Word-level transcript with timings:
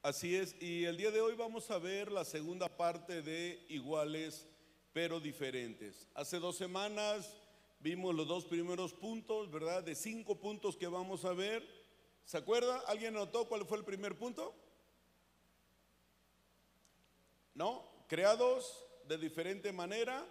Así 0.00 0.36
es, 0.36 0.54
y 0.62 0.84
el 0.84 0.96
día 0.96 1.10
de 1.10 1.20
hoy 1.20 1.34
vamos 1.34 1.72
a 1.72 1.78
ver 1.78 2.12
la 2.12 2.24
segunda 2.24 2.68
parte 2.68 3.20
de 3.20 3.66
iguales 3.68 4.46
pero 4.92 5.18
diferentes. 5.18 6.06
Hace 6.14 6.38
dos 6.38 6.56
semanas 6.56 7.34
vimos 7.80 8.14
los 8.14 8.28
dos 8.28 8.44
primeros 8.44 8.92
puntos, 8.92 9.50
¿verdad? 9.50 9.82
De 9.82 9.96
cinco 9.96 10.36
puntos 10.36 10.76
que 10.76 10.86
vamos 10.86 11.24
a 11.24 11.32
ver. 11.32 11.66
¿Se 12.24 12.36
acuerda? 12.36 12.78
¿Alguien 12.86 13.14
notó 13.14 13.48
cuál 13.48 13.66
fue 13.66 13.78
el 13.78 13.84
primer 13.84 14.16
punto? 14.16 14.54
¿No? 17.54 17.84
Creados 18.06 18.84
de 19.08 19.18
diferente 19.18 19.72
manera. 19.72 20.24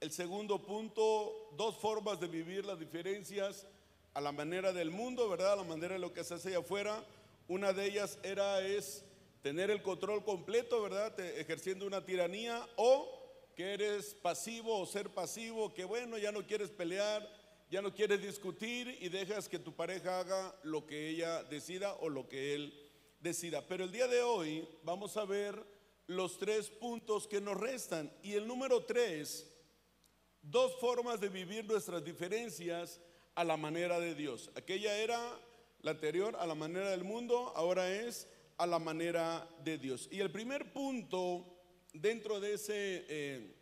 El 0.00 0.12
segundo 0.12 0.62
punto, 0.66 1.50
dos 1.56 1.78
formas 1.78 2.20
de 2.20 2.28
vivir 2.28 2.66
las 2.66 2.78
diferencias 2.78 3.66
a 4.12 4.20
la 4.20 4.32
manera 4.32 4.70
del 4.74 4.90
mundo, 4.90 5.30
¿verdad? 5.30 5.54
A 5.54 5.56
la 5.56 5.64
manera 5.64 5.94
de 5.94 5.98
lo 5.98 6.12
que 6.12 6.24
se 6.24 6.34
hace 6.34 6.50
allá 6.50 6.58
afuera. 6.58 7.02
Una 7.48 7.72
de 7.72 7.86
ellas 7.86 8.18
era 8.22 8.60
es 8.60 9.04
tener 9.40 9.70
el 9.70 9.82
control 9.82 10.22
completo, 10.22 10.82
¿verdad? 10.82 11.18
ejerciendo 11.18 11.86
una 11.86 12.04
tiranía 12.04 12.68
o 12.76 13.52
que 13.56 13.72
eres 13.72 14.14
pasivo 14.14 14.78
o 14.78 14.84
ser 14.84 15.08
pasivo, 15.08 15.72
que 15.72 15.86
bueno, 15.86 16.18
ya 16.18 16.30
no 16.30 16.46
quieres 16.46 16.70
pelear, 16.70 17.26
ya 17.70 17.80
no 17.80 17.94
quieres 17.94 18.20
discutir 18.20 18.98
y 19.00 19.08
dejas 19.08 19.48
que 19.48 19.58
tu 19.58 19.74
pareja 19.74 20.20
haga 20.20 20.54
lo 20.62 20.86
que 20.86 21.08
ella 21.08 21.42
decida 21.44 21.94
o 21.94 22.10
lo 22.10 22.28
que 22.28 22.54
él 22.54 22.90
decida. 23.20 23.66
Pero 23.66 23.84
el 23.84 23.92
día 23.92 24.06
de 24.08 24.20
hoy 24.20 24.68
vamos 24.82 25.16
a 25.16 25.24
ver 25.24 25.64
los 26.06 26.38
tres 26.38 26.68
puntos 26.68 27.26
que 27.26 27.40
nos 27.40 27.56
restan 27.56 28.12
y 28.22 28.34
el 28.34 28.46
número 28.46 28.84
tres, 28.84 29.50
dos 30.42 30.78
formas 30.80 31.18
de 31.18 31.30
vivir 31.30 31.64
nuestras 31.64 32.04
diferencias 32.04 33.00
a 33.34 33.42
la 33.42 33.56
manera 33.56 33.98
de 34.00 34.14
Dios. 34.14 34.50
Aquella 34.54 34.98
era 34.98 35.40
la 35.80 35.92
anterior 35.92 36.36
a 36.38 36.46
la 36.46 36.54
manera 36.54 36.90
del 36.90 37.04
mundo, 37.04 37.52
ahora 37.54 37.92
es 37.92 38.28
a 38.56 38.66
la 38.66 38.78
manera 38.78 39.48
de 39.62 39.78
Dios. 39.78 40.08
Y 40.10 40.20
el 40.20 40.30
primer 40.30 40.72
punto 40.72 41.46
dentro 41.92 42.40
de 42.40 42.54
ese, 42.54 43.04
eh, 43.08 43.54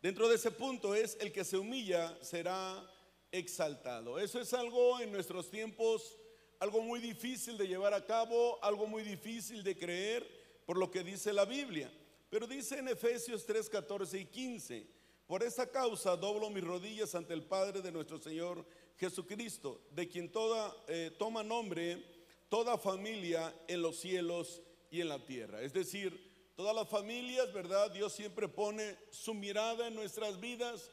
dentro 0.00 0.28
de 0.28 0.36
ese 0.36 0.50
punto 0.50 0.94
es 0.94 1.16
el 1.20 1.32
que 1.32 1.44
se 1.44 1.56
humilla 1.56 2.16
será 2.22 2.84
exaltado. 3.30 4.18
Eso 4.18 4.40
es 4.40 4.52
algo 4.52 5.00
en 5.00 5.12
nuestros 5.12 5.50
tiempos, 5.50 6.18
algo 6.58 6.82
muy 6.82 7.00
difícil 7.00 7.56
de 7.56 7.68
llevar 7.68 7.94
a 7.94 8.04
cabo, 8.04 8.62
algo 8.62 8.86
muy 8.86 9.02
difícil 9.02 9.62
de 9.62 9.76
creer 9.76 10.42
por 10.66 10.76
lo 10.76 10.90
que 10.90 11.02
dice 11.02 11.32
la 11.32 11.44
Biblia. 11.44 11.92
Pero 12.28 12.46
dice 12.46 12.78
en 12.78 12.88
Efesios 12.88 13.44
3, 13.46 13.68
14 13.68 14.18
y 14.18 14.24
15, 14.26 14.86
por 15.26 15.42
esta 15.42 15.70
causa 15.70 16.16
doblo 16.16 16.50
mis 16.50 16.64
rodillas 16.64 17.14
ante 17.14 17.34
el 17.34 17.42
Padre 17.42 17.80
de 17.80 17.92
nuestro 17.92 18.18
Señor 18.18 18.64
Jesucristo, 18.98 19.80
de 19.90 20.08
quien 20.08 20.30
toda, 20.30 20.74
eh, 20.88 21.10
toma 21.18 21.42
nombre 21.42 22.02
toda 22.48 22.76
familia 22.76 23.54
en 23.66 23.80
los 23.80 23.96
cielos 23.98 24.60
y 24.90 25.00
en 25.00 25.08
la 25.08 25.24
tierra. 25.24 25.62
Es 25.62 25.72
decir, 25.72 26.52
todas 26.54 26.76
las 26.76 26.86
familias, 26.86 27.50
¿verdad? 27.52 27.90
Dios 27.90 28.12
siempre 28.12 28.46
pone 28.46 28.96
su 29.10 29.32
mirada 29.32 29.88
en 29.88 29.94
nuestras 29.94 30.38
vidas. 30.38 30.90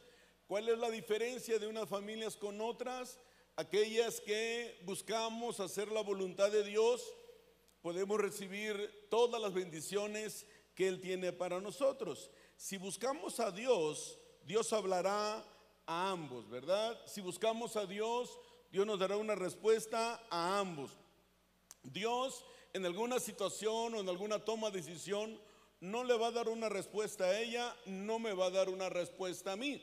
¿Cuál 0.48 0.70
es 0.70 0.80
la 0.80 0.90
diferencia 0.90 1.60
de 1.60 1.68
unas 1.68 1.90
familias 1.90 2.38
con 2.38 2.62
otras? 2.62 3.20
Aquellas 3.58 4.22
que 4.22 4.80
buscamos 4.86 5.60
hacer 5.60 5.92
la 5.92 6.00
voluntad 6.00 6.50
de 6.50 6.64
Dios, 6.64 7.04
podemos 7.82 8.22
recibir 8.22 9.08
todas 9.10 9.42
las 9.42 9.54
bendiciones 9.54 10.46
que 10.76 10.88
Él 10.88 11.02
tiene 11.02 11.34
para 11.34 11.60
nosotros. 11.60 12.32
Si 12.56 12.78
buscamos 12.78 13.42
a 13.42 13.52
Dios, 13.52 14.18
Dios 14.46 14.72
hablará 14.72 15.46
a 15.90 16.12
ambos, 16.12 16.48
¿verdad? 16.48 17.02
Si 17.08 17.20
buscamos 17.20 17.76
a 17.76 17.88
Dios, 17.88 18.38
Dios 18.72 18.86
nos 18.86 19.00
dará 19.00 19.18
una 19.18 19.34
respuesta 19.34 20.24
a 20.30 20.60
ambos. 20.60 20.92
Dios 21.82 22.46
en 22.74 22.86
alguna 22.86 23.20
situación 23.20 23.96
o 23.96 24.00
en 24.00 24.08
alguna 24.08 24.46
toma 24.46 24.70
de 24.70 24.82
decisión 24.82 25.42
no 25.80 26.04
le 26.04 26.16
va 26.16 26.28
a 26.28 26.32
dar 26.32 26.48
una 26.48 26.70
respuesta 26.70 27.24
a 27.24 27.40
ella, 27.40 27.76
no 27.88 28.20
me 28.20 28.34
va 28.34 28.46
a 28.46 28.52
dar 28.52 28.70
una 28.70 28.88
respuesta 28.88 29.54
a 29.54 29.56
mí. 29.56 29.82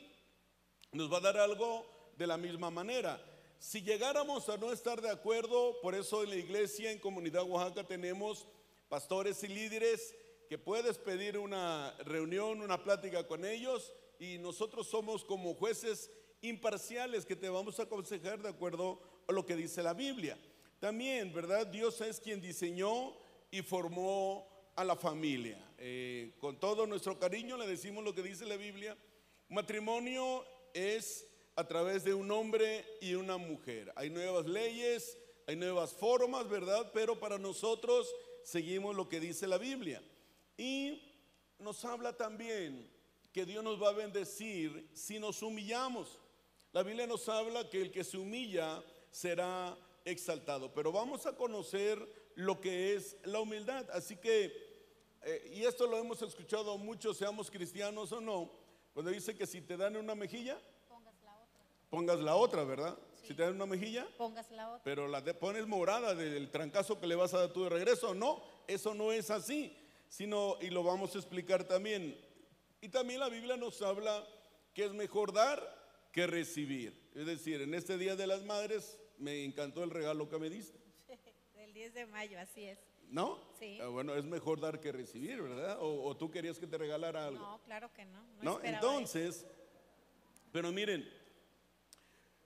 Nos 0.92 1.12
va 1.12 1.16
a 1.16 1.22
dar 1.22 1.38
algo 1.38 1.84
de 2.16 2.28
la 2.28 2.36
misma 2.36 2.70
manera. 2.70 3.20
Si 3.58 3.82
llegáramos 3.82 4.48
a 4.48 4.58
no 4.58 4.70
estar 4.70 5.00
de 5.00 5.10
acuerdo, 5.10 5.80
por 5.82 5.96
eso 5.96 6.22
en 6.22 6.30
la 6.30 6.36
iglesia, 6.36 6.92
en 6.92 7.00
Comunidad 7.00 7.42
Oaxaca, 7.42 7.82
tenemos 7.82 8.46
pastores 8.88 9.42
y 9.42 9.48
líderes 9.48 10.14
que 10.48 10.56
puedes 10.56 10.98
pedir 10.98 11.36
una 11.36 11.96
reunión, 12.04 12.60
una 12.60 12.84
plática 12.84 13.26
con 13.26 13.44
ellos 13.44 13.92
y 14.18 14.38
nosotros 14.38 14.86
somos 14.86 15.24
como 15.24 15.54
jueces 15.54 16.10
imparciales 16.42 17.24
que 17.24 17.36
te 17.36 17.48
vamos 17.48 17.78
a 17.78 17.84
aconsejar 17.84 18.42
de 18.42 18.48
acuerdo 18.48 19.00
a 19.26 19.32
lo 19.32 19.44
que 19.44 19.56
dice 19.56 19.82
la 19.82 19.94
Biblia. 19.94 20.38
También, 20.78 21.32
¿verdad? 21.32 21.66
Dios 21.66 22.00
es 22.00 22.20
quien 22.20 22.40
diseñó 22.40 23.14
y 23.50 23.62
formó 23.62 24.46
a 24.76 24.84
la 24.84 24.96
familia. 24.96 25.58
Eh, 25.78 26.34
con 26.38 26.58
todo 26.60 26.86
nuestro 26.86 27.18
cariño 27.18 27.56
le 27.56 27.66
decimos 27.66 28.04
lo 28.04 28.14
que 28.14 28.22
dice 28.22 28.44
la 28.44 28.56
Biblia. 28.56 28.96
Matrimonio 29.48 30.44
es 30.74 31.26
a 31.56 31.66
través 31.66 32.04
de 32.04 32.12
un 32.12 32.30
hombre 32.30 32.84
y 33.00 33.14
una 33.14 33.38
mujer. 33.38 33.92
Hay 33.96 34.10
nuevas 34.10 34.46
leyes, 34.46 35.18
hay 35.46 35.56
nuevas 35.56 35.92
formas, 35.92 36.48
¿verdad? 36.48 36.90
Pero 36.92 37.18
para 37.18 37.38
nosotros 37.38 38.12
seguimos 38.42 38.94
lo 38.94 39.08
que 39.08 39.20
dice 39.20 39.46
la 39.46 39.58
Biblia. 39.58 40.02
Y 40.58 41.02
nos 41.58 41.84
habla 41.84 42.16
también 42.16 42.90
que 43.36 43.44
Dios 43.44 43.62
nos 43.62 43.82
va 43.82 43.90
a 43.90 43.92
bendecir 43.92 44.88
si 44.94 45.18
nos 45.18 45.42
humillamos. 45.42 46.18
La 46.72 46.82
Biblia 46.82 47.06
nos 47.06 47.28
habla 47.28 47.68
que 47.68 47.82
el 47.82 47.92
que 47.92 48.02
se 48.02 48.16
humilla 48.16 48.82
será 49.10 49.76
exaltado. 50.06 50.72
Pero 50.72 50.90
vamos 50.90 51.26
a 51.26 51.36
conocer 51.36 51.98
lo 52.34 52.58
que 52.62 52.94
es 52.94 53.14
la 53.24 53.40
humildad. 53.40 53.90
Así 53.90 54.16
que, 54.16 54.46
eh, 55.22 55.52
y 55.54 55.64
esto 55.64 55.86
lo 55.86 55.98
hemos 55.98 56.22
escuchado 56.22 56.78
mucho, 56.78 57.12
seamos 57.12 57.50
cristianos 57.50 58.10
o 58.10 58.22
no, 58.22 58.50
cuando 58.94 59.10
dice 59.10 59.36
que 59.36 59.46
si 59.46 59.60
te 59.60 59.76
dan 59.76 59.98
una 59.98 60.14
mejilla, 60.14 60.58
pongas 60.88 61.20
la 61.22 61.34
otra, 61.34 61.60
pongas 61.90 62.20
la 62.20 62.36
otra 62.36 62.64
¿verdad? 62.64 62.98
Si 63.22 63.34
te 63.34 63.42
dan 63.42 63.56
una 63.56 63.66
mejilla, 63.66 64.08
pongas 64.16 64.50
la 64.50 64.70
otra. 64.70 64.82
Pero 64.82 65.08
la 65.08 65.22
pones 65.38 65.66
morada 65.66 66.14
del 66.14 66.50
trancazo 66.50 66.98
que 66.98 67.06
le 67.06 67.16
vas 67.16 67.34
a 67.34 67.40
dar 67.40 67.52
tú 67.52 67.64
de 67.64 67.68
regreso. 67.68 68.14
No, 68.14 68.42
eso 68.66 68.94
no 68.94 69.12
es 69.12 69.30
así, 69.30 69.76
sino, 70.08 70.56
y 70.62 70.70
lo 70.70 70.82
vamos 70.82 71.14
a 71.14 71.18
explicar 71.18 71.64
también. 71.64 72.24
Y 72.80 72.88
también 72.88 73.20
la 73.20 73.28
Biblia 73.28 73.56
nos 73.56 73.80
habla 73.82 74.26
que 74.74 74.84
es 74.84 74.92
mejor 74.92 75.32
dar 75.32 76.08
que 76.12 76.26
recibir. 76.26 77.10
Es 77.14 77.26
decir, 77.26 77.62
en 77.62 77.74
este 77.74 77.98
Día 77.98 78.16
de 78.16 78.26
las 78.26 78.44
Madres, 78.44 78.98
me 79.18 79.44
encantó 79.44 79.82
el 79.82 79.90
regalo 79.90 80.28
que 80.28 80.38
me 80.38 80.50
diste. 80.50 80.78
Del 81.54 81.72
10 81.72 81.94
de 81.94 82.06
mayo, 82.06 82.38
así 82.38 82.64
es. 82.64 82.78
¿No? 83.08 83.40
Sí. 83.58 83.78
Ah, 83.80 83.88
bueno, 83.88 84.14
es 84.14 84.24
mejor 84.24 84.60
dar 84.60 84.80
que 84.80 84.92
recibir, 84.92 85.40
¿verdad? 85.40 85.78
O, 85.80 86.16
tú 86.16 86.30
querías 86.30 86.58
que 86.58 86.66
te 86.66 86.76
regalara 86.76 87.26
algo. 87.26 87.38
No, 87.38 87.62
claro 87.64 87.92
que 87.92 88.04
no. 88.04 88.26
No, 88.42 88.60
entonces, 88.62 89.46
pero 90.52 90.72
miren, 90.72 91.08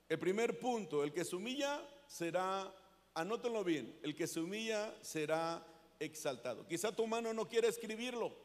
el 0.09 0.19
primer 0.19 0.59
punto, 0.59 1.03
el 1.03 1.13
que 1.13 1.25
se 1.25 1.37
humilla 1.37 1.81
será, 2.07 2.73
anótenlo 3.15 3.65
bien, 3.65 3.99
el 4.03 4.15
que 4.15 4.27
se 4.27 4.41
humilla 4.41 4.95
será 5.03 5.65
exaltado. 6.01 6.67
Quizá 6.67 6.91
tu 6.91 7.07
mano 7.07 7.33
no 7.33 7.49
quiere 7.49 7.69
escribirlo, 7.69 8.37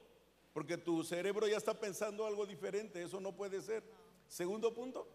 porque 0.55 0.77
tu 0.77 1.03
cerebro 1.03 1.49
ya 1.49 1.57
está 1.57 1.77
pensando 1.77 2.25
algo 2.25 2.45
diferente, 2.45 3.03
eso 3.03 3.19
no 3.19 3.35
puede 3.35 3.61
ser. 3.61 3.83
Segundo 4.25 4.73
punto. 4.73 5.05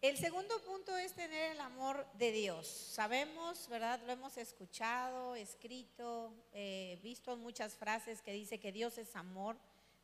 El 0.00 0.16
segundo 0.16 0.58
punto 0.62 0.96
es 0.96 1.12
tener 1.12 1.52
el 1.52 1.60
amor 1.60 2.06
de 2.14 2.32
Dios. 2.32 2.66
Sabemos, 2.66 3.68
¿verdad? 3.68 4.00
Lo 4.06 4.12
hemos 4.12 4.38
escuchado, 4.38 5.34
escrito, 5.34 6.32
eh, 6.54 6.98
visto 7.02 7.36
muchas 7.36 7.74
frases 7.74 8.22
que 8.22 8.32
dice 8.32 8.58
que 8.58 8.72
Dios 8.72 8.96
es 8.96 9.14
amor. 9.14 9.58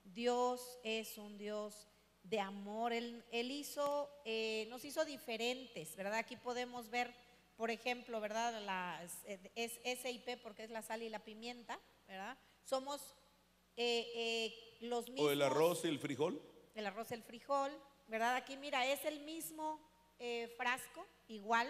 Dios 0.04 0.78
es 0.84 1.16
un 1.16 1.38
Dios 1.38 1.88
de 2.22 2.40
amor. 2.40 2.92
Él, 2.92 3.24
hizo, 3.32 4.10
eh, 4.26 4.66
nos 4.68 4.84
hizo 4.84 5.02
diferentes, 5.06 5.96
¿verdad? 5.96 6.16
Aquí 6.16 6.36
podemos 6.36 6.90
ver, 6.90 7.10
por 7.56 7.70
ejemplo, 7.70 8.20
¿verdad? 8.20 9.02
es 9.54 9.72
SIP 10.02 10.42
porque 10.42 10.64
es 10.64 10.70
la 10.70 10.82
sal 10.82 11.02
y 11.02 11.08
la 11.08 11.24
pimienta, 11.24 11.80
¿verdad? 12.06 12.36
Somos 12.64 13.14
eh, 13.76 14.76
los 14.80 15.08
mismos. 15.08 15.26
O 15.26 15.30
el 15.30 15.42
arroz 15.42 15.84
y 15.84 15.88
el 15.88 15.98
frijol. 15.98 16.40
El 16.74 16.86
arroz 16.86 17.10
y 17.10 17.14
el 17.14 17.22
frijol, 17.22 17.70
¿verdad? 18.08 18.36
Aquí 18.36 18.56
mira, 18.56 18.86
es 18.86 19.04
el 19.04 19.20
mismo 19.20 19.80
eh, 20.18 20.52
frasco, 20.56 21.06
igual, 21.28 21.66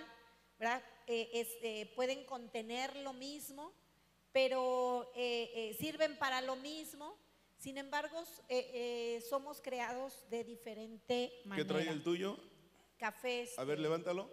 ¿verdad? 0.59 0.83
Eh, 1.07 1.47
eh, 1.63 1.93
pueden 1.95 2.25
contener 2.25 2.97
lo 2.97 3.13
mismo, 3.13 3.73
pero 4.33 5.11
sirven 5.79 6.19
para 6.19 6.41
lo 6.41 6.57
mismo. 6.57 7.17
Sin 7.57 7.79
embargo, 7.79 8.25
somos 9.29 9.61
creados 9.61 10.29
de 10.31 10.45
diferente 10.45 11.43
manera. 11.45 11.67
¿Qué 11.67 11.73
trae 11.73 11.89
el 11.89 12.03
tuyo? 12.03 12.39
Cafés. 12.97 13.59
A 13.59 13.65
ver, 13.65 13.79
levántalo. 13.79 14.31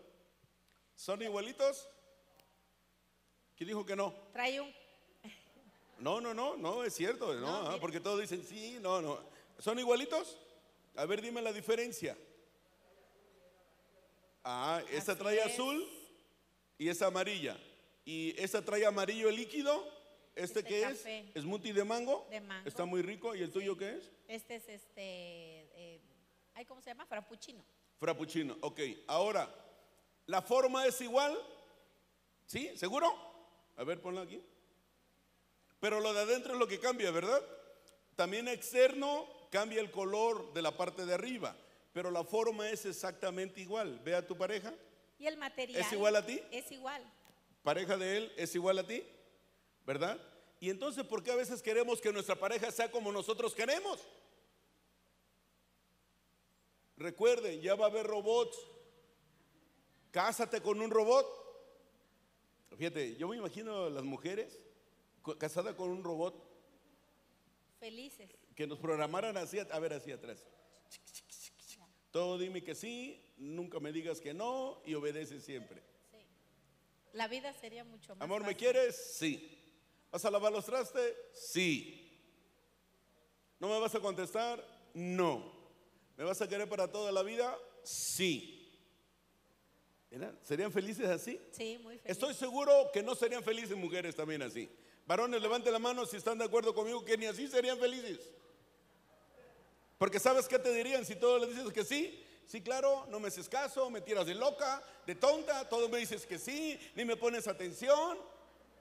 ¿Son 0.95 1.21
igualitos? 1.21 1.87
¿Quién 3.55 3.67
dijo 3.69 3.85
que 3.85 3.95
no? 3.95 4.13
Trae 4.33 4.59
un... 4.61 4.73
No, 5.99 6.21
no, 6.21 6.33
no, 6.33 6.55
no, 6.57 6.83
es 6.83 6.94
cierto, 6.94 7.33
no, 7.33 7.79
porque 7.79 7.99
todos 7.99 8.21
dicen 8.21 8.44
sí, 8.44 8.77
no, 8.81 9.01
no. 9.01 9.19
¿Son 9.59 9.77
igualitos? 9.79 10.38
A 10.95 11.05
ver, 11.05 11.21
dime 11.21 11.41
la 11.41 11.51
diferencia. 11.51 12.17
Ah, 14.44 14.81
esta 14.91 15.17
trae 15.17 15.41
azul 15.41 15.88
y 16.77 16.88
esa 16.89 17.07
amarilla. 17.07 17.57
¿Y 18.05 18.39
esta 18.41 18.63
trae 18.63 18.85
amarillo 18.85 19.29
líquido? 19.29 19.83
¿Este, 20.35 20.59
Este 20.59 20.63
qué 20.63 20.81
café. 20.81 21.31
es? 21.33 21.41
¿Smoothie 21.41 21.73
de 21.73 21.83
mango? 21.83 22.27
De 22.29 22.39
mango. 22.39 22.67
Está 22.67 22.85
muy 22.85 23.01
rico. 23.01 23.35
¿Y 23.35 23.41
el 23.41 23.51
tuyo 23.51 23.75
qué 23.75 23.95
es? 23.97 24.11
Este 24.27 24.55
es 24.55 24.69
este, 24.69 25.01
eh, 25.01 26.01
¿cómo 26.67 26.81
se 26.81 26.91
llama? 26.91 27.05
Frappuccino. 27.05 27.63
Frappuccino. 27.99 28.55
Ok, 28.61 28.79
ahora, 29.07 29.53
¿la 30.27 30.41
forma 30.41 30.85
es 30.85 31.01
igual? 31.01 31.38
¿Sí? 32.45 32.71
¿Seguro? 32.77 33.11
A 33.75 33.83
ver, 33.83 33.99
ponla 33.99 34.21
aquí. 34.21 34.41
Pero 35.79 36.00
lo 36.00 36.13
de 36.13 36.21
adentro 36.21 36.53
es 36.53 36.59
lo 36.59 36.68
que 36.68 36.79
cambia, 36.79 37.12
¿verdad? 37.12 37.41
También 38.15 38.47
externo 38.47 39.27
cambia 39.51 39.79
el 39.79 39.91
color 39.91 40.53
de 40.53 40.62
la 40.62 40.75
parte 40.75 41.06
de 41.06 41.13
arriba, 41.13 41.56
pero 41.94 42.12
la 42.12 42.24
forma 42.24 42.69
es 42.69 42.85
exactamente 42.85 43.62
igual. 43.62 44.00
Ve 44.00 44.15
a 44.15 44.25
tu 44.25 44.35
pareja, 44.35 44.74
Y 45.19 45.27
el 45.27 45.38
material. 45.38 45.81
¿Es 45.81 45.91
igual 45.94 46.15
a 46.15 46.25
ti? 46.25 46.41
Es 46.51 46.71
igual. 46.71 47.03
pareja 47.63 47.97
de 47.97 48.18
él 48.18 48.33
es 48.38 48.56
igual 48.56 48.79
a 48.79 48.88
ti, 48.88 49.03
¿verdad? 49.85 50.19
Y 50.59 50.69
entonces, 50.69 51.03
¿por 51.06 51.24
qué 51.24 51.31
a 51.31 51.35
veces 51.35 51.62
queremos 51.62 52.01
que 52.01 52.12
nuestra 52.12 52.35
pareja 52.35 52.71
sea 52.71 52.89
como 52.89 53.12
nosotros 53.12 53.53
queremos? 53.53 54.00
Recuerden, 56.97 57.62
ya 57.62 57.75
va 57.75 57.85
a 57.85 57.89
haber 57.89 58.07
robots. 58.07 58.57
Cásate 60.09 60.62
con 60.62 60.81
un 60.81 60.89
robot. 60.89 61.27
Fíjate, 62.75 63.15
yo 63.18 63.27
me 63.27 63.38
imagino 63.38 63.85
a 63.85 63.89
las 63.89 64.03
mujeres 64.03 64.59
casadas 65.38 65.75
con 65.75 65.89
un 65.89 66.03
robot 66.03 66.35
Felices. 67.79 68.29
que 68.56 68.65
nos 68.68 68.79
programaran 68.79 69.38
así, 69.38 69.59
a 69.59 69.79
ver, 69.79 69.94
así 69.94 70.12
atrás. 70.12 70.44
Todo 72.12 72.38
dime 72.38 72.63
que 72.63 72.74
sí, 72.74 73.21
nunca 73.38 73.79
me 73.79 73.91
digas 73.91 74.19
que 74.21 74.33
no 74.33 74.81
y 74.85 74.94
obedece 74.95 75.39
siempre. 75.39 75.81
Sí. 76.12 76.18
La 77.13 77.27
vida 77.27 77.53
sería 77.53 77.83
mucho 77.83 78.15
más 78.15 78.24
Amor, 78.24 78.44
¿me 78.44 78.56
quieres? 78.56 78.95
Sí. 78.95 79.53
¿Vas 80.12 80.24
a 80.25 80.31
lavar 80.31 80.51
los 80.51 80.65
trastes? 80.65 81.15
Sí. 81.33 82.03
¿No 83.59 83.68
me 83.69 83.80
vas 83.80 83.94
a 83.94 84.00
contestar? 84.00 84.65
No. 84.94 85.53
¿Me 86.15 86.23
vas 86.23 86.41
a 86.41 86.47
querer 86.47 86.68
para 86.68 86.91
toda 86.91 87.12
la 87.12 87.21
vida? 87.23 87.56
Sí. 87.83 88.53
¿Serían 90.41 90.71
felices 90.71 91.07
así? 91.07 91.39
Sí, 91.51 91.77
muy 91.83 91.97
feliz. 92.00 92.12
Estoy 92.12 92.33
seguro 92.33 92.89
que 92.94 93.03
no 93.03 93.13
serían 93.13 93.44
felices 93.44 93.75
mujeres 93.77 94.15
también 94.15 94.41
así. 94.41 94.69
Varones, 95.07 95.42
levanten 95.42 95.71
la 95.71 95.80
mano 95.80 96.06
si 96.06 96.18
están 96.18 96.38
de 96.38 96.44
acuerdo 96.44 96.75
conmigo 96.75 97.04
que 97.04 97.18
ni 97.18 97.25
así 97.25 97.48
serían 97.48 97.80
felices. 97.80 98.19
Porque 99.98 100.19
¿sabes 100.19 100.48
qué 100.48 100.59
te 100.59 100.71
dirían 100.74 101.06
si 101.06 101.15
todo 101.15 101.39
le 101.39 101.48
dices 101.48 101.71
que 101.71 101.86
sí? 101.86 102.24
Sí, 102.45 102.62
claro, 102.62 103.06
no 103.09 103.19
me 103.19 103.30
haces 103.30 103.48
caso, 103.48 103.89
me 103.89 104.01
tiras 104.01 104.25
de 104.25 104.36
loca, 104.36 104.83
de 105.06 105.15
tonta, 105.15 105.68
todo 105.68 105.88
me 105.88 105.98
dices 105.98 106.25
que 106.25 106.38
sí, 106.38 106.77
ni 106.94 107.06
me 107.06 107.15
pones 107.15 107.48
atención. 107.48 108.18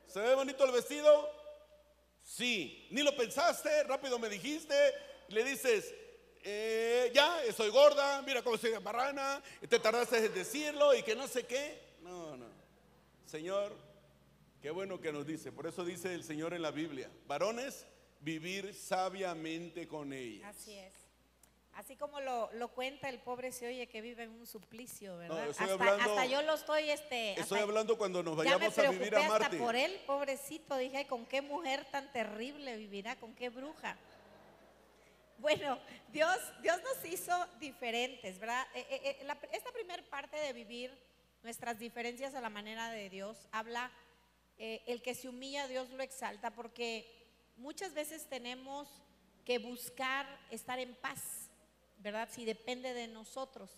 ¿Se 0.09 0.21
ve 0.21 0.35
bonito 0.35 0.65
el 0.65 0.73
vestido? 0.73 1.31
Sí. 2.23 2.89
Ni 2.91 3.03
lo 3.03 3.17
pensaste, 3.17 3.85
rápido 3.85 4.19
me 4.19 4.29
dijiste, 4.29 4.75
le 5.29 5.45
dices, 5.45 5.95
eh, 6.43 7.11
ya, 7.15 7.43
estoy 7.45 7.71
gorda, 7.71 8.21
mira 8.23 8.43
cómo 8.43 8.59
soy 8.59 8.79
marrana, 8.81 9.43
te 9.69 9.79
tardaste 9.79 10.27
en 10.27 10.35
decirlo 10.35 10.93
y 10.93 11.03
que 11.05 11.15
no 11.15 11.29
sé 11.29 11.47
qué. 11.47 11.81
No, 12.03 12.37
no. 12.37 12.47
Señor, 13.27 13.86
qué 14.67 14.73
bueno 14.73 15.01
que 15.01 15.13
nos 15.13 15.25
dice. 15.25 15.53
Por 15.53 15.69
eso 15.69 15.85
dice 15.85 16.13
el 16.13 16.25
Señor 16.25 16.53
en 16.53 16.61
la 16.61 16.73
Biblia, 16.73 17.09
varones, 17.29 17.87
vivir 18.19 18.75
sabiamente 18.75 19.87
con 19.87 20.13
ella. 20.13 20.49
Así 20.49 20.77
es. 20.77 20.93
Así 21.75 21.95
como 21.95 22.21
lo, 22.21 22.51
lo 22.55 22.67
cuenta 22.73 23.09
el 23.09 23.21
pobre 23.21 23.53
se 23.53 23.69
oye 23.69 23.87
que 23.87 24.01
vive 24.01 24.25
en 24.25 24.31
un 24.31 24.45
suplicio, 24.45 25.19
¿verdad? 25.19 25.51
hasta, 25.51 25.73
hablando- 25.73 26.11
hasta 26.11 26.27
yo 26.27 26.43
lo 26.43 26.55
estoy, 26.55 26.91
este. 26.91 27.39
Estoy 27.39 27.43
hasta- 27.59 27.63
hablando 27.63 27.97
cuando 27.97 28.25
nos 28.25 28.35
vayamos 28.37 28.77
a 28.77 28.91
vivir 28.91 29.15
a 29.15 29.21
hasta 29.21 29.39
Marte. 29.39 29.57
por 29.59 29.77
él, 29.77 30.01
pobrecito. 30.05 30.77
Dije, 30.77 30.97
"Ay, 30.97 31.05
¿con 31.05 31.27
qué 31.27 31.43
mujer 31.43 31.85
tan 31.93 32.11
terrible 32.13 32.77
vivirá? 32.77 33.15
¿Con 33.21 33.37
qué 33.37 33.51
bruja? 33.51 33.97
Bueno, 35.39 35.79
Dios, 36.13 36.37
Dios 36.61 36.81
nos 36.83 37.05
hizo 37.05 37.33
diferentes, 37.61 38.37
¿verdad? 38.41 38.67
Eh, 38.75 38.85
eh, 38.91 39.17
eh, 39.21 39.49
esta 39.53 39.71
primera 39.71 40.03
parte 40.11 40.37
de 40.39 40.53
vivir 40.53 40.93
nuestras 41.45 41.79
diferencias 41.79 42.35
a 42.35 42.41
la 42.41 42.51
manera 42.51 42.91
de 42.91 43.09
Dios 43.11 43.37
habla, 43.53 43.93
eh, 44.59 44.83
el 44.87 45.03
que 45.03 45.15
se 45.15 45.29
humilla, 45.29 45.69
Dios 45.69 45.91
lo 45.91 46.03
exalta, 46.03 46.55
porque 46.55 47.27
muchas 47.57 47.95
veces 47.95 48.29
tenemos 48.29 48.89
que 49.45 49.59
buscar 49.59 50.27
estar 50.51 50.79
en 50.79 50.95
paz, 50.97 51.51
¿verdad? 51.99 52.29
Si 52.33 52.45
depende 52.45 52.95
de 52.95 53.07
nosotros. 53.07 53.71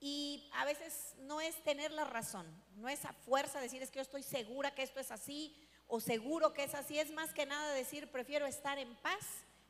Y 0.00 0.48
a 0.52 0.64
veces 0.64 1.14
no 1.20 1.40
es 1.40 1.56
tener 1.64 1.90
la 1.90 2.04
razón, 2.04 2.46
no 2.76 2.88
es 2.88 3.04
a 3.04 3.12
fuerza 3.12 3.60
decir 3.60 3.82
es 3.82 3.90
que 3.90 3.96
yo 3.96 4.02
estoy 4.02 4.22
segura 4.22 4.74
que 4.74 4.82
esto 4.82 5.00
es 5.00 5.10
así 5.10 5.56
o 5.88 6.00
seguro 6.00 6.52
que 6.52 6.64
es 6.64 6.74
así, 6.74 6.98
es 6.98 7.10
más 7.12 7.32
que 7.32 7.46
nada 7.46 7.72
decir 7.72 8.10
prefiero 8.10 8.46
estar 8.46 8.78
en 8.78 8.94
paz 8.96 9.24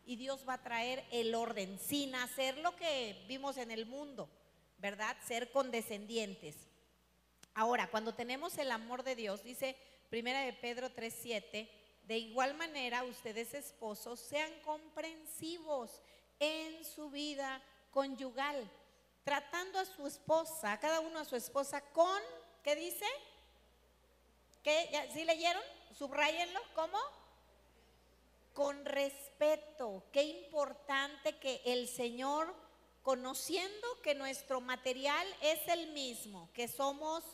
y 0.04 0.16
Dios 0.16 0.44
va 0.48 0.54
a 0.54 0.62
traer 0.62 1.04
el 1.12 1.34
orden 1.34 1.78
sin 1.78 2.14
hacer 2.14 2.58
lo 2.58 2.74
que 2.76 3.24
vimos 3.28 3.56
en 3.56 3.70
el 3.70 3.86
mundo, 3.86 4.28
¿verdad? 4.78 5.16
Ser 5.26 5.52
condescendientes. 5.52 6.56
Ahora, 7.54 7.88
cuando 7.90 8.14
tenemos 8.14 8.58
el 8.58 8.70
amor 8.70 9.02
de 9.02 9.16
Dios, 9.16 9.42
dice 9.42 9.76
Primera 10.10 10.40
de 10.42 10.52
Pedro 10.52 10.90
3:7, 10.90 11.68
de 12.04 12.18
igual 12.18 12.54
manera 12.54 13.04
ustedes 13.04 13.54
esposos 13.54 14.20
sean 14.20 14.52
comprensivos 14.60 16.02
en 16.38 16.84
su 16.84 17.10
vida 17.10 17.60
conyugal, 17.90 18.70
tratando 19.24 19.78
a 19.78 19.84
su 19.84 20.06
esposa, 20.06 20.72
a 20.72 20.80
cada 20.80 21.00
uno 21.00 21.18
a 21.20 21.24
su 21.24 21.34
esposa 21.36 21.80
con, 21.92 22.20
¿qué 22.62 22.76
dice? 22.76 23.06
¿Qué? 24.62 24.88
¿Ya- 24.92 25.10
¿Sí 25.12 25.24
leyeron? 25.24 25.62
Subrayenlo, 25.96 26.60
¿cómo? 26.74 26.98
Con 28.52 28.84
respeto. 28.84 30.04
Qué 30.12 30.22
importante 30.22 31.38
que 31.38 31.62
el 31.64 31.88
Señor, 31.88 32.54
conociendo 33.02 33.86
que 34.02 34.14
nuestro 34.14 34.60
material 34.60 35.26
es 35.40 35.66
el 35.68 35.88
mismo, 35.92 36.50
que 36.52 36.68
somos 36.68 37.24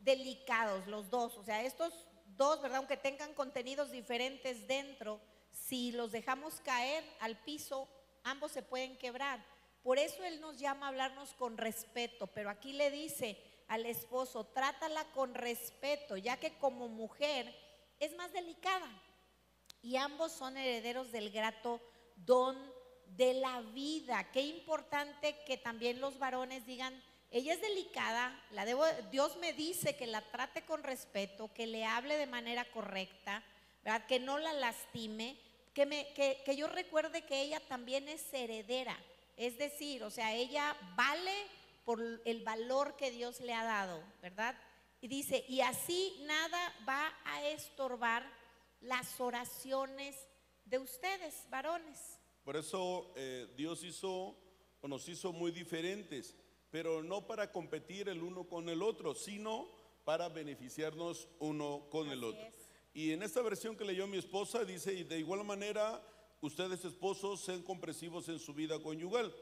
delicados 0.00 0.86
los 0.86 1.10
dos, 1.10 1.36
o 1.36 1.44
sea, 1.44 1.62
estos 1.62 1.92
dos, 2.40 2.62
¿verdad? 2.62 2.78
Aunque 2.78 2.96
tengan 2.96 3.34
contenidos 3.34 3.90
diferentes 3.90 4.66
dentro, 4.66 5.20
si 5.52 5.92
los 5.92 6.10
dejamos 6.10 6.54
caer 6.62 7.04
al 7.20 7.36
piso, 7.36 7.86
ambos 8.24 8.50
se 8.50 8.62
pueden 8.62 8.96
quebrar. 8.96 9.44
Por 9.82 9.98
eso 9.98 10.24
Él 10.24 10.40
nos 10.40 10.58
llama 10.58 10.86
a 10.86 10.88
hablarnos 10.88 11.34
con 11.34 11.58
respeto, 11.58 12.28
pero 12.28 12.48
aquí 12.48 12.72
le 12.72 12.90
dice 12.90 13.36
al 13.68 13.84
esposo, 13.84 14.44
trátala 14.44 15.04
con 15.12 15.34
respeto, 15.34 16.16
ya 16.16 16.38
que 16.38 16.56
como 16.56 16.88
mujer 16.88 17.54
es 17.98 18.16
más 18.16 18.32
delicada 18.32 18.90
y 19.82 19.96
ambos 19.96 20.32
son 20.32 20.56
herederos 20.56 21.12
del 21.12 21.30
grato 21.30 21.78
don 22.16 22.56
de 23.04 23.34
la 23.34 23.60
vida. 23.60 24.30
Qué 24.32 24.40
importante 24.40 25.36
que 25.44 25.58
también 25.58 26.00
los 26.00 26.18
varones 26.18 26.64
digan, 26.64 27.02
ella 27.30 27.54
es 27.54 27.60
delicada, 27.60 28.42
la 28.50 28.64
debo, 28.64 28.84
Dios 29.12 29.36
me 29.36 29.52
dice 29.52 29.96
que 29.96 30.06
la 30.06 30.20
trate 30.20 30.62
con 30.62 30.82
respeto, 30.82 31.52
que 31.54 31.66
le 31.66 31.84
hable 31.84 32.16
de 32.16 32.26
manera 32.26 32.64
correcta, 32.72 33.44
¿verdad? 33.84 34.06
que 34.06 34.18
no 34.18 34.38
la 34.38 34.52
lastime, 34.52 35.38
que, 35.72 35.86
me, 35.86 36.12
que, 36.14 36.42
que 36.44 36.56
yo 36.56 36.66
recuerde 36.66 37.22
que 37.22 37.40
ella 37.42 37.60
también 37.68 38.08
es 38.08 38.32
heredera. 38.34 38.98
Es 39.36 39.56
decir, 39.58 40.02
o 40.02 40.10
sea, 40.10 40.34
ella 40.34 40.76
vale 40.96 41.32
por 41.84 42.00
el 42.24 42.42
valor 42.42 42.96
que 42.96 43.10
Dios 43.10 43.40
le 43.40 43.54
ha 43.54 43.64
dado, 43.64 44.02
¿verdad? 44.20 44.56
Y 45.00 45.08
dice, 45.08 45.44
y 45.48 45.60
así 45.60 46.16
nada 46.22 46.74
va 46.86 47.14
a 47.24 47.48
estorbar 47.48 48.28
las 48.80 49.20
oraciones 49.20 50.16
de 50.64 50.78
ustedes, 50.78 51.46
varones. 51.48 52.18
Por 52.44 52.56
eso 52.56 53.12
eh, 53.16 53.46
Dios 53.56 53.82
hizo 53.84 54.36
o 54.80 54.88
nos 54.88 55.08
hizo 55.08 55.32
muy 55.32 55.52
diferentes, 55.52 56.34
pero 56.70 57.02
no 57.02 57.26
para 57.26 57.50
competir 57.52 58.08
el 58.08 58.22
uno 58.22 58.44
con 58.44 58.68
el 58.68 58.82
otro, 58.82 59.14
sino 59.14 59.68
para 60.04 60.28
beneficiarnos 60.28 61.28
uno 61.38 61.86
con 61.90 62.08
el 62.10 62.24
otro. 62.24 62.42
es. 62.42 62.70
Y 62.92 63.12
en 63.12 63.22
esta 63.22 63.42
versión 63.42 63.76
que 63.76 63.84
leyó 63.84 64.06
mi 64.06 64.18
esposa 64.18 64.64
dice, 64.64 64.92
y 64.92 65.04
de 65.04 65.18
igual 65.18 65.44
manera, 65.44 66.02
ustedes 66.40 66.84
esposos 66.84 67.40
sean 67.40 67.62
comprensivos 67.62 68.28
en 68.28 68.38
su 68.38 68.52
vida 68.54 68.80
conyugal. 68.80 69.34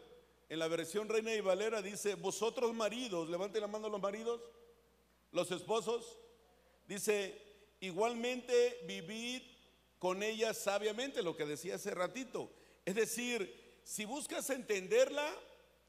En 0.49 0.59
la 0.59 0.69
versión 0.69 1.09
Reina 1.09 1.35
y 1.35 1.41
Valera 1.41 1.83
dice, 1.83 2.15
vosotros 2.15 2.75
maridos, 2.75 3.29
levanten 3.29 3.61
la 3.61 3.67
mano 3.67 3.89
los 3.89 4.01
maridos, 4.01 4.41
los 5.33 5.51
esposos, 5.51 6.17
dice, 6.87 7.41
igualmente 7.81 8.81
vivid 8.87 9.43
con 9.99 10.23
ella 10.23 10.55
sabiamente, 10.55 11.23
lo 11.23 11.37
que 11.37 11.45
decía 11.45 11.75
hace 11.75 11.91
ratito. 11.93 12.51
Es 12.85 12.95
decir, 12.95 13.81
si 13.85 14.05
buscas 14.05 14.49
entenderla, 14.51 15.29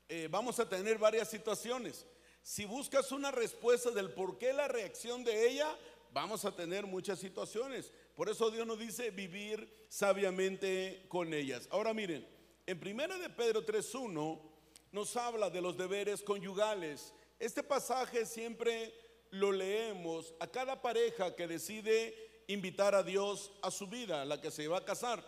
eh, 0.09 0.27
vamos 0.29 0.59
a 0.59 0.67
tener 0.67 0.97
varias 0.97 1.29
situaciones. 1.29 2.05
Si 2.41 2.65
buscas 2.65 3.11
una 3.11 3.31
respuesta 3.31 3.91
del 3.91 4.11
por 4.11 4.39
qué 4.39 4.51
la 4.53 4.67
reacción 4.67 5.23
de 5.23 5.49
ella, 5.49 5.77
vamos 6.11 6.45
a 6.45 6.55
tener 6.55 6.87
muchas 6.87 7.19
situaciones. 7.19 7.93
Por 8.15 8.27
eso 8.27 8.49
Dios 8.49 8.65
nos 8.65 8.79
dice 8.79 9.11
vivir 9.11 9.71
sabiamente 9.87 11.05
con 11.09 11.33
ellas. 11.33 11.67
Ahora 11.71 11.93
miren, 11.93 12.27
en 12.65 12.79
primera 12.79 13.17
de 13.19 13.29
Pedro 13.29 13.63
3.1 13.65 14.41
nos 14.91 15.15
habla 15.15 15.49
de 15.51 15.61
los 15.61 15.77
deberes 15.77 16.23
conyugales. 16.23 17.13
Este 17.37 17.61
pasaje 17.61 18.25
siempre 18.25 18.93
lo 19.29 19.51
leemos 19.51 20.33
a 20.39 20.47
cada 20.47 20.81
pareja 20.81 21.35
que 21.35 21.47
decide 21.47 22.43
invitar 22.47 22.95
a 22.95 23.03
Dios 23.03 23.51
a 23.61 23.69
su 23.69 23.85
vida, 23.85 24.23
a 24.23 24.25
la 24.25 24.41
que 24.41 24.49
se 24.49 24.67
va 24.67 24.79
a 24.79 24.85
casar. 24.85 25.23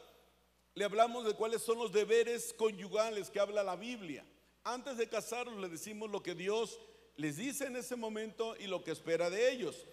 Le 0.73 0.85
hablamos 0.85 1.25
de 1.25 1.35
cuáles 1.35 1.61
son 1.61 1.77
los 1.77 1.91
deberes 1.91 2.53
conyugales 2.53 3.29
que 3.29 3.39
habla 3.39 3.61
la 3.61 3.75
Biblia. 3.75 4.25
Antes 4.63 4.97
de 4.97 5.09
casarlos 5.09 5.59
le 5.59 5.69
decimos 5.69 6.09
lo 6.11 6.21
que 6.21 6.35
Dios 6.35 6.79
les 7.15 7.37
dice 7.37 7.65
en 7.65 7.75
ese 7.75 7.95
momento 7.95 8.55
y 8.59 8.67
lo 8.67 8.83
que 8.83 8.91
espera 8.91 9.29
de 9.29 9.51
ellos. 9.51 9.85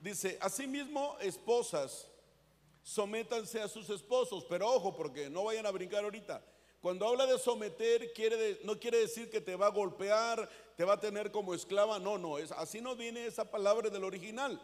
Dice, 0.00 0.38
asimismo, 0.40 1.16
esposas, 1.20 2.08
sométanse 2.82 3.60
a 3.60 3.68
sus 3.68 3.88
esposos, 3.90 4.44
pero 4.48 4.70
ojo, 4.70 4.96
porque 4.96 5.28
no 5.28 5.44
vayan 5.44 5.66
a 5.66 5.70
brincar 5.70 6.04
ahorita. 6.04 6.44
Cuando 6.80 7.06
habla 7.06 7.26
de 7.26 7.38
someter, 7.38 8.12
no 8.64 8.78
quiere 8.78 8.98
decir 8.98 9.30
que 9.30 9.40
te 9.40 9.56
va 9.56 9.66
a 9.66 9.70
golpear, 9.70 10.48
te 10.76 10.84
va 10.84 10.94
a 10.94 11.00
tener 11.00 11.30
como 11.30 11.54
esclava, 11.54 11.98
no, 11.98 12.18
no, 12.18 12.38
es, 12.38 12.52
así 12.52 12.80
no 12.80 12.94
viene 12.94 13.26
esa 13.26 13.50
palabra 13.50 13.88
del 13.88 14.04
original. 14.04 14.60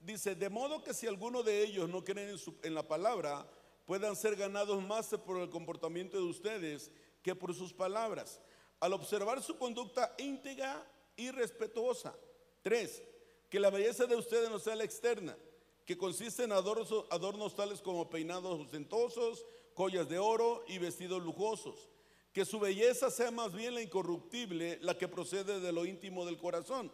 Dice, 0.00 0.36
de 0.36 0.48
modo 0.48 0.84
que 0.84 0.94
si 0.94 1.08
alguno 1.08 1.42
de 1.42 1.64
ellos 1.64 1.88
no 1.88 2.04
creen 2.04 2.30
en, 2.30 2.38
en 2.62 2.74
la 2.74 2.86
palabra, 2.86 3.48
puedan 3.86 4.14
ser 4.14 4.36
ganados 4.36 4.80
más 4.84 5.08
por 5.26 5.40
el 5.40 5.50
comportamiento 5.50 6.16
de 6.16 6.24
ustedes 6.24 6.92
que 7.22 7.34
por 7.34 7.52
sus 7.54 7.72
palabras. 7.72 8.40
Al 8.80 8.92
observar 8.92 9.42
su 9.42 9.56
conducta 9.58 10.14
íntegra 10.18 10.84
y 11.16 11.30
respetuosa. 11.30 12.14
Tres, 12.62 13.02
que 13.50 13.58
la 13.60 13.70
belleza 13.70 14.06
de 14.06 14.16
ustedes 14.16 14.48
no 14.50 14.58
sea 14.58 14.76
la 14.76 14.84
externa, 14.84 15.36
que 15.84 15.96
consiste 15.96 16.44
en 16.44 16.52
adornos, 16.52 17.06
adornos 17.10 17.56
tales 17.56 17.80
como 17.80 18.08
peinados 18.10 18.60
ostentosos, 18.60 19.44
collas 19.74 20.08
de 20.08 20.18
oro 20.18 20.64
y 20.68 20.78
vestidos 20.78 21.22
lujosos. 21.22 21.88
Que 22.32 22.44
su 22.44 22.60
belleza 22.60 23.10
sea 23.10 23.30
más 23.30 23.52
bien 23.52 23.74
la 23.74 23.82
incorruptible, 23.82 24.78
la 24.82 24.96
que 24.96 25.08
procede 25.08 25.60
de 25.60 25.72
lo 25.72 25.86
íntimo 25.86 26.24
del 26.26 26.36
corazón. 26.38 26.92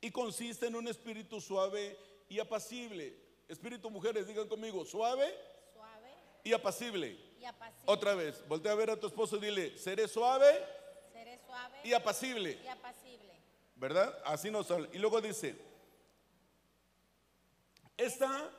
Y 0.00 0.10
consiste 0.10 0.66
en 0.66 0.74
un 0.74 0.88
espíritu 0.88 1.40
suave 1.40 1.96
y 2.28 2.40
apacible. 2.40 3.14
Espíritu 3.46 3.90
mujeres, 3.90 4.26
digan 4.26 4.48
conmigo, 4.48 4.84
suave, 4.84 5.34
Suave 5.74 6.10
y 6.42 6.52
apacible. 6.54 7.18
y 7.38 7.44
apacible. 7.44 7.84
Otra 7.86 8.14
vez, 8.14 8.42
voltea 8.48 8.72
a 8.72 8.76
ver 8.76 8.90
a 8.90 8.98
tu 8.98 9.06
esposo 9.06 9.36
y 9.36 9.40
dile, 9.40 9.76
Seré 9.76 10.08
suave 10.08 10.46
y 11.84 11.92
apacible. 11.92 12.58
y 12.64 12.68
apacible. 12.68 13.30
¿verdad? 13.80 14.16
Así 14.24 14.50
nos 14.50 14.70
habla. 14.70 14.88
Y 14.92 14.98
luego 14.98 15.20
dice, 15.20 15.56
esta 17.96 18.50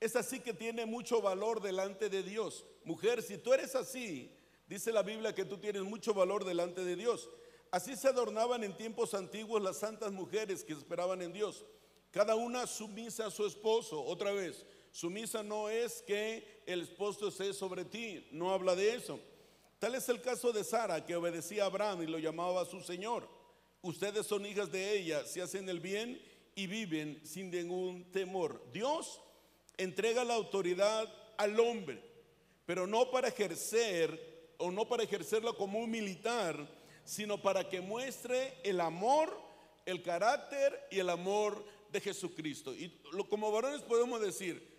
es 0.00 0.16
así 0.16 0.40
que 0.40 0.52
tiene 0.52 0.84
mucho 0.84 1.22
valor 1.22 1.62
delante 1.62 2.08
de 2.08 2.24
Dios. 2.24 2.64
Mujer, 2.84 3.22
si 3.22 3.38
tú 3.38 3.52
eres 3.52 3.76
así, 3.76 4.34
dice 4.66 4.92
la 4.92 5.02
Biblia 5.02 5.34
que 5.34 5.44
tú 5.44 5.58
tienes 5.58 5.82
mucho 5.82 6.12
valor 6.12 6.44
delante 6.44 6.84
de 6.84 6.96
Dios. 6.96 7.28
Así 7.70 7.96
se 7.96 8.08
adornaban 8.08 8.64
en 8.64 8.76
tiempos 8.76 9.14
antiguos 9.14 9.62
las 9.62 9.78
santas 9.78 10.10
mujeres 10.10 10.64
que 10.64 10.72
esperaban 10.72 11.22
en 11.22 11.32
Dios. 11.32 11.64
Cada 12.10 12.34
una 12.34 12.66
sumisa 12.66 13.26
a 13.26 13.30
su 13.30 13.46
esposo. 13.46 14.02
Otra 14.02 14.32
vez, 14.32 14.66
sumisa 14.90 15.42
no 15.44 15.68
es 15.68 16.02
que 16.02 16.62
el 16.66 16.82
esposo 16.82 17.28
esté 17.28 17.52
sobre 17.52 17.84
ti, 17.84 18.26
no 18.32 18.52
habla 18.52 18.74
de 18.74 18.94
eso. 18.94 19.20
Tal 19.78 19.94
es 19.94 20.08
el 20.08 20.20
caso 20.20 20.52
de 20.52 20.64
Sara, 20.64 21.06
que 21.06 21.14
obedecía 21.14 21.62
a 21.62 21.66
Abraham 21.66 22.02
y 22.02 22.06
lo 22.06 22.18
llamaba 22.18 22.64
su 22.64 22.80
Señor. 22.80 23.28
Ustedes 23.80 24.26
son 24.26 24.44
hijas 24.44 24.72
de 24.72 24.98
ella, 24.98 25.24
se 25.24 25.40
hacen 25.40 25.68
el 25.68 25.78
bien 25.78 26.20
y 26.56 26.66
viven 26.66 27.20
sin 27.24 27.50
ningún 27.50 28.10
temor. 28.10 28.60
Dios 28.72 29.20
entrega 29.76 30.24
la 30.24 30.34
autoridad 30.34 31.06
al 31.36 31.58
hombre, 31.60 32.02
pero 32.66 32.88
no 32.88 33.10
para 33.12 33.28
ejercer 33.28 34.54
o 34.58 34.72
no 34.72 34.88
para 34.88 35.04
ejercerla 35.04 35.52
como 35.52 35.78
un 35.78 35.90
militar, 35.90 36.68
sino 37.04 37.40
para 37.40 37.68
que 37.68 37.80
muestre 37.80 38.58
el 38.64 38.80
amor, 38.80 39.40
el 39.86 40.02
carácter 40.02 40.88
y 40.90 40.98
el 40.98 41.08
amor 41.08 41.64
de 41.92 42.00
Jesucristo. 42.00 42.74
Y 42.74 43.00
como 43.30 43.52
varones 43.52 43.82
podemos 43.82 44.20
decir, 44.20 44.77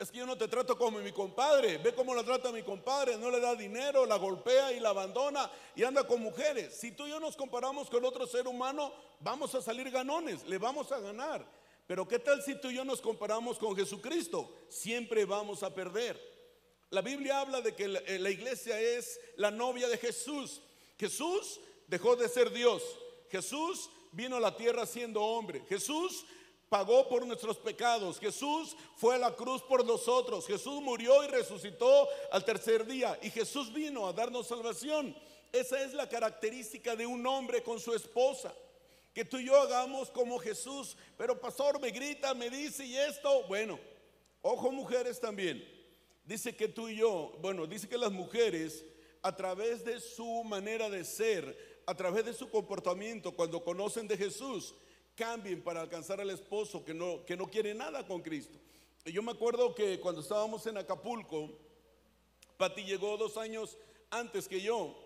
es 0.00 0.10
que 0.10 0.16
yo 0.16 0.24
no 0.24 0.38
te 0.38 0.48
trato 0.48 0.78
como 0.78 0.98
mi 0.98 1.12
compadre. 1.12 1.76
Ve 1.76 1.94
cómo 1.94 2.14
la 2.14 2.24
trata 2.24 2.50
mi 2.50 2.62
compadre. 2.62 3.18
No 3.18 3.30
le 3.30 3.38
da 3.38 3.54
dinero, 3.54 4.06
la 4.06 4.16
golpea 4.16 4.72
y 4.72 4.80
la 4.80 4.88
abandona 4.88 5.50
y 5.76 5.84
anda 5.84 6.06
con 6.06 6.22
mujeres. 6.22 6.74
Si 6.74 6.92
tú 6.92 7.06
y 7.06 7.10
yo 7.10 7.20
nos 7.20 7.36
comparamos 7.36 7.90
con 7.90 8.02
otro 8.06 8.26
ser 8.26 8.48
humano, 8.48 8.94
vamos 9.20 9.54
a 9.54 9.60
salir 9.60 9.90
ganones, 9.90 10.46
le 10.46 10.56
vamos 10.56 10.90
a 10.90 11.00
ganar. 11.00 11.46
Pero 11.86 12.08
¿qué 12.08 12.18
tal 12.18 12.42
si 12.42 12.54
tú 12.54 12.70
y 12.70 12.76
yo 12.76 12.84
nos 12.84 13.02
comparamos 13.02 13.58
con 13.58 13.76
Jesucristo? 13.76 14.50
Siempre 14.70 15.26
vamos 15.26 15.62
a 15.62 15.74
perder. 15.74 16.18
La 16.88 17.02
Biblia 17.02 17.40
habla 17.40 17.60
de 17.60 17.74
que 17.74 17.86
la, 17.86 17.98
eh, 18.06 18.18
iglesia 18.30 18.80
es 18.80 19.20
la 19.36 19.50
novia 19.50 19.86
de 19.86 19.98
Jesús. 19.98 20.62
Jesús 20.98 21.60
dejó 21.88 22.16
de 22.16 22.26
ser 22.30 22.50
Dios. 22.50 22.82
Jesús 23.30 23.90
vino 24.12 24.36
a 24.36 24.40
la 24.40 24.56
tierra 24.56 24.86
siendo 24.86 25.22
hombre. 25.22 25.62
Jesús 25.68 26.24
pagó 26.70 27.08
por 27.08 27.26
nuestros 27.26 27.58
pecados. 27.58 28.18
Jesús 28.18 28.76
fue 28.96 29.16
a 29.16 29.18
la 29.18 29.34
cruz 29.34 29.60
por 29.60 29.84
nosotros. 29.84 30.46
Jesús 30.46 30.80
murió 30.80 31.22
y 31.24 31.26
resucitó 31.26 32.08
al 32.30 32.44
tercer 32.44 32.86
día. 32.86 33.18
Y 33.20 33.28
Jesús 33.28 33.70
vino 33.72 34.06
a 34.06 34.12
darnos 34.14 34.46
salvación. 34.46 35.14
Esa 35.52 35.82
es 35.82 35.92
la 35.92 36.08
característica 36.08 36.94
de 36.94 37.04
un 37.04 37.26
hombre 37.26 37.62
con 37.62 37.80
su 37.80 37.92
esposa. 37.92 38.54
Que 39.12 39.24
tú 39.24 39.38
y 39.38 39.46
yo 39.46 39.60
hagamos 39.60 40.10
como 40.10 40.38
Jesús. 40.38 40.96
Pero 41.18 41.40
pastor 41.40 41.80
me 41.80 41.90
grita, 41.90 42.32
me 42.34 42.48
dice 42.48 42.86
y 42.86 42.96
esto. 42.96 43.42
Bueno, 43.48 43.78
ojo 44.40 44.70
mujeres 44.70 45.18
también. 45.18 45.68
Dice 46.24 46.54
que 46.54 46.68
tú 46.68 46.88
y 46.88 46.96
yo, 46.96 47.36
bueno, 47.40 47.66
dice 47.66 47.88
que 47.88 47.98
las 47.98 48.12
mujeres 48.12 48.84
a 49.22 49.34
través 49.34 49.84
de 49.84 49.98
su 49.98 50.44
manera 50.44 50.88
de 50.88 51.04
ser, 51.04 51.82
a 51.84 51.96
través 51.96 52.24
de 52.24 52.32
su 52.32 52.48
comportamiento, 52.48 53.32
cuando 53.32 53.64
conocen 53.64 54.06
de 54.06 54.16
Jesús, 54.16 54.72
cambien 55.20 55.60
para 55.60 55.82
alcanzar 55.82 56.18
al 56.18 56.30
esposo 56.30 56.82
que 56.82 56.94
no, 56.94 57.26
que 57.26 57.36
no 57.36 57.46
quiere 57.46 57.74
nada 57.74 58.06
con 58.06 58.22
Cristo. 58.22 58.58
Yo 59.04 59.22
me 59.22 59.32
acuerdo 59.32 59.74
que 59.74 60.00
cuando 60.00 60.22
estábamos 60.22 60.66
en 60.66 60.78
Acapulco, 60.78 61.50
Pati 62.56 62.84
llegó 62.84 63.18
dos 63.18 63.36
años 63.36 63.76
antes 64.08 64.48
que 64.48 64.62
yo. 64.62 64.96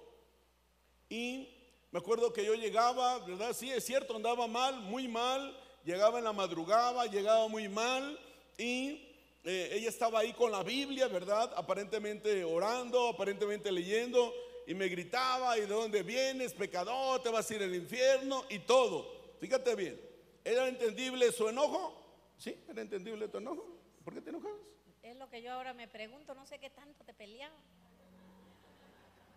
Y 1.08 1.48
me 1.90 1.98
acuerdo 1.98 2.32
que 2.32 2.44
yo 2.44 2.54
llegaba, 2.54 3.18
¿verdad? 3.26 3.52
Sí, 3.54 3.72
es 3.72 3.84
cierto, 3.84 4.14
andaba 4.14 4.46
mal, 4.46 4.82
muy 4.82 5.08
mal. 5.08 5.60
Llegaba 5.84 6.18
en 6.18 6.24
la 6.26 6.32
madrugada, 6.32 7.06
llegaba 7.06 7.48
muy 7.48 7.68
mal. 7.68 8.16
Y 8.56 9.08
eh, 9.42 9.70
ella 9.72 9.88
estaba 9.88 10.20
ahí 10.20 10.32
con 10.32 10.52
la 10.52 10.62
Biblia, 10.62 11.08
¿verdad? 11.08 11.52
Aparentemente 11.56 12.44
orando, 12.44 13.08
aparentemente 13.08 13.72
leyendo. 13.72 14.32
Y 14.64 14.74
me 14.74 14.86
gritaba, 14.86 15.58
¿y 15.58 15.62
de 15.62 15.66
dónde 15.66 16.04
vienes, 16.04 16.54
pecador? 16.54 17.20
Te 17.20 17.30
vas 17.30 17.50
a 17.50 17.54
ir 17.56 17.64
al 17.64 17.74
infierno 17.74 18.44
y 18.48 18.60
todo. 18.60 19.13
Fíjate 19.44 19.74
bien, 19.74 20.00
¿era 20.42 20.66
entendible 20.68 21.30
su 21.30 21.46
enojo? 21.46 22.32
¿Sí? 22.38 22.58
¿Era 22.66 22.80
entendible 22.80 23.28
tu 23.28 23.36
enojo? 23.36 23.78
¿Por 24.02 24.14
qué 24.14 24.22
te 24.22 24.30
enojabas? 24.30 24.56
Es 25.02 25.18
lo 25.18 25.28
que 25.28 25.42
yo 25.42 25.52
ahora 25.52 25.74
me 25.74 25.86
pregunto, 25.86 26.34
no 26.34 26.46
sé 26.46 26.58
qué 26.58 26.70
tanto 26.70 27.04
te 27.04 27.12
peleaba. 27.12 27.54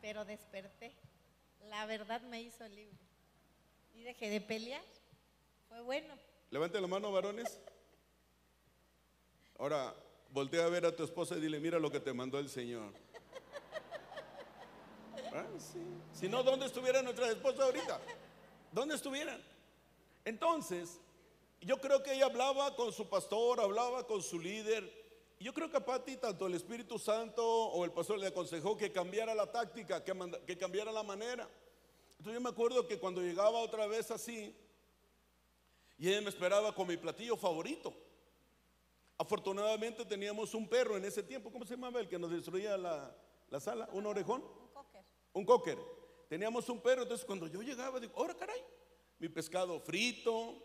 Pero 0.02 0.24
desperté. 0.24 0.94
La 1.68 1.86
verdad 1.88 2.22
me 2.22 2.42
hizo 2.42 2.66
libre. 2.70 2.96
Y 3.96 4.04
dejé 4.04 4.30
de 4.30 4.40
pelear. 4.40 4.82
Fue 5.68 5.82
bueno. 5.82 6.14
Levante 6.52 6.80
la 6.80 6.88
mano, 6.88 7.12
varones. 7.12 7.60
Ahora, 9.60 9.94
voltea 10.30 10.64
a 10.64 10.70
ver 10.70 10.86
a 10.86 10.96
tu 10.96 11.04
esposa 11.04 11.36
y 11.36 11.42
dile, 11.42 11.60
mira 11.60 11.80
lo 11.80 11.92
que 11.92 12.00
te 12.00 12.14
mandó 12.14 12.40
el 12.40 12.48
Señor. 12.48 12.94
Ah, 15.34 15.48
sí. 15.60 15.82
Si 16.14 16.30
no, 16.30 16.44
¿dónde 16.44 16.68
estuvieran 16.68 17.04
nuestras 17.04 17.32
esposas 17.32 17.60
ahorita? 17.60 18.00
¿Dónde 18.72 18.96
estuvieran? 18.96 19.57
Entonces, 20.28 21.00
yo 21.62 21.80
creo 21.80 22.04
que 22.04 22.14
ella 22.14 22.26
hablaba 22.26 22.76
con 22.76 22.92
su 22.92 23.08
pastor, 23.08 23.62
hablaba 23.62 24.06
con 24.06 24.22
su 24.22 24.38
líder. 24.38 24.84
Yo 25.40 25.54
creo 25.54 25.70
que 25.72 25.78
a 25.78 25.86
Pati, 25.86 26.18
tanto 26.18 26.48
el 26.48 26.54
Espíritu 26.54 27.00
Santo 27.00 27.46
o 27.48 27.86
el 27.86 27.92
pastor 27.94 28.20
le 28.20 28.28
aconsejó 28.28 28.76
que 28.76 28.92
cambiara 28.92 29.34
la 29.34 29.50
táctica, 29.50 30.04
que, 30.04 30.14
manda- 30.14 30.44
que 30.46 30.58
cambiara 30.58 30.92
la 30.92 31.02
manera. 31.02 31.50
Entonces 32.18 32.34
yo 32.34 32.42
me 32.42 32.50
acuerdo 32.50 32.86
que 32.86 33.00
cuando 33.00 33.22
llegaba 33.22 33.60
otra 33.60 33.88
vez 33.88 34.12
así, 34.12 34.54
y 35.98 36.10
ella 36.10 36.20
me 36.20 36.30
esperaba 36.30 36.76
con 36.76 36.88
mi 36.88 36.98
platillo 36.98 37.38
favorito. 37.38 37.94
Afortunadamente 39.18 40.04
teníamos 40.04 40.54
un 40.54 40.68
perro 40.68 40.98
en 40.98 41.06
ese 41.06 41.24
tiempo, 41.24 41.50
¿cómo 41.54 41.66
se 41.66 41.76
llamaba 41.76 42.02
el 42.02 42.10
que 42.10 42.20
nos 42.20 42.32
destruía 42.32 42.76
la, 42.78 43.16
la 43.50 43.60
sala? 43.62 43.88
¿Un 43.94 44.06
orejón? 44.06 44.44
Un 44.44 44.68
cocker. 44.74 45.02
Un 45.32 45.46
cocker. 45.46 45.78
Teníamos 46.28 46.68
un 46.68 46.82
perro, 46.82 47.04
entonces 47.04 47.26
cuando 47.26 47.48
yo 47.48 47.62
llegaba, 47.62 47.98
digo, 48.02 48.14
ahora 48.18 48.34
caray, 48.36 48.62
mi 49.20 49.30
pescado 49.30 49.80
frito, 49.80 50.56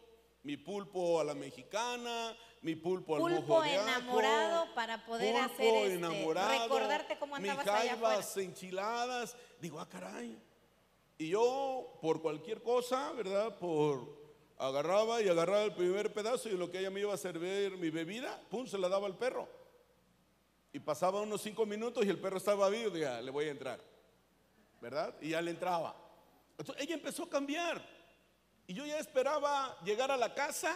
mi 0.43 0.57
pulpo 0.57 1.21
a 1.21 1.25
la 1.25 1.35
mexicana, 1.35 2.37
mi 2.63 2.77
pulpo 2.77 3.17
al 3.17 3.23
mojo 3.23 3.35
Pulpo 3.37 3.63
de 3.63 3.77
ajo, 3.77 3.89
enamorado 3.89 4.75
para 4.75 5.05
poder 5.05 5.35
pulpo 5.35 5.53
hacer 5.53 5.75
este, 5.75 5.95
enamorado, 5.95 6.63
recordarte 6.65 7.19
cómo 7.19 7.37
andabas 7.37 7.67
allá 7.67 7.73
afuera. 7.75 7.97
mijaivas 7.97 8.37
enchiladas. 8.37 9.37
Digo, 9.61 9.81
ah, 9.81 9.89
caray. 9.89 10.39
Y 11.19 11.29
yo, 11.29 11.99
por 12.01 12.21
cualquier 12.21 12.63
cosa, 12.63 13.13
¿verdad? 13.13 13.59
Por 13.59 14.21
agarraba 14.59 15.21
y 15.23 15.29
agarraba 15.29 15.65
el 15.65 15.75
primer 15.75 16.13
pedazo 16.13 16.49
y 16.49 16.53
lo 16.57 16.71
que 16.71 16.79
ella 16.79 16.91
me 16.91 17.01
iba 17.01 17.13
a 17.13 17.17
servir 17.17 17.77
mi 17.79 17.91
bebida, 17.91 18.41
pum, 18.49 18.67
se 18.67 18.79
la 18.79 18.89
daba 18.89 19.07
al 19.07 19.17
perro. 19.17 19.49
Y 20.73 20.79
pasaba 20.81 21.21
unos 21.21 21.43
cinco 21.43 21.67
minutos 21.67 22.05
y 22.05 22.09
el 22.09 22.19
perro 22.19 22.39
estaba 22.39 22.69
vivo, 22.69 22.89
y 22.91 22.95
dije, 22.95 23.07
"Ah, 23.07 23.21
le 23.21 23.31
voy 23.31 23.47
a 23.47 23.51
entrar. 23.51 23.81
¿Verdad? 24.81 25.15
Y 25.21 25.31
ya 25.31 25.43
le 25.43 25.51
entraba. 25.51 25.95
Entonces 26.59 26.85
ella 26.85 26.95
empezó 26.95 27.25
a 27.25 27.29
cambiar. 27.31 28.02
Y 28.67 28.75
yo 28.75 28.87
ya 28.87 28.99
esperaba 28.99 29.77
llegar 29.85 30.11
a 30.11 30.17
la 30.17 30.35
casa, 30.35 30.75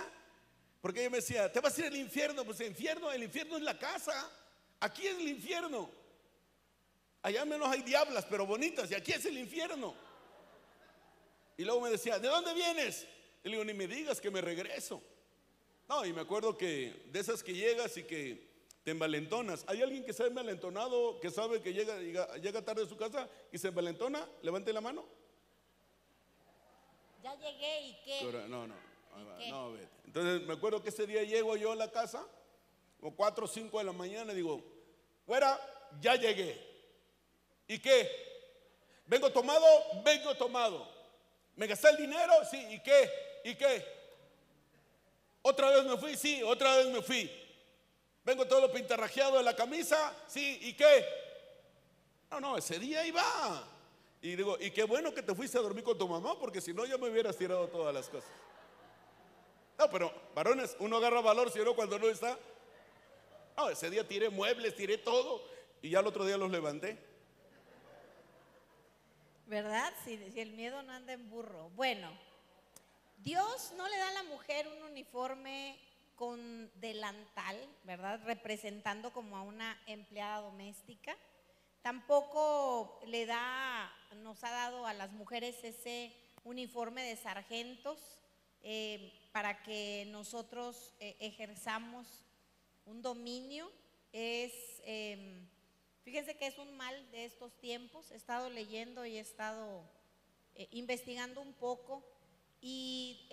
Porque 0.80 1.00
ella 1.00 1.10
me 1.10 1.16
decía, 1.16 1.50
te 1.52 1.58
vas 1.58 1.76
a 1.76 1.80
ir 1.80 1.86
al 1.86 1.96
infierno. 1.96 2.44
Pues 2.44 2.60
el 2.60 2.68
infierno, 2.68 3.10
el 3.10 3.22
infierno 3.22 3.56
es 3.56 3.62
la 3.62 3.76
casa. 3.78 4.30
Aquí 4.78 5.06
es 5.06 5.18
el 5.18 5.28
infierno. 5.28 5.90
Allá 7.22 7.44
menos 7.44 7.68
hay 7.68 7.82
diablas, 7.82 8.24
pero 8.30 8.46
bonitas. 8.46 8.88
Y 8.90 8.94
aquí 8.94 9.12
es 9.12 9.24
el 9.24 9.36
infierno. 9.36 9.94
Y 11.56 11.64
luego 11.64 11.80
me 11.80 11.90
decía, 11.90 12.18
¿de 12.18 12.28
dónde 12.28 12.54
vienes? 12.54 13.06
Y 13.42 13.48
le 13.48 13.52
digo, 13.52 13.64
ni 13.64 13.74
me 13.74 13.88
digas 13.88 14.20
que 14.20 14.30
me 14.30 14.40
regreso. 14.40 15.02
No, 15.88 16.04
y 16.04 16.12
me 16.12 16.20
acuerdo 16.20 16.56
que 16.56 17.04
de 17.06 17.18
esas 17.18 17.42
que 17.42 17.54
llegas 17.54 17.96
y 17.96 18.04
que 18.04 18.46
te 18.84 18.92
envalentonas. 18.92 19.64
¿Hay 19.66 19.82
alguien 19.82 20.04
que 20.04 20.12
se 20.12 20.22
ha 20.22 20.26
envalentonado, 20.26 21.18
que 21.18 21.30
sabe 21.30 21.60
que 21.60 21.72
llega, 21.72 21.98
llega, 21.98 22.36
llega 22.36 22.64
tarde 22.64 22.84
a 22.84 22.86
su 22.86 22.96
casa 22.96 23.28
y 23.50 23.58
se 23.58 23.68
envalentona? 23.68 24.28
Levante 24.42 24.72
la 24.72 24.80
mano. 24.80 25.04
Ya 27.26 27.34
llegué 27.34 27.80
y 27.80 27.92
qué. 28.04 28.20
Pero 28.22 28.46
no, 28.46 28.68
no. 28.68 28.74
¿Y 29.40 29.50
no, 29.50 29.74
qué? 29.74 29.88
Entonces 30.04 30.46
me 30.46 30.54
acuerdo 30.54 30.80
que 30.80 30.90
ese 30.90 31.08
día 31.08 31.24
llego 31.24 31.56
yo 31.56 31.72
a 31.72 31.74
la 31.74 31.90
casa, 31.90 32.24
como 33.00 33.16
4 33.16 33.44
o 33.44 33.48
5 33.48 33.78
de 33.78 33.84
la 33.84 33.92
mañana, 33.92 34.32
y 34.32 34.36
digo, 34.36 34.62
fuera, 35.24 35.58
ya 36.00 36.14
llegué. 36.14 36.56
¿Y 37.66 37.80
qué? 37.80 38.08
¿Vengo 39.06 39.32
tomado? 39.32 39.66
Vengo 40.04 40.36
tomado. 40.36 40.88
¿Me 41.56 41.66
gasté 41.66 41.90
el 41.90 41.96
dinero? 41.96 42.32
Sí. 42.48 42.64
¿Y 42.70 42.80
qué? 42.80 43.10
¿Y 43.42 43.56
qué? 43.56 43.84
¿Otra 45.42 45.70
vez 45.70 45.84
me 45.84 45.96
fui? 45.96 46.16
Sí, 46.16 46.44
otra 46.44 46.76
vez 46.76 46.86
me 46.86 47.02
fui. 47.02 47.28
¿Vengo 48.24 48.46
todo 48.46 48.70
pintarrajeado 48.70 49.38
de 49.38 49.42
la 49.42 49.56
camisa? 49.56 50.14
Sí. 50.28 50.60
¿Y 50.62 50.74
qué? 50.74 51.04
No, 52.30 52.38
no, 52.38 52.56
ese 52.56 52.78
día 52.78 53.04
iba. 53.04 53.75
Y 54.26 54.34
digo, 54.34 54.56
y 54.58 54.72
qué 54.72 54.82
bueno 54.82 55.14
que 55.14 55.22
te 55.22 55.36
fuiste 55.36 55.56
a 55.56 55.60
dormir 55.60 55.84
con 55.84 55.96
tu 55.96 56.08
mamá, 56.08 56.36
porque 56.36 56.60
si 56.60 56.74
no 56.74 56.84
ya 56.84 56.98
me 56.98 57.08
hubieras 57.08 57.36
tirado 57.36 57.68
todas 57.68 57.94
las 57.94 58.08
cosas. 58.08 58.28
No, 59.78 59.88
pero 59.88 60.12
varones, 60.34 60.76
uno 60.80 60.96
agarra 60.96 61.20
valor, 61.20 61.48
si 61.48 61.60
no, 61.60 61.76
cuando 61.76 61.96
no 61.96 62.08
está. 62.08 62.36
No, 63.56 63.70
ese 63.70 63.88
día 63.88 64.06
tiré 64.08 64.28
muebles, 64.28 64.74
tiré 64.74 64.98
todo, 64.98 65.44
y 65.80 65.90
ya 65.90 66.00
el 66.00 66.08
otro 66.08 66.26
día 66.26 66.36
los 66.36 66.50
levanté. 66.50 66.98
¿Verdad? 69.46 69.94
Si, 70.04 70.18
si 70.32 70.40
el 70.40 70.54
miedo 70.54 70.82
no 70.82 70.92
anda 70.92 71.12
en 71.12 71.30
burro. 71.30 71.70
Bueno, 71.76 72.10
Dios 73.18 73.74
no 73.76 73.86
le 73.86 73.96
da 73.96 74.08
a 74.08 74.14
la 74.14 74.22
mujer 74.24 74.66
un 74.66 74.90
uniforme 74.90 75.78
con 76.16 76.68
delantal, 76.80 77.56
¿verdad? 77.84 78.20
Representando 78.24 79.12
como 79.12 79.36
a 79.36 79.42
una 79.42 79.80
empleada 79.86 80.40
doméstica. 80.40 81.16
Tampoco 81.86 82.98
le 83.06 83.26
da, 83.26 83.88
nos 84.22 84.42
ha 84.44 84.50
dado 84.50 84.86
a 84.86 84.94
las 84.94 85.12
mujeres 85.12 85.62
ese 85.64 86.12
uniforme 86.44 87.02
de 87.02 87.16
sargentos 87.16 87.98
eh, 88.62 89.12
para 89.32 89.62
que 89.62 90.06
nosotros 90.10 90.92
eh, 91.00 91.16
ejerzamos 91.20 92.24
un 92.84 93.02
dominio. 93.02 93.70
Es, 94.12 94.52
eh, 94.84 95.46
fíjense 96.02 96.36
que 96.36 96.46
es 96.46 96.58
un 96.58 96.76
mal 96.76 97.10
de 97.10 97.24
estos 97.24 97.52
tiempos. 97.58 98.10
He 98.10 98.16
estado 98.16 98.48
leyendo 98.50 99.04
y 99.06 99.16
he 99.16 99.20
estado 99.20 99.82
eh, 100.54 100.68
investigando 100.70 101.40
un 101.40 101.52
poco 101.54 102.02
y 102.60 103.28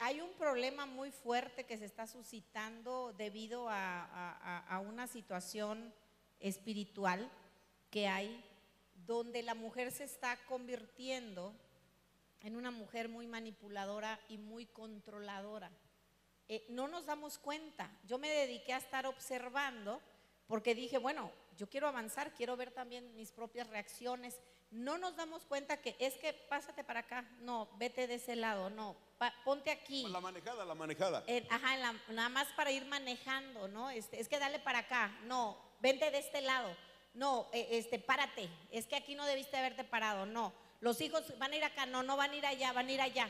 hay 0.00 0.20
un 0.20 0.32
problema 0.32 0.86
muy 0.86 1.10
fuerte 1.12 1.64
que 1.64 1.76
se 1.78 1.84
está 1.84 2.06
suscitando 2.06 3.12
debido 3.12 3.68
a- 3.68 4.62
a 4.68 4.80
una 4.80 5.06
situación 5.06 5.92
espiritual 6.40 7.30
que 7.90 8.08
hay, 8.08 8.42
donde 9.06 9.42
la 9.42 9.54
mujer 9.54 9.90
se 9.92 10.04
está 10.04 10.36
convirtiendo 10.46 11.54
en 12.40 12.56
una 12.56 12.70
mujer 12.70 13.08
muy 13.08 13.26
manipuladora 13.26 14.20
y 14.28 14.38
muy 14.38 14.66
controladora. 14.66 15.70
Eh, 16.48 16.66
no 16.68 16.88
nos 16.88 17.06
damos 17.06 17.38
cuenta. 17.38 17.90
Yo 18.06 18.18
me 18.18 18.28
dediqué 18.28 18.74
a 18.74 18.78
estar 18.78 19.06
observando 19.06 20.00
porque 20.46 20.74
dije, 20.74 20.98
bueno, 20.98 21.30
yo 21.56 21.68
quiero 21.70 21.88
avanzar, 21.88 22.34
quiero 22.34 22.56
ver 22.56 22.70
también 22.70 23.16
mis 23.16 23.30
propias 23.32 23.66
reacciones. 23.68 24.38
No 24.70 24.98
nos 24.98 25.16
damos 25.16 25.44
cuenta 25.46 25.80
que 25.80 25.96
es 25.98 26.14
que 26.14 26.34
pásate 26.34 26.84
para 26.84 27.00
acá, 27.00 27.22
no, 27.40 27.68
vete 27.78 28.06
de 28.06 28.16
ese 28.16 28.34
lado, 28.36 28.68
no, 28.70 28.96
pa- 29.18 29.32
ponte 29.44 29.70
aquí. 29.70 30.04
La 30.08 30.20
manejada, 30.20 30.64
la 30.64 30.74
manejada. 30.74 31.22
En- 31.28 31.46
ajá, 31.50 31.76
la- 31.76 31.94
nada 32.08 32.28
más 32.28 32.48
para 32.56 32.72
ir 32.72 32.84
manejando, 32.86 33.68
¿no? 33.68 33.88
Este, 33.90 34.20
es 34.20 34.28
que 34.28 34.38
dale 34.38 34.58
para 34.58 34.80
acá, 34.80 35.16
no, 35.24 35.56
vente 35.80 36.10
de 36.10 36.18
este 36.18 36.40
lado, 36.40 36.76
no, 37.14 37.48
eh, 37.52 37.68
este, 37.70 37.98
párate, 37.98 38.48
es 38.70 38.86
que 38.86 38.96
aquí 38.96 39.14
no 39.14 39.24
debiste 39.26 39.56
haberte 39.56 39.84
parado, 39.84 40.26
no. 40.26 40.52
Los 40.80 41.00
hijos 41.00 41.22
van 41.38 41.52
a 41.52 41.56
ir 41.56 41.64
acá, 41.64 41.86
no, 41.86 42.02
no 42.02 42.16
van 42.16 42.32
a 42.32 42.36
ir 42.36 42.44
allá, 42.46 42.72
van 42.72 42.88
a 42.88 42.92
ir 42.92 43.00
allá. 43.00 43.28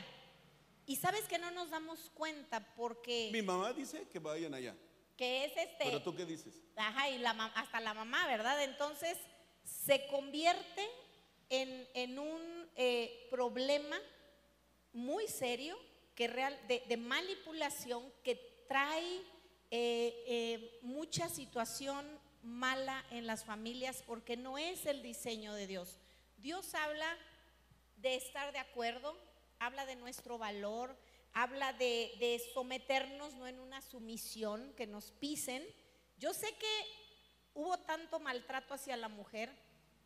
Y 0.87 0.97
sabes 0.97 1.23
que 1.25 1.37
no 1.39 1.51
nos 1.51 1.69
damos 1.69 2.11
cuenta 2.13 2.59
porque 2.75 3.29
Mi 3.31 3.41
mamá 3.41 3.73
dice 3.73 4.07
que 4.09 4.19
vayan 4.19 4.53
allá. 4.53 4.75
que 5.17 5.45
es 5.45 5.51
este, 5.57 5.85
Pero 5.85 6.01
tú 6.03 6.15
qué 6.15 6.25
dices? 6.25 6.61
ajá, 6.75 7.09
y 7.09 7.17
la, 7.19 7.31
hasta 7.55 7.79
la 7.79 7.93
mamá, 7.93 8.27
¿verdad? 8.27 8.61
Entonces 8.63 9.17
se 9.63 10.05
convierte 10.07 10.87
en, 11.49 11.87
en 11.93 12.19
un 12.19 12.69
eh, 12.75 13.27
problema 13.31 13.97
muy 14.93 15.27
serio 15.27 15.77
que 16.15 16.27
real, 16.27 16.57
de, 16.67 16.83
de 16.87 16.97
manipulación 16.97 18.03
que 18.23 18.35
trae 18.67 19.17
eh, 19.71 20.23
eh, 20.27 20.79
mucha 20.83 21.29
situación 21.29 22.05
mala 22.45 23.03
en 23.11 23.27
las 23.27 23.43
familias 23.43 24.03
porque 24.05 24.37
no 24.37 24.57
es 24.57 24.85
el 24.85 25.01
diseño 25.01 25.53
de 25.53 25.67
Dios. 25.67 25.99
Dios 26.37 26.73
habla 26.75 27.17
de 27.97 28.15
estar 28.15 28.53
de 28.53 28.59
acuerdo, 28.59 29.17
habla 29.59 29.85
de 29.85 29.95
nuestro 29.95 30.37
valor, 30.37 30.95
habla 31.33 31.73
de, 31.73 32.13
de 32.19 32.41
someternos 32.53 33.33
no 33.33 33.47
en 33.47 33.59
una 33.59 33.81
sumisión, 33.81 34.73
que 34.77 34.87
nos 34.87 35.11
pisen. 35.11 35.65
Yo 36.17 36.33
sé 36.33 36.53
que 36.55 36.85
hubo 37.53 37.77
tanto 37.79 38.19
maltrato 38.19 38.73
hacia 38.73 38.95
la 38.95 39.09
mujer 39.09 39.51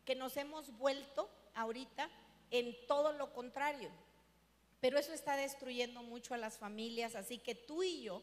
que 0.04 0.14
nos 0.14 0.36
hemos 0.36 0.76
vuelto 0.78 1.30
ahorita 1.54 2.10
en 2.50 2.74
todo 2.86 3.12
lo 3.12 3.32
contrario. 3.32 3.90
Pero 4.80 4.98
eso 4.98 5.12
está 5.12 5.36
destruyendo 5.36 6.02
mucho 6.02 6.32
a 6.34 6.38
las 6.38 6.58
familias, 6.58 7.14
así 7.14 7.38
que 7.38 7.54
tú 7.54 7.82
y 7.82 8.02
yo 8.02 8.22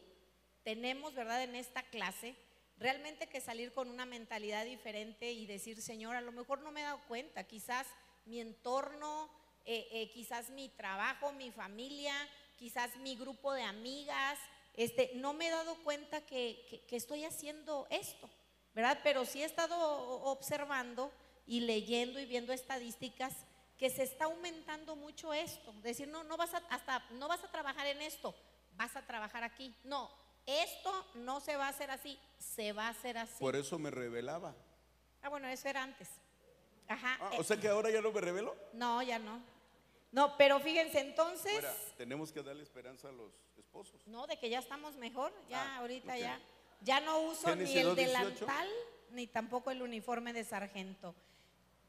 tenemos, 0.63 1.13
¿verdad?, 1.13 1.43
en 1.43 1.55
esta 1.55 1.83
clase, 1.83 2.35
realmente 2.79 3.27
que 3.27 3.41
salir 3.41 3.73
con 3.73 3.89
una 3.89 4.05
mentalidad 4.05 4.65
diferente 4.65 5.31
y 5.31 5.45
decir, 5.45 5.81
Señor, 5.81 6.15
a 6.15 6.21
lo 6.21 6.31
mejor 6.31 6.59
no 6.61 6.71
me 6.71 6.81
he 6.81 6.83
dado 6.83 7.01
cuenta, 7.07 7.43
quizás 7.45 7.87
mi 8.25 8.39
entorno, 8.39 9.29
eh, 9.65 9.87
eh, 9.91 10.11
quizás 10.11 10.49
mi 10.49 10.69
trabajo, 10.69 11.31
mi 11.33 11.51
familia, 11.51 12.13
quizás 12.57 12.95
mi 12.97 13.15
grupo 13.15 13.53
de 13.53 13.63
amigas, 13.63 14.37
este, 14.73 15.11
no 15.15 15.33
me 15.33 15.47
he 15.47 15.51
dado 15.51 15.75
cuenta 15.83 16.21
que, 16.25 16.83
que- 16.87 16.95
estoy 16.95 17.25
haciendo 17.25 17.87
esto, 17.89 18.29
¿verdad? 18.73 18.99
Pero 19.03 19.25
sí 19.25 19.41
he 19.41 19.45
estado 19.45 19.75
observando 20.23 21.11
y 21.47 21.61
leyendo 21.61 22.19
y 22.19 22.25
viendo 22.25 22.53
estadísticas 22.53 23.33
que 23.77 23.89
se 23.89 24.03
está 24.03 24.25
aumentando 24.25 24.95
mucho 24.95 25.33
esto. 25.33 25.71
Decir, 25.81 26.07
no, 26.07 26.23
no 26.23 26.37
vas 26.37 26.53
a, 26.53 26.57
hasta, 26.69 26.99
no 27.11 27.27
vas 27.27 27.43
a 27.43 27.51
trabajar 27.51 27.87
en 27.87 28.01
esto, 28.01 28.35
vas 28.73 28.95
a 28.95 29.05
trabajar 29.05 29.43
aquí. 29.43 29.73
No, 29.83 30.11
esto 30.47 31.05
no 31.15 31.39
se 31.41 31.55
va 31.57 31.67
a 31.67 31.69
hacer 31.69 31.91
así, 31.91 32.17
se 32.39 32.71
va 32.73 32.87
a 32.87 32.89
hacer 32.89 33.17
así. 33.17 33.35
Por 33.39 33.55
eso 33.55 33.77
me 33.77 33.91
revelaba. 33.91 34.55
Ah, 35.21 35.29
bueno, 35.29 35.47
eso 35.49 35.67
era 35.67 35.83
antes. 35.83 36.07
Ajá. 36.87 37.17
Ah, 37.21 37.29
eh, 37.33 37.37
o 37.39 37.43
sea 37.43 37.57
que 37.57 37.67
ahora 37.67 37.91
ya 37.91 38.01
no 38.01 38.11
me 38.11 38.21
revelo. 38.21 38.55
no, 38.73 39.03
ya 39.03 39.19
no. 39.19 39.41
No, 40.09 40.37
pero 40.37 40.57
fíjense, 40.61 41.01
entonces, 41.01 41.51
Fuera, 41.51 41.75
tenemos 41.97 42.31
que 42.31 42.41
darle 42.41 42.63
esperanza 42.63 43.09
a 43.09 43.11
los 43.11 43.33
esposos. 43.57 44.07
no, 44.07 44.25
de 44.25 44.39
que 44.39 44.49
ya 44.49 44.59
estamos 44.59 44.95
mejor, 44.95 45.33
ya 45.49 45.61
Ah, 45.61 45.77
ahorita 45.79 46.17
ya. 46.17 46.39
Ya 46.81 47.01
no 47.01 47.19
uso 47.21 47.53
ni 47.55 47.77
el 47.77 47.87
2:18. 47.89 47.95
delantal 47.95 48.69
ni 49.11 49.27
tampoco 49.27 49.69
el 49.69 49.81
uniforme 49.81 50.31
de 50.31 50.45
sargento. 50.45 51.13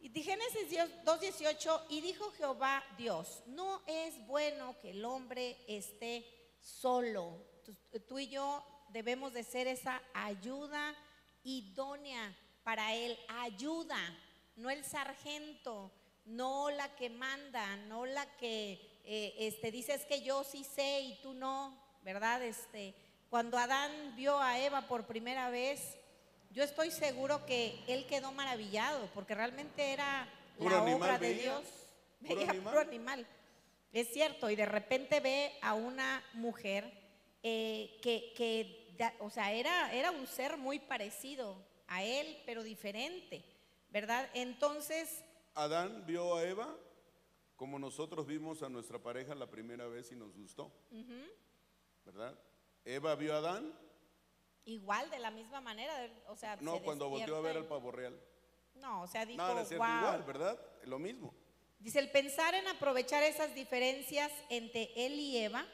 Y 0.00 0.10
Génesis 0.22 0.68
2.18, 1.04 1.86
y 1.90 2.00
dijo 2.00 2.30
Jehová 2.32 2.82
Dios, 2.96 3.42
no 3.46 3.82
es 3.86 4.14
bueno 4.26 4.76
que 4.80 4.90
el 4.90 5.04
hombre 5.04 5.56
esté 5.68 6.24
solo. 6.60 7.44
Tú, 7.68 8.00
tú 8.00 8.18
y 8.18 8.28
yo 8.28 8.64
debemos 8.88 9.34
de 9.34 9.44
ser 9.44 9.66
esa 9.66 10.00
ayuda 10.14 10.94
idónea 11.44 12.34
para 12.64 12.94
él, 12.94 13.18
ayuda, 13.28 13.98
no 14.56 14.70
el 14.70 14.84
sargento, 14.84 15.92
no 16.24 16.70
la 16.70 16.94
que 16.96 17.10
manda, 17.10 17.76
no 17.88 18.06
la 18.06 18.26
que 18.36 18.80
eh, 19.04 19.34
este, 19.38 19.70
dices 19.70 20.06
que 20.06 20.22
yo 20.22 20.44
sí 20.44 20.64
sé 20.64 21.00
y 21.00 21.18
tú 21.22 21.34
no, 21.34 21.78
¿verdad? 22.02 22.42
Este, 22.42 22.94
cuando 23.28 23.58
Adán 23.58 24.14
vio 24.16 24.38
a 24.38 24.58
Eva 24.58 24.88
por 24.88 25.06
primera 25.06 25.50
vez, 25.50 25.96
yo 26.50 26.64
estoy 26.64 26.90
seguro 26.90 27.44
que 27.44 27.78
él 27.86 28.06
quedó 28.06 28.32
maravillado, 28.32 29.08
porque 29.14 29.34
realmente 29.34 29.92
era 29.92 30.26
Puro 30.56 30.84
la 30.84 30.96
obra 30.96 31.18
de 31.18 31.28
veía, 31.28 31.42
Dios. 31.42 31.64
puro 32.20 32.34
Veía 32.36 32.50
animal. 32.50 32.72
puro 32.72 32.80
animal. 32.80 33.26
Es 33.92 34.08
cierto, 34.12 34.50
y 34.50 34.56
de 34.56 34.66
repente 34.66 35.20
ve 35.20 35.52
a 35.62 35.74
una 35.74 36.22
mujer 36.34 36.97
eh, 37.42 37.98
que, 38.02 38.32
que 38.36 38.94
da- 38.98 39.14
o 39.20 39.30
sea, 39.30 39.52
era, 39.52 39.92
era 39.92 40.10
un 40.10 40.26
ser 40.26 40.56
muy 40.56 40.78
parecido 40.78 41.56
a 41.86 42.02
él, 42.04 42.36
pero 42.46 42.62
diferente, 42.62 43.44
¿verdad? 43.90 44.28
Entonces, 44.34 45.24
Adán 45.54 46.04
vio 46.06 46.36
a 46.36 46.44
Eva 46.44 46.76
como 47.56 47.78
nosotros 47.78 48.26
vimos 48.26 48.62
a 48.62 48.68
nuestra 48.68 48.98
pareja 49.00 49.34
la 49.34 49.50
primera 49.50 49.86
vez 49.88 50.12
y 50.12 50.16
nos 50.16 50.32
gustó, 50.34 50.72
¿verdad? 52.04 52.38
Eva 52.84 53.14
vio 53.16 53.34
a 53.34 53.38
Adán. 53.38 53.72
Igual, 54.64 55.10
de 55.10 55.18
la 55.18 55.30
misma 55.30 55.60
manera, 55.60 55.92
o 56.28 56.36
sea, 56.36 56.56
No, 56.60 56.76
se 56.76 56.82
cuando 56.82 57.08
volteó 57.08 57.36
a 57.36 57.40
ver 57.40 57.56
al 57.56 57.66
pavo 57.66 57.90
real. 57.90 58.20
No, 58.74 59.02
o 59.02 59.06
sea, 59.08 59.24
dijo, 59.26 59.38
No, 59.42 59.54
"Guau". 59.54 59.72
igual, 59.72 60.22
¿verdad? 60.24 60.60
Lo 60.84 60.98
mismo. 60.98 61.34
Dice, 61.80 61.98
el 62.00 62.10
pensar 62.10 62.54
en 62.54 62.66
aprovechar 62.68 63.22
esas 63.22 63.54
diferencias 63.54 64.30
entre 64.50 64.92
él 64.94 65.14
y 65.14 65.38
Eva 65.38 65.66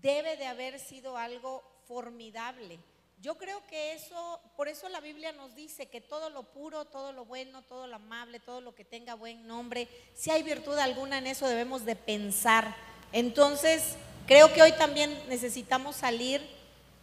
debe 0.00 0.36
de 0.36 0.46
haber 0.46 0.78
sido 0.78 1.16
algo 1.16 1.62
formidable. 1.86 2.78
Yo 3.22 3.36
creo 3.38 3.66
que 3.66 3.94
eso, 3.94 4.40
por 4.56 4.68
eso 4.68 4.88
la 4.88 5.00
Biblia 5.00 5.32
nos 5.32 5.54
dice 5.54 5.86
que 5.86 6.00
todo 6.00 6.28
lo 6.28 6.42
puro, 6.42 6.84
todo 6.84 7.12
lo 7.12 7.24
bueno, 7.24 7.62
todo 7.62 7.86
lo 7.86 7.96
amable, 7.96 8.40
todo 8.40 8.60
lo 8.60 8.74
que 8.74 8.84
tenga 8.84 9.14
buen 9.14 9.46
nombre, 9.46 9.88
si 10.14 10.30
hay 10.30 10.42
virtud 10.42 10.76
alguna 10.76 11.18
en 11.18 11.26
eso 11.26 11.48
debemos 11.48 11.86
de 11.86 11.96
pensar. 11.96 12.76
Entonces, 13.12 13.96
creo 14.26 14.52
que 14.52 14.62
hoy 14.62 14.72
también 14.72 15.18
necesitamos 15.28 15.96
salir 15.96 16.42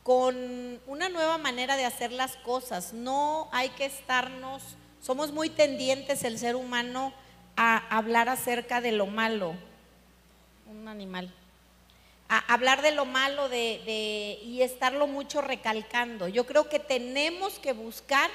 con 0.04 0.80
una 0.86 1.10
nueva 1.10 1.38
manera 1.38 1.78
de 1.78 1.86
hacer 1.86 2.12
las 2.12 2.36
cosas. 2.38 2.94
No 2.94 3.50
hay 3.52 3.70
que 3.70 3.86
estarnos, 3.86 4.62
somos 5.02 5.32
muy 5.32 5.50
tendientes 5.50 6.24
el 6.24 6.38
ser 6.38 6.56
humano 6.56 7.12
a 7.56 7.78
hablar 7.98 8.30
acerca 8.30 8.82
de 8.82 8.92
lo 8.92 9.08
malo. 9.08 9.56
Un 10.68 10.88
animal. 10.88 11.34
A 12.36 12.40
hablar 12.52 12.82
de 12.82 12.94
lo 12.94 13.06
malo 13.06 13.48
de, 13.48 13.80
de- 13.86 14.40
y 14.44 14.64
estarlo 14.64 15.06
mucho 15.06 15.40
recalcando. 15.42 16.28
Yo 16.28 16.48
creo 16.48 16.68
que 16.68 16.80
tenemos 16.80 17.60
que 17.60 17.74
buscar 17.74 18.32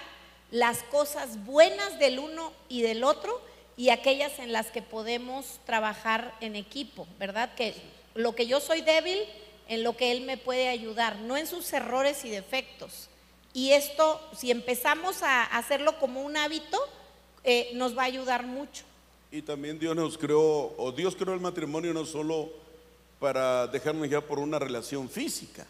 las 0.52 0.84
cosas 0.84 1.44
buenas 1.44 1.98
del 1.98 2.20
uno 2.20 2.52
y 2.68 2.82
del 2.82 3.02
otro 3.02 3.40
y 3.76 3.88
aquellas 3.90 4.38
en 4.38 4.52
las 4.52 4.68
que 4.70 4.82
podemos 4.82 5.58
trabajar 5.66 6.32
en 6.40 6.54
equipo, 6.54 7.08
¿verdad? 7.18 7.52
Que 7.56 7.74
lo 8.14 8.37
que 8.37 8.46
yo 8.46 8.61
soy 8.61 8.82
débil, 8.82 9.18
en 9.66 9.82
lo 9.82 9.96
que 9.96 10.12
él 10.12 10.20
me 10.20 10.37
puede 10.37 10.68
ayudar, 10.68 11.16
no 11.16 11.37
en 11.37 11.48
sus 11.48 11.72
errores 11.72 12.24
y 12.24 12.30
defectos. 12.30 13.08
Y 13.52 13.72
esto, 13.72 14.20
si 14.37 14.52
empezamos 14.52 15.24
a 15.24 15.42
hacerlo 15.42 15.98
como 15.98 16.22
un 16.22 16.37
hábito, 16.37 16.78
eh, 17.42 17.70
nos 17.74 17.98
va 17.98 18.02
a 18.02 18.06
ayudar 18.06 18.46
mucho. 18.46 18.84
Y 19.32 19.42
también 19.42 19.78
Dios 19.80 19.96
nos 19.96 20.16
creó, 20.16 20.72
o 20.78 20.92
Dios 20.92 21.16
creó 21.16 21.34
el 21.34 21.40
matrimonio 21.40 21.92
no 21.92 22.06
solo 22.06 22.67
para 23.18 23.66
dejarnos 23.66 24.09
ya 24.09 24.20
por 24.20 24.38
una 24.38 24.59
relación 24.59 25.09
física, 25.09 25.66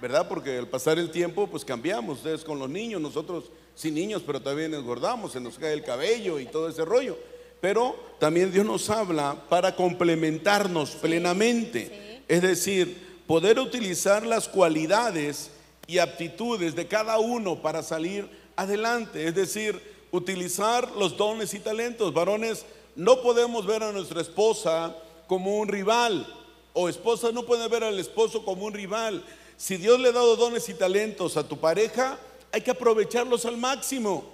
¿verdad? 0.00 0.28
Porque 0.28 0.58
al 0.58 0.68
pasar 0.68 0.98
el 0.98 1.10
tiempo, 1.10 1.46
pues 1.46 1.64
cambiamos. 1.64 2.18
Ustedes 2.18 2.44
con 2.44 2.58
los 2.58 2.68
niños, 2.68 3.00
nosotros 3.00 3.50
sin 3.74 3.94
niños, 3.94 4.22
pero 4.26 4.40
también 4.40 4.74
engordamos, 4.74 5.32
se 5.32 5.40
nos 5.40 5.58
cae 5.58 5.72
el 5.72 5.84
cabello 5.84 6.38
y 6.38 6.46
todo 6.46 6.68
ese 6.68 6.84
rollo. 6.84 7.16
Pero 7.60 7.94
también 8.18 8.52
Dios 8.52 8.66
nos 8.66 8.90
habla 8.90 9.36
para 9.48 9.74
complementarnos 9.76 10.90
plenamente. 10.90 11.86
sí. 11.86 12.24
Es 12.28 12.42
decir, 12.42 13.22
poder 13.26 13.58
utilizar 13.58 14.26
las 14.26 14.48
cualidades 14.48 15.50
y 15.86 15.98
aptitudes 15.98 16.74
de 16.74 16.86
cada 16.86 17.18
uno 17.18 17.62
para 17.62 17.82
salir 17.82 18.28
adelante. 18.56 19.26
Es 19.26 19.34
decir, 19.34 19.80
utilizar 20.10 20.90
los 20.92 21.16
dones 21.16 21.54
y 21.54 21.60
talentos. 21.60 22.12
Varones, 22.12 22.64
no 22.96 23.22
podemos 23.22 23.66
ver 23.66 23.82
a 23.82 23.92
nuestra 23.92 24.20
esposa 24.20 24.96
como 25.26 25.58
un 25.58 25.68
rival. 25.68 26.26
O 26.74 26.88
esposa 26.88 27.30
no 27.32 27.44
puede 27.44 27.68
ver 27.68 27.84
al 27.84 27.98
esposo 27.98 28.44
como 28.44 28.64
un 28.64 28.72
rival. 28.72 29.24
Si 29.56 29.76
Dios 29.76 30.00
le 30.00 30.08
ha 30.08 30.12
dado 30.12 30.36
dones 30.36 30.68
y 30.68 30.74
talentos 30.74 31.36
a 31.36 31.46
tu 31.46 31.58
pareja, 31.58 32.18
hay 32.50 32.60
que 32.62 32.70
aprovecharlos 32.70 33.44
al 33.44 33.56
máximo. 33.56 34.24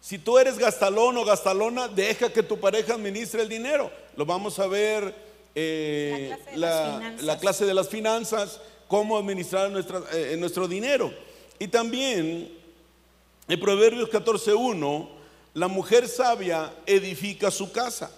Si 0.00 0.18
tú 0.18 0.38
eres 0.38 0.58
gastalón 0.58 1.16
o 1.16 1.24
gastalona, 1.24 1.88
deja 1.88 2.32
que 2.32 2.42
tu 2.42 2.58
pareja 2.58 2.94
administre 2.94 3.42
el 3.42 3.48
dinero. 3.48 3.90
Lo 4.16 4.24
vamos 4.26 4.58
a 4.58 4.66
ver 4.66 5.14
eh, 5.54 6.30
La 6.30 6.36
clase 6.38 6.54
de 6.54 6.56
la, 6.56 6.68
las 6.68 6.94
finanzas. 7.00 7.24
la 7.24 7.38
clase 7.38 7.66
de 7.66 7.74
las 7.74 7.88
finanzas, 7.88 8.60
cómo 8.86 9.18
administrar 9.18 9.70
nuestra- 9.70 10.02
eh, 10.12 10.36
nuestro 10.38 10.68
dinero. 10.68 11.12
Y 11.58 11.68
también 11.68 12.52
en 13.48 13.60
Proverbios 13.60 14.08
14.1, 14.10 15.08
la 15.54 15.66
mujer 15.68 16.06
sabia 16.08 16.72
edifica 16.86 17.50
su 17.50 17.72
casa, 17.72 18.10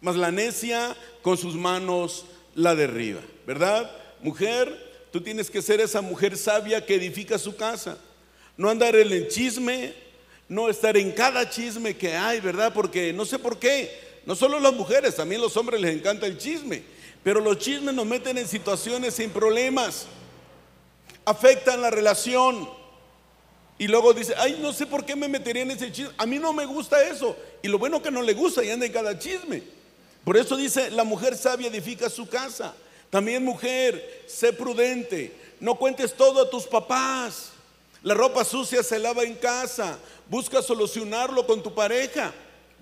mas 0.00 0.16
la 0.16 0.30
necia 0.32 0.96
con 1.22 1.36
sus 1.36 1.54
manos 1.54 2.24
la 2.54 2.74
derriba, 2.74 3.20
¿verdad? 3.46 3.90
Mujer, 4.20 5.08
tú 5.12 5.20
tienes 5.20 5.50
que 5.50 5.62
ser 5.62 5.80
esa 5.80 6.00
mujer 6.00 6.36
sabia 6.36 6.84
que 6.84 6.94
edifica 6.94 7.38
su 7.38 7.56
casa. 7.56 7.98
No 8.56 8.68
andar 8.68 8.94
en 8.96 9.10
el 9.10 9.28
chisme, 9.28 9.94
no 10.48 10.68
estar 10.68 10.96
en 10.96 11.12
cada 11.12 11.48
chisme 11.48 11.96
que 11.96 12.14
hay, 12.14 12.40
¿verdad? 12.40 12.72
Porque 12.74 13.12
no 13.12 13.24
sé 13.24 13.38
por 13.38 13.58
qué, 13.58 13.90
no 14.26 14.34
solo 14.34 14.60
las 14.60 14.74
mujeres, 14.74 15.16
también 15.16 15.40
los 15.40 15.56
hombres 15.56 15.80
les 15.80 15.96
encanta 15.96 16.26
el 16.26 16.38
chisme, 16.38 16.82
pero 17.22 17.40
los 17.40 17.58
chismes 17.58 17.94
nos 17.94 18.06
meten 18.06 18.36
en 18.36 18.46
situaciones 18.46 19.14
sin 19.14 19.30
problemas, 19.30 20.06
afectan 21.24 21.80
la 21.80 21.90
relación. 21.90 22.68
Y 23.78 23.88
luego 23.88 24.12
dice, 24.12 24.34
ay, 24.36 24.58
no 24.60 24.74
sé 24.74 24.84
por 24.84 25.06
qué 25.06 25.16
me 25.16 25.26
metería 25.26 25.62
en 25.62 25.70
ese 25.70 25.90
chisme. 25.90 26.12
A 26.18 26.26
mí 26.26 26.38
no 26.38 26.52
me 26.52 26.66
gusta 26.66 27.02
eso. 27.02 27.34
Y 27.62 27.68
lo 27.68 27.78
bueno 27.78 28.02
que 28.02 28.10
no 28.10 28.20
le 28.20 28.34
gusta 28.34 28.62
y 28.62 28.68
anda 28.68 28.84
en 28.84 28.92
cada 28.92 29.18
chisme. 29.18 29.62
Por 30.24 30.36
eso 30.36 30.56
dice, 30.56 30.90
la 30.90 31.04
mujer 31.04 31.36
sabia 31.36 31.68
edifica 31.68 32.10
su 32.10 32.28
casa. 32.28 32.74
También 33.10 33.44
mujer, 33.44 34.24
sé 34.26 34.52
prudente. 34.52 35.34
No 35.58 35.74
cuentes 35.74 36.14
todo 36.14 36.42
a 36.42 36.50
tus 36.50 36.66
papás. 36.66 37.50
La 38.02 38.14
ropa 38.14 38.44
sucia 38.44 38.82
se 38.82 38.98
lava 38.98 39.22
en 39.24 39.34
casa. 39.34 39.98
Busca 40.28 40.62
solucionarlo 40.62 41.46
con 41.46 41.62
tu 41.62 41.74
pareja. 41.74 42.32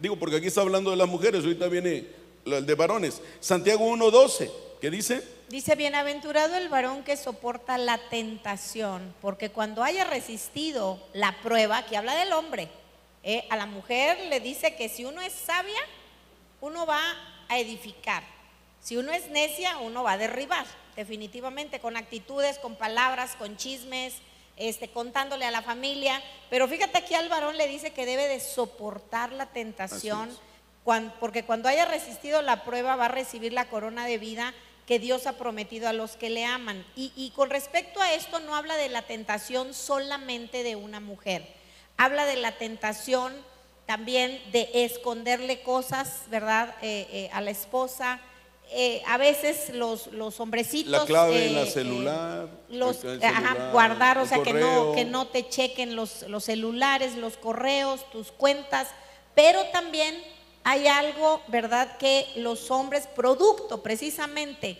Digo, 0.00 0.16
porque 0.16 0.36
aquí 0.36 0.46
está 0.46 0.60
hablando 0.60 0.90
de 0.90 0.96
las 0.96 1.08
mujeres, 1.08 1.42
ahorita 1.42 1.66
viene 1.68 2.06
el 2.44 2.64
de 2.64 2.74
varones. 2.74 3.20
Santiago 3.40 3.90
1.12, 3.90 4.50
¿qué 4.80 4.90
dice? 4.90 5.22
Dice, 5.48 5.74
bienaventurado 5.74 6.54
el 6.56 6.68
varón 6.68 7.02
que 7.02 7.16
soporta 7.16 7.78
la 7.78 7.98
tentación, 8.10 9.14
porque 9.20 9.50
cuando 9.50 9.82
haya 9.82 10.04
resistido 10.04 11.02
la 11.14 11.40
prueba, 11.42 11.86
que 11.86 11.96
habla 11.96 12.14
del 12.14 12.32
hombre, 12.32 12.68
eh, 13.24 13.44
a 13.50 13.56
la 13.56 13.66
mujer 13.66 14.18
le 14.28 14.40
dice 14.40 14.76
que 14.76 14.88
si 14.88 15.04
uno 15.04 15.20
es 15.20 15.32
sabia, 15.32 15.80
uno 16.60 16.86
va 16.86 17.00
a 17.48 17.58
edificar. 17.58 18.22
Si 18.80 18.96
uno 18.96 19.12
es 19.12 19.28
necia, 19.30 19.78
uno 19.78 20.02
va 20.02 20.12
a 20.12 20.18
derribar, 20.18 20.66
definitivamente, 20.96 21.80
con 21.80 21.96
actitudes, 21.96 22.58
con 22.58 22.76
palabras, 22.76 23.36
con 23.36 23.56
chismes, 23.56 24.14
este, 24.56 24.88
contándole 24.88 25.44
a 25.44 25.50
la 25.50 25.62
familia. 25.62 26.22
Pero 26.50 26.68
fíjate 26.68 26.98
aquí 26.98 27.14
al 27.14 27.28
varón 27.28 27.56
le 27.56 27.68
dice 27.68 27.92
que 27.92 28.06
debe 28.06 28.28
de 28.28 28.40
soportar 28.40 29.32
la 29.32 29.46
tentación, 29.46 30.30
porque 31.20 31.44
cuando 31.44 31.68
haya 31.68 31.84
resistido 31.84 32.40
la 32.40 32.64
prueba 32.64 32.96
va 32.96 33.06
a 33.06 33.08
recibir 33.08 33.52
la 33.52 33.68
corona 33.68 34.06
de 34.06 34.18
vida 34.18 34.54
que 34.86 34.98
Dios 34.98 35.26
ha 35.26 35.34
prometido 35.34 35.86
a 35.86 35.92
los 35.92 36.16
que 36.16 36.30
le 36.30 36.46
aman. 36.46 36.84
Y, 36.96 37.12
y 37.14 37.30
con 37.30 37.50
respecto 37.50 38.00
a 38.00 38.14
esto 38.14 38.40
no 38.40 38.56
habla 38.56 38.76
de 38.76 38.88
la 38.88 39.02
tentación 39.02 39.74
solamente 39.74 40.62
de 40.62 40.76
una 40.76 40.98
mujer, 40.98 41.46
habla 41.98 42.24
de 42.24 42.36
la 42.36 42.52
tentación 42.52 43.34
también 43.88 44.38
de 44.52 44.68
esconderle 44.74 45.62
cosas, 45.62 46.24
¿verdad? 46.28 46.74
Eh, 46.82 47.08
eh, 47.10 47.30
a 47.32 47.40
la 47.40 47.50
esposa. 47.50 48.20
Eh, 48.70 49.02
a 49.06 49.16
veces 49.16 49.70
los, 49.70 50.08
los 50.08 50.38
hombrecitos... 50.40 50.92
La 50.92 51.06
clave 51.06 51.46
en 51.46 51.54
la 51.54 51.64
celular, 51.64 52.48
los, 52.68 53.02
el 53.02 53.24
ajá, 53.24 53.52
celular, 53.54 53.72
guardar, 53.72 54.18
o 54.18 54.26
sea, 54.26 54.42
que 54.42 54.52
no, 54.52 54.92
que 54.92 55.06
no 55.06 55.28
te 55.28 55.48
chequen 55.48 55.96
los, 55.96 56.20
los 56.28 56.44
celulares, 56.44 57.16
los 57.16 57.38
correos, 57.38 58.04
tus 58.10 58.30
cuentas, 58.30 58.88
pero 59.34 59.64
también 59.72 60.14
hay 60.64 60.86
algo, 60.86 61.40
¿verdad? 61.48 61.96
Que 61.96 62.26
los 62.36 62.70
hombres, 62.70 63.06
producto 63.06 63.82
precisamente 63.82 64.76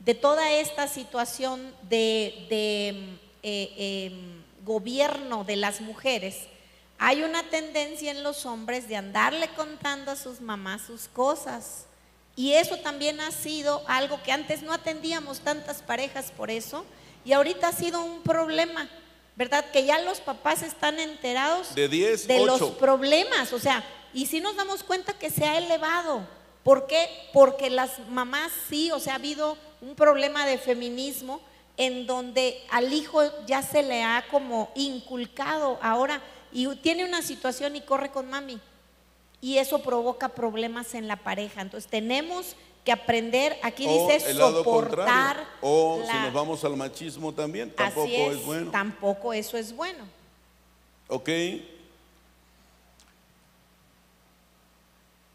de 0.00 0.14
toda 0.14 0.52
esta 0.52 0.86
situación 0.86 1.72
de, 1.88 2.46
de, 2.50 2.92
mm, 2.92 3.16
eh, 3.42 4.12
gobierno 4.66 5.44
de 5.44 5.56
las 5.56 5.80
mujeres, 5.80 6.40
hay 7.02 7.22
una 7.22 7.42
tendencia 7.44 8.10
en 8.10 8.22
los 8.22 8.44
hombres 8.44 8.86
de 8.86 8.94
andarle 8.94 9.48
contando 9.56 10.10
a 10.10 10.16
sus 10.16 10.42
mamás 10.42 10.82
sus 10.82 11.08
cosas. 11.08 11.86
Y 12.36 12.52
eso 12.52 12.76
también 12.76 13.20
ha 13.22 13.30
sido 13.30 13.82
algo 13.86 14.22
que 14.22 14.32
antes 14.32 14.62
no 14.62 14.74
atendíamos 14.74 15.40
tantas 15.40 15.80
parejas 15.80 16.30
por 16.30 16.50
eso, 16.50 16.84
y 17.24 17.32
ahorita 17.32 17.68
ha 17.68 17.72
sido 17.72 18.04
un 18.04 18.20
problema, 18.22 18.86
¿verdad? 19.34 19.64
Que 19.72 19.86
ya 19.86 19.98
los 20.02 20.20
papás 20.20 20.62
están 20.62 21.00
enterados 21.00 21.74
De 21.74 21.88
10, 21.88 22.26
de 22.28 22.44
los 22.44 22.60
8. 22.60 22.76
problemas, 22.78 23.54
o 23.54 23.58
sea, 23.58 23.82
y 24.12 24.26
si 24.26 24.40
nos 24.40 24.56
damos 24.56 24.82
cuenta 24.82 25.14
que 25.14 25.30
se 25.30 25.46
ha 25.46 25.56
elevado. 25.56 26.26
¿Por 26.62 26.86
qué? 26.86 27.08
Porque 27.32 27.70
las 27.70 27.98
mamás 28.10 28.52
sí, 28.68 28.90
o 28.92 29.00
sea, 29.00 29.14
ha 29.14 29.16
habido 29.16 29.56
un 29.80 29.94
problema 29.94 30.44
de 30.44 30.58
feminismo 30.58 31.40
en 31.78 32.06
donde 32.06 32.62
al 32.70 32.92
hijo 32.92 33.22
ya 33.46 33.62
se 33.62 33.82
le 33.82 34.02
ha 34.02 34.26
como 34.30 34.70
inculcado 34.74 35.78
ahora 35.80 36.20
y 36.52 36.74
tiene 36.76 37.04
una 37.04 37.22
situación 37.22 37.76
y 37.76 37.80
corre 37.80 38.10
con 38.10 38.28
mami. 38.28 38.60
Y 39.40 39.58
eso 39.58 39.82
provoca 39.82 40.28
problemas 40.30 40.94
en 40.94 41.08
la 41.08 41.16
pareja. 41.16 41.62
Entonces 41.62 41.90
tenemos 41.90 42.56
que 42.84 42.92
aprender, 42.92 43.58
aquí 43.62 43.86
O 43.86 44.08
dice 44.08 44.30
el 44.30 44.38
lado 44.38 44.58
soportar. 44.58 45.36
contrario. 45.36 45.46
O 45.60 46.02
si 46.06 46.16
nos 46.16 46.32
vamos 46.32 46.64
al 46.64 46.76
machismo 46.76 47.32
también, 47.32 47.70
tampoco 47.70 48.04
Así 48.06 48.16
es, 48.16 48.44
bueno. 48.44 48.70
Tampoco 48.70 49.32
eso 49.32 49.56
es 49.56 49.74
bueno. 49.74 50.04
Ok. 51.08 51.28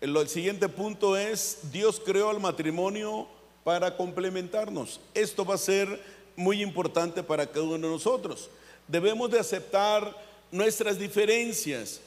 El, 0.02 0.16
el 0.16 0.28
siguiente 0.28 0.70
punto 0.70 1.18
es, 1.18 1.72
Dios 1.72 2.02
creó 2.04 2.30
al 2.30 2.40
matrimonio 2.40 3.28
para 3.64 3.96
complementarnos. 3.98 5.00
Esto 5.14 5.44
va 5.46 5.56
a 5.56 5.60
ser 5.60 6.02
muy 6.36 6.62
importante 6.62 7.24
para 7.24 7.48
cada 7.48 7.66
uno 7.66 7.88
de 7.88 7.94
nosotros. 7.94 8.50
Debemos 8.88 9.32
de 9.32 9.40
aceptar 9.40 10.16
nuestras 10.52 10.98
diferencias. 10.98 12.02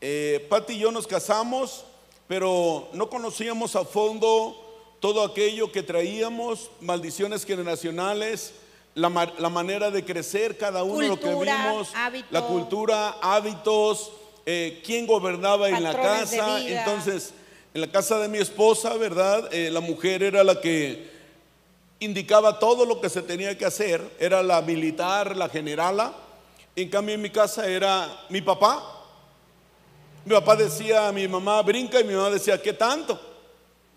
Eh, 0.00 0.46
Pati 0.48 0.74
y 0.74 0.78
yo 0.80 0.90
nos 0.90 1.06
casamos, 1.06 1.84
pero 2.28 2.88
no 2.92 3.08
conocíamos 3.08 3.76
a 3.76 3.84
fondo 3.84 4.60
todo 5.00 5.22
aquello 5.22 5.70
que 5.70 5.82
traíamos, 5.82 6.70
maldiciones 6.80 7.44
generacionales, 7.44 8.54
la, 8.94 9.08
manera 9.08 9.90
de 9.90 10.04
crecer 10.04 10.56
cada 10.56 10.82
uno, 10.84 11.08
lo 11.08 11.20
que 11.20 11.34
vimos, 11.34 11.92
la 12.30 12.42
cultura, 12.42 13.16
hábitos, 13.20 14.12
eh, 14.46 14.82
quién 14.84 15.06
gobernaba 15.06 15.68
en 15.68 15.82
la 15.82 15.92
casa. 15.92 16.60
Entonces, 16.60 17.34
en 17.74 17.80
la 17.80 17.90
casa 17.90 18.18
de 18.18 18.28
mi 18.28 18.38
esposa, 18.38 18.94
¿verdad? 18.94 19.52
Eh, 19.52 19.70
la 19.70 19.80
mujer 19.80 20.22
era 20.22 20.44
la 20.44 20.60
que 20.60 21.10
indicaba 21.98 22.58
todo 22.58 22.86
lo 22.86 23.00
que 23.00 23.08
se 23.08 23.22
tenía 23.22 23.58
que 23.58 23.64
hacer, 23.64 24.00
era 24.18 24.42
la 24.42 24.62
militar, 24.62 25.36
la 25.36 25.48
generala. 25.48 26.14
En 26.76 26.88
cambio, 26.88 27.14
en 27.14 27.22
mi 27.22 27.30
casa 27.30 27.68
era 27.68 28.26
mi 28.28 28.40
papá. 28.40 28.82
Mi 30.24 30.34
papá 30.34 30.56
decía 30.56 31.08
a 31.08 31.12
mi 31.12 31.28
mamá, 31.28 31.62
brinca, 31.62 32.00
y 32.00 32.04
mi 32.04 32.14
mamá 32.14 32.30
decía, 32.30 32.60
¿qué 32.60 32.72
tanto? 32.72 33.20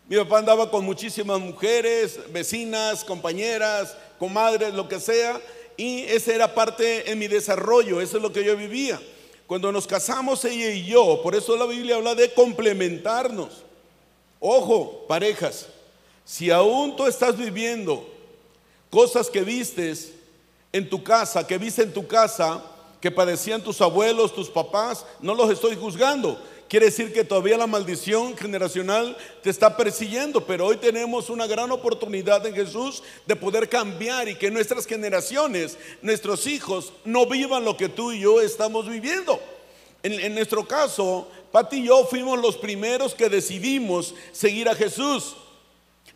Mi 0.07 0.15
papá 0.17 0.39
andaba 0.39 0.69
con 0.69 0.85
muchísimas 0.85 1.39
mujeres, 1.39 2.19
vecinas, 2.31 3.03
compañeras, 3.03 3.97
comadres, 4.19 4.73
lo 4.73 4.87
que 4.87 4.99
sea, 4.99 5.41
y 5.75 6.03
esa 6.03 6.33
era 6.33 6.53
parte 6.53 7.09
en 7.09 7.17
mi 7.19 7.27
desarrollo, 7.27 7.99
eso 7.99 8.17
es 8.17 8.23
lo 8.23 8.31
que 8.31 8.43
yo 8.43 8.55
vivía. 8.55 9.01
Cuando 9.47 9.71
nos 9.71 9.87
casamos 9.87 10.43
ella 10.45 10.69
y 10.71 10.85
yo, 10.85 11.21
por 11.23 11.33
eso 11.33 11.55
la 11.55 11.65
Biblia 11.65 11.95
habla 11.95 12.13
de 12.13 12.33
complementarnos. 12.33 13.63
Ojo, 14.39 15.05
parejas, 15.07 15.67
si 16.25 16.51
aún 16.51 16.95
tú 16.95 17.05
estás 17.05 17.37
viviendo 17.37 18.07
cosas 18.89 19.29
que 19.29 19.41
vistes 19.41 20.13
en 20.71 20.89
tu 20.89 21.03
casa, 21.03 21.45
que 21.45 21.57
viste 21.57 21.83
en 21.83 21.93
tu 21.93 22.07
casa, 22.07 22.61
que 23.01 23.11
padecían 23.11 23.63
tus 23.63 23.81
abuelos, 23.81 24.33
tus 24.33 24.49
papás, 24.49 25.05
no 25.21 25.35
los 25.35 25.49
estoy 25.51 25.75
juzgando, 25.75 26.39
quiere 26.67 26.87
decir 26.87 27.13
que 27.13 27.23
todavía 27.23 27.57
la 27.57 27.67
maldición 27.67 28.35
generacional 28.35 29.15
te 29.41 29.49
está 29.49 29.77
persiguiendo, 29.77 30.45
pero 30.45 30.65
hoy 30.65 30.77
tenemos 30.77 31.29
una 31.29 31.47
gran 31.47 31.71
oportunidad 31.71 32.45
en 32.45 32.55
Jesús 32.55 33.03
de 33.25 33.35
poder 33.35 33.69
cambiar 33.69 34.27
y 34.27 34.35
que 34.35 34.51
nuestras 34.51 34.85
generaciones, 34.85 35.77
nuestros 36.01 36.47
hijos, 36.47 36.93
no 37.05 37.25
vivan 37.25 37.65
lo 37.65 37.77
que 37.77 37.89
tú 37.89 38.11
y 38.11 38.21
yo 38.21 38.41
estamos 38.41 38.87
viviendo. 38.87 39.39
En, 40.03 40.35
nuestro 40.35 40.65
caso, 40.65 41.27
Pati 41.51 41.77
y 41.77 41.87
yo 41.87 42.05
fuimos 42.05 42.39
los 42.39 42.55
primeros 42.55 43.13
que 43.13 43.29
decidimos 43.29 44.13
seguir 44.31 44.69
a 44.69 44.75
Jesús. 44.75 45.35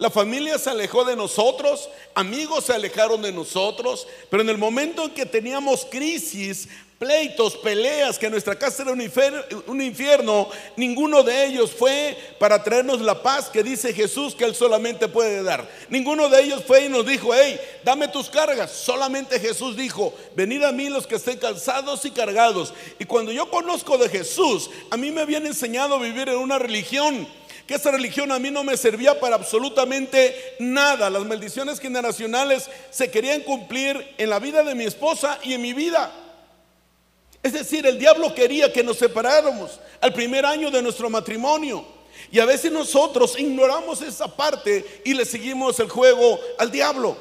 La 0.01 0.09
familia 0.09 0.57
se 0.57 0.71
alejó 0.71 1.05
de 1.05 1.15
nosotros, 1.15 1.87
amigos 2.15 2.65
se 2.65 2.73
alejaron 2.73 3.21
de 3.21 3.31
nosotros, 3.31 4.07
pero 4.31 4.41
en 4.41 4.49
el 4.49 4.57
momento 4.57 5.03
en 5.03 5.11
que 5.11 5.27
teníamos 5.27 5.85
crisis, 5.85 6.67
pleitos, 6.97 7.55
peleas, 7.57 8.17
que 8.17 8.27
nuestra 8.27 8.57
casa 8.57 8.81
era 8.81 8.93
un 8.93 9.81
infierno, 9.81 10.49
ninguno 10.75 11.21
de 11.21 11.45
ellos 11.45 11.71
fue 11.71 12.17
para 12.39 12.63
traernos 12.63 12.99
la 12.99 13.21
paz 13.21 13.47
que 13.49 13.61
dice 13.61 13.93
Jesús 13.93 14.33
que 14.33 14.43
Él 14.43 14.55
solamente 14.55 15.07
puede 15.07 15.43
dar. 15.43 15.69
Ninguno 15.87 16.29
de 16.29 16.41
ellos 16.41 16.63
fue 16.65 16.85
y 16.85 16.89
nos 16.89 17.05
dijo, 17.05 17.29
hey, 17.35 17.59
dame 17.83 18.07
tus 18.07 18.27
cargas. 18.27 18.71
Solamente 18.71 19.39
Jesús 19.39 19.77
dijo, 19.77 20.15
venid 20.35 20.63
a 20.63 20.71
mí 20.71 20.89
los 20.89 21.05
que 21.05 21.17
estén 21.17 21.37
cansados 21.37 22.05
y 22.05 22.09
cargados. 22.11 22.73
Y 22.97 23.05
cuando 23.05 23.31
yo 23.31 23.51
conozco 23.51 23.99
de 23.99 24.09
Jesús, 24.09 24.71
a 24.89 24.97
mí 24.97 25.11
me 25.11 25.21
habían 25.21 25.45
enseñado 25.45 25.93
a 25.93 25.99
vivir 25.99 26.27
en 26.27 26.37
una 26.37 26.57
religión 26.57 27.27
que 27.71 27.77
esa 27.77 27.91
religión 27.91 28.33
a 28.33 28.37
mí 28.37 28.51
no 28.51 28.65
me 28.65 28.75
servía 28.75 29.17
para 29.17 29.37
absolutamente 29.37 30.35
nada. 30.59 31.09
Las 31.09 31.23
maldiciones 31.23 31.79
generacionales 31.79 32.69
se 32.89 33.09
querían 33.09 33.43
cumplir 33.43 34.13
en 34.17 34.29
la 34.29 34.39
vida 34.39 34.61
de 34.61 34.75
mi 34.75 34.83
esposa 34.83 35.39
y 35.41 35.53
en 35.53 35.61
mi 35.61 35.71
vida. 35.71 36.11
Es 37.41 37.53
decir, 37.53 37.85
el 37.85 37.97
diablo 37.97 38.35
quería 38.35 38.73
que 38.73 38.83
nos 38.83 38.97
separáramos 38.97 39.79
al 40.01 40.11
primer 40.11 40.45
año 40.45 40.69
de 40.69 40.81
nuestro 40.81 41.09
matrimonio. 41.09 41.85
Y 42.29 42.39
a 42.39 42.45
veces 42.45 42.73
nosotros 42.73 43.39
ignoramos 43.39 44.01
esa 44.01 44.27
parte 44.27 45.01
y 45.05 45.13
le 45.13 45.23
seguimos 45.23 45.79
el 45.79 45.87
juego 45.87 46.41
al 46.57 46.69
diablo. 46.71 47.15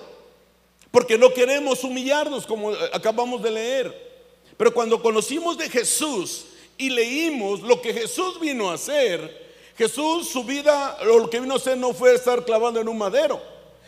Porque 0.91 1.17
no 1.17 1.33
queremos 1.33 1.85
humillarnos 1.85 2.45
como 2.45 2.73
acabamos 2.93 3.41
de 3.41 3.53
leer. 3.53 4.11
Pero 4.57 4.75
cuando 4.75 5.01
conocimos 5.01 5.57
de 5.57 5.71
Jesús 5.71 6.47
y 6.77 6.91
leímos 6.91 7.61
lo 7.61 7.81
que 7.81 7.95
Jesús 7.95 8.41
vino 8.41 8.69
a 8.69 8.75
hacer, 8.75 9.50
Jesús 9.81 10.29
su 10.29 10.45
vida, 10.45 10.99
lo 11.03 11.31
que 11.31 11.41
vino 11.41 11.55
a 11.55 11.57
hacer 11.57 11.79
no 11.79 11.95
fue 11.95 12.15
estar 12.15 12.45
clavado 12.45 12.79
en 12.83 12.87
un 12.87 12.99
madero. 12.99 13.41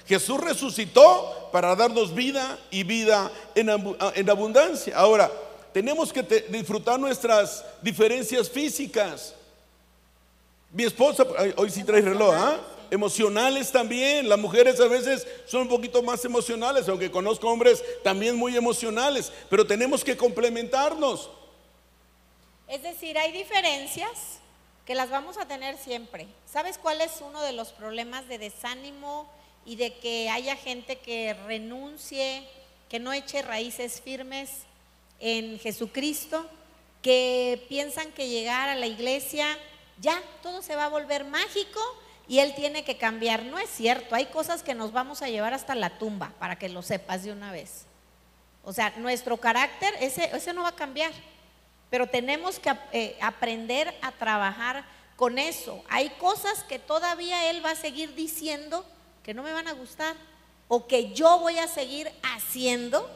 Jesús 0.06 0.40
resucitó 0.40 1.50
para 1.52 1.76
darnos 1.76 2.14
vida 2.14 2.58
y 2.70 2.82
vida 2.82 3.30
en, 3.54 3.68
en 4.14 4.30
abundancia. 4.30 4.96
Ahora, 4.96 5.30
tenemos 5.70 6.10
que 6.10 6.22
disfrutar 6.48 6.98
nuestras 6.98 7.62
diferencias 7.82 8.48
físicas. 8.48 9.34
Mi 10.72 10.84
esposa, 10.84 11.26
hoy 11.56 11.68
sí 11.68 11.84
trae 11.84 12.00
reloj, 12.00 12.34
¿ah? 12.34 12.56
Emocionales 12.90 13.70
también. 13.70 14.30
Las 14.30 14.38
mujeres 14.38 14.80
a 14.80 14.88
veces 14.88 15.26
son 15.44 15.60
un 15.62 15.68
poquito 15.68 16.02
más 16.02 16.24
emocionales, 16.24 16.88
aunque 16.88 17.10
conozco 17.10 17.50
hombres 17.50 17.84
también 18.02 18.34
muy 18.36 18.56
emocionales, 18.56 19.30
pero 19.50 19.66
tenemos 19.66 20.02
que 20.02 20.16
complementarnos. 20.16 21.28
Es 22.66 22.82
decir, 22.82 23.18
hay 23.18 23.30
diferencias 23.32 24.40
que 24.86 24.94
las 24.94 25.10
vamos 25.10 25.38
a 25.38 25.46
tener 25.46 25.76
siempre. 25.76 26.26
¿Sabes 26.46 26.78
cuál 26.78 27.00
es 27.00 27.20
uno 27.20 27.40
de 27.42 27.52
los 27.52 27.72
problemas 27.72 28.28
de 28.28 28.38
desánimo 28.38 29.30
y 29.64 29.76
de 29.76 29.94
que 29.94 30.28
haya 30.30 30.56
gente 30.56 30.98
que 30.98 31.34
renuncie, 31.46 32.48
que 32.88 32.98
no 32.98 33.12
eche 33.12 33.42
raíces 33.42 34.00
firmes? 34.00 34.66
en 35.22 35.60
Jesucristo, 35.60 36.44
que 37.00 37.64
piensan 37.68 38.10
que 38.10 38.28
llegar 38.28 38.68
a 38.68 38.74
la 38.74 38.86
iglesia 38.86 39.46
ya 40.00 40.20
todo 40.42 40.62
se 40.62 40.74
va 40.74 40.86
a 40.86 40.88
volver 40.88 41.24
mágico 41.24 41.80
y 42.26 42.40
Él 42.40 42.54
tiene 42.56 42.84
que 42.84 42.98
cambiar. 42.98 43.44
No 43.44 43.58
es 43.58 43.70
cierto, 43.70 44.16
hay 44.16 44.26
cosas 44.26 44.64
que 44.64 44.74
nos 44.74 44.92
vamos 44.92 45.22
a 45.22 45.28
llevar 45.28 45.54
hasta 45.54 45.76
la 45.76 45.96
tumba, 45.98 46.32
para 46.40 46.58
que 46.58 46.68
lo 46.68 46.82
sepas 46.82 47.22
de 47.22 47.30
una 47.30 47.52
vez. 47.52 47.86
O 48.64 48.72
sea, 48.72 48.94
nuestro 48.96 49.36
carácter, 49.36 49.94
ese, 50.00 50.24
ese 50.36 50.52
no 50.52 50.62
va 50.62 50.70
a 50.70 50.76
cambiar, 50.76 51.12
pero 51.92 52.08
tenemos 52.08 52.58
que 52.58 52.74
eh, 52.90 53.16
aprender 53.20 53.94
a 54.02 54.10
trabajar 54.10 54.84
con 55.14 55.38
eso. 55.38 55.84
Hay 55.88 56.10
cosas 56.18 56.64
que 56.64 56.80
todavía 56.80 57.50
Él 57.50 57.64
va 57.64 57.70
a 57.70 57.76
seguir 57.76 58.16
diciendo 58.16 58.84
que 59.22 59.32
no 59.32 59.44
me 59.44 59.52
van 59.52 59.68
a 59.68 59.72
gustar 59.72 60.16
o 60.66 60.88
que 60.88 61.12
yo 61.12 61.38
voy 61.38 61.58
a 61.58 61.68
seguir 61.68 62.10
haciendo 62.24 63.08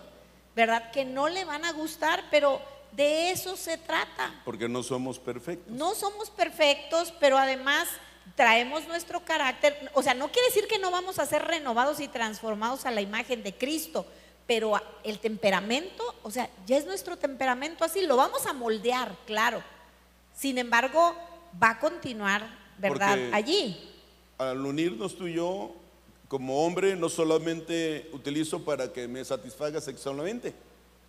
¿verdad? 0.56 0.90
Que 0.90 1.04
no 1.04 1.28
le 1.28 1.44
van 1.44 1.66
a 1.66 1.72
gustar, 1.72 2.24
pero 2.30 2.60
de 2.92 3.30
eso 3.30 3.56
se 3.56 3.76
trata. 3.76 4.40
Porque 4.44 4.68
no 4.68 4.82
somos 4.82 5.18
perfectos. 5.18 5.70
No 5.70 5.94
somos 5.94 6.30
perfectos, 6.30 7.12
pero 7.20 7.36
además 7.36 7.86
traemos 8.34 8.88
nuestro 8.88 9.22
carácter. 9.22 9.90
O 9.92 10.02
sea, 10.02 10.14
no 10.14 10.32
quiere 10.32 10.48
decir 10.48 10.66
que 10.66 10.78
no 10.78 10.90
vamos 10.90 11.18
a 11.18 11.26
ser 11.26 11.44
renovados 11.44 12.00
y 12.00 12.08
transformados 12.08 12.86
a 12.86 12.90
la 12.90 13.02
imagen 13.02 13.42
de 13.42 13.54
Cristo, 13.54 14.06
pero 14.46 14.80
el 15.02 15.18
temperamento, 15.18 16.04
o 16.22 16.30
sea, 16.30 16.48
ya 16.66 16.76
es 16.76 16.86
nuestro 16.86 17.16
temperamento 17.16 17.84
así, 17.84 18.02
lo 18.02 18.16
vamos 18.16 18.46
a 18.46 18.52
moldear, 18.52 19.16
claro. 19.26 19.62
Sin 20.34 20.58
embargo, 20.58 21.14
va 21.62 21.70
a 21.70 21.78
continuar, 21.80 22.48
¿verdad? 22.78 23.18
Allí. 23.32 23.76
Al 24.38 24.64
unirnos 24.64 25.16
tú 25.16 25.26
y 25.26 25.34
yo, 25.34 25.74
como 26.28 26.64
hombre 26.64 26.94
no 26.94 27.08
solamente 27.08 28.08
utilizo 28.12 28.64
para 28.64 28.92
que 28.92 29.08
me 29.08 29.24
satisfaga 29.24 29.80
sexualmente, 29.80 30.54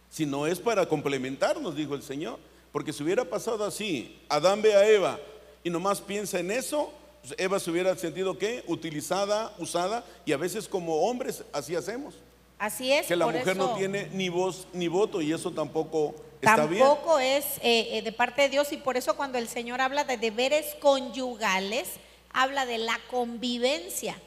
sino 0.09 0.47
es 0.47 0.59
para 0.59 0.87
complementarnos, 0.87 1.75
dijo 1.75 1.93
el 1.93 2.03
Señor. 2.03 2.39
Porque 2.71 2.93
si 2.93 3.03
hubiera 3.03 3.25
pasado 3.25 3.65
así, 3.65 4.19
Adán 4.29 4.61
ve 4.61 4.75
a 4.75 4.87
Eva 4.87 5.19
y 5.63 5.69
nomás 5.69 6.01
piensa 6.01 6.39
en 6.39 6.51
eso, 6.51 6.91
pues 7.21 7.35
Eva 7.37 7.59
se 7.59 7.71
hubiera 7.71 7.95
sentido 7.95 8.37
que 8.37 8.63
utilizada, 8.67 9.53
usada, 9.57 10.05
y 10.25 10.31
a 10.31 10.37
veces 10.37 10.67
como 10.67 11.01
hombres 11.01 11.43
así 11.51 11.75
hacemos. 11.75 12.15
Así 12.59 12.91
es. 12.91 13.07
Que 13.07 13.15
la 13.15 13.27
mujer 13.27 13.55
no 13.55 13.75
tiene 13.75 14.09
ni 14.13 14.29
voz 14.29 14.67
ni 14.73 14.87
voto 14.87 15.21
y 15.21 15.31
eso 15.31 15.51
tampoco 15.51 16.15
está 16.41 16.65
bien. 16.65 16.83
Tampoco 16.83 17.19
es 17.19 17.45
eh, 17.61 17.97
eh, 17.97 18.01
de 18.01 18.11
parte 18.11 18.43
de 18.43 18.49
Dios 18.49 18.71
y 18.71 18.77
por 18.77 18.97
eso 18.97 19.15
cuando 19.15 19.37
el 19.37 19.47
Señor 19.47 19.81
habla 19.81 20.03
de 20.03 20.17
deberes 20.17 20.75
conyugales, 20.75 21.87
habla 22.33 22.65
de 22.65 22.79
la 22.79 22.99
convivencia. 23.09 24.19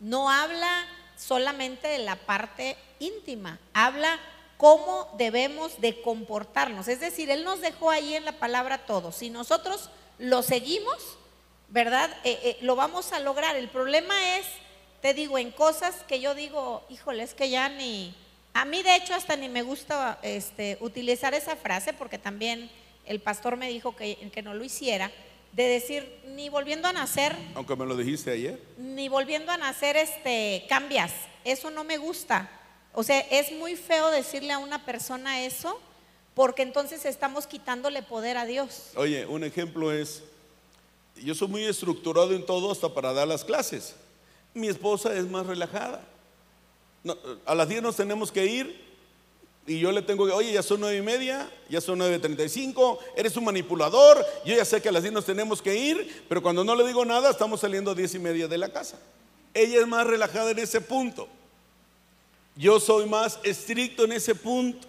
No 0.00 0.30
habla 0.30 0.86
solamente 1.16 1.88
de 1.88 1.98
la 1.98 2.16
parte 2.16 2.76
íntima, 2.98 3.58
habla 3.72 4.18
cómo 4.56 5.14
debemos 5.18 5.80
de 5.80 6.00
comportarnos. 6.00 6.88
Es 6.88 7.00
decir, 7.00 7.30
Él 7.30 7.44
nos 7.44 7.60
dejó 7.60 7.90
ahí 7.90 8.14
en 8.14 8.24
la 8.24 8.32
palabra 8.32 8.86
todo. 8.86 9.12
Si 9.12 9.30
nosotros 9.30 9.90
lo 10.18 10.42
seguimos, 10.42 11.18
¿verdad? 11.68 12.10
Eh, 12.24 12.38
eh, 12.42 12.58
lo 12.60 12.76
vamos 12.76 13.12
a 13.12 13.20
lograr. 13.20 13.56
El 13.56 13.68
problema 13.68 14.38
es, 14.38 14.46
te 15.04 15.12
digo, 15.12 15.36
en 15.36 15.50
cosas 15.50 15.96
que 16.08 16.18
yo 16.18 16.34
digo, 16.34 16.82
híjole, 16.88 17.24
es 17.24 17.34
que 17.34 17.50
ya 17.50 17.68
ni... 17.68 18.14
A 18.54 18.64
mí 18.64 18.82
de 18.82 18.96
hecho 18.96 19.12
hasta 19.12 19.36
ni 19.36 19.50
me 19.50 19.60
gusta 19.60 20.18
este, 20.22 20.78
utilizar 20.80 21.34
esa 21.34 21.56
frase 21.56 21.92
porque 21.92 22.16
también 22.16 22.70
el 23.04 23.20
pastor 23.20 23.58
me 23.58 23.68
dijo 23.68 23.94
que, 23.94 24.16
que 24.32 24.40
no 24.40 24.54
lo 24.54 24.64
hiciera 24.64 25.12
de 25.52 25.64
decir, 25.64 26.20
ni 26.28 26.48
volviendo 26.48 26.88
a 26.88 26.94
nacer. 26.94 27.36
Aunque 27.54 27.76
me 27.76 27.84
lo 27.84 27.98
dijiste 27.98 28.30
ayer. 28.30 28.58
Ni 28.78 29.10
volviendo 29.10 29.52
a 29.52 29.58
nacer, 29.58 29.94
este, 29.98 30.64
cambias. 30.70 31.12
Eso 31.44 31.68
no 31.68 31.84
me 31.84 31.98
gusta. 31.98 32.48
O 32.94 33.02
sea, 33.02 33.20
es 33.30 33.52
muy 33.52 33.76
feo 33.76 34.10
decirle 34.10 34.54
a 34.54 34.58
una 34.58 34.86
persona 34.86 35.44
eso 35.44 35.78
porque 36.32 36.62
entonces 36.62 37.04
estamos 37.04 37.46
quitándole 37.46 38.02
poder 38.02 38.38
a 38.38 38.46
Dios. 38.46 38.92
Oye, 38.96 39.26
un 39.26 39.44
ejemplo 39.44 39.92
es, 39.92 40.22
yo 41.22 41.34
soy 41.34 41.48
muy 41.48 41.64
estructurado 41.64 42.34
en 42.34 42.46
todo 42.46 42.72
hasta 42.72 42.88
para 42.88 43.12
dar 43.12 43.28
las 43.28 43.44
clases. 43.44 43.96
Mi 44.54 44.68
esposa 44.68 45.14
es 45.14 45.28
más 45.28 45.46
relajada. 45.46 46.00
A 47.44 47.54
las 47.54 47.68
10 47.68 47.82
nos 47.82 47.96
tenemos 47.96 48.32
que 48.32 48.46
ir 48.46 48.84
y 49.66 49.78
yo 49.78 49.92
le 49.92 50.02
tengo 50.02 50.26
que, 50.26 50.32
oye, 50.32 50.52
ya 50.52 50.62
son 50.62 50.80
nueve 50.80 50.98
y 50.98 51.02
media, 51.02 51.50
ya 51.68 51.80
son 51.80 51.98
9.35, 51.98 52.98
eres 53.16 53.36
un 53.36 53.44
manipulador, 53.44 54.24
yo 54.44 54.54
ya 54.54 54.64
sé 54.64 54.82
que 54.82 54.90
a 54.90 54.92
las 54.92 55.02
10 55.02 55.14
nos 55.14 55.24
tenemos 55.24 55.62
que 55.62 55.74
ir, 55.74 56.24
pero 56.28 56.42
cuando 56.42 56.64
no 56.64 56.74
le 56.74 56.86
digo 56.86 57.04
nada 57.04 57.30
estamos 57.30 57.60
saliendo 57.60 57.90
a 57.90 57.94
10 57.94 58.14
y 58.14 58.18
media 58.18 58.48
de 58.48 58.58
la 58.58 58.70
casa. 58.70 58.98
Ella 59.54 59.80
es 59.80 59.86
más 59.86 60.06
relajada 60.06 60.50
en 60.50 60.58
ese 60.58 60.80
punto. 60.80 61.28
Yo 62.56 62.78
soy 62.78 63.06
más 63.06 63.38
estricto 63.42 64.04
en 64.04 64.12
ese 64.12 64.34
punto. 64.34 64.88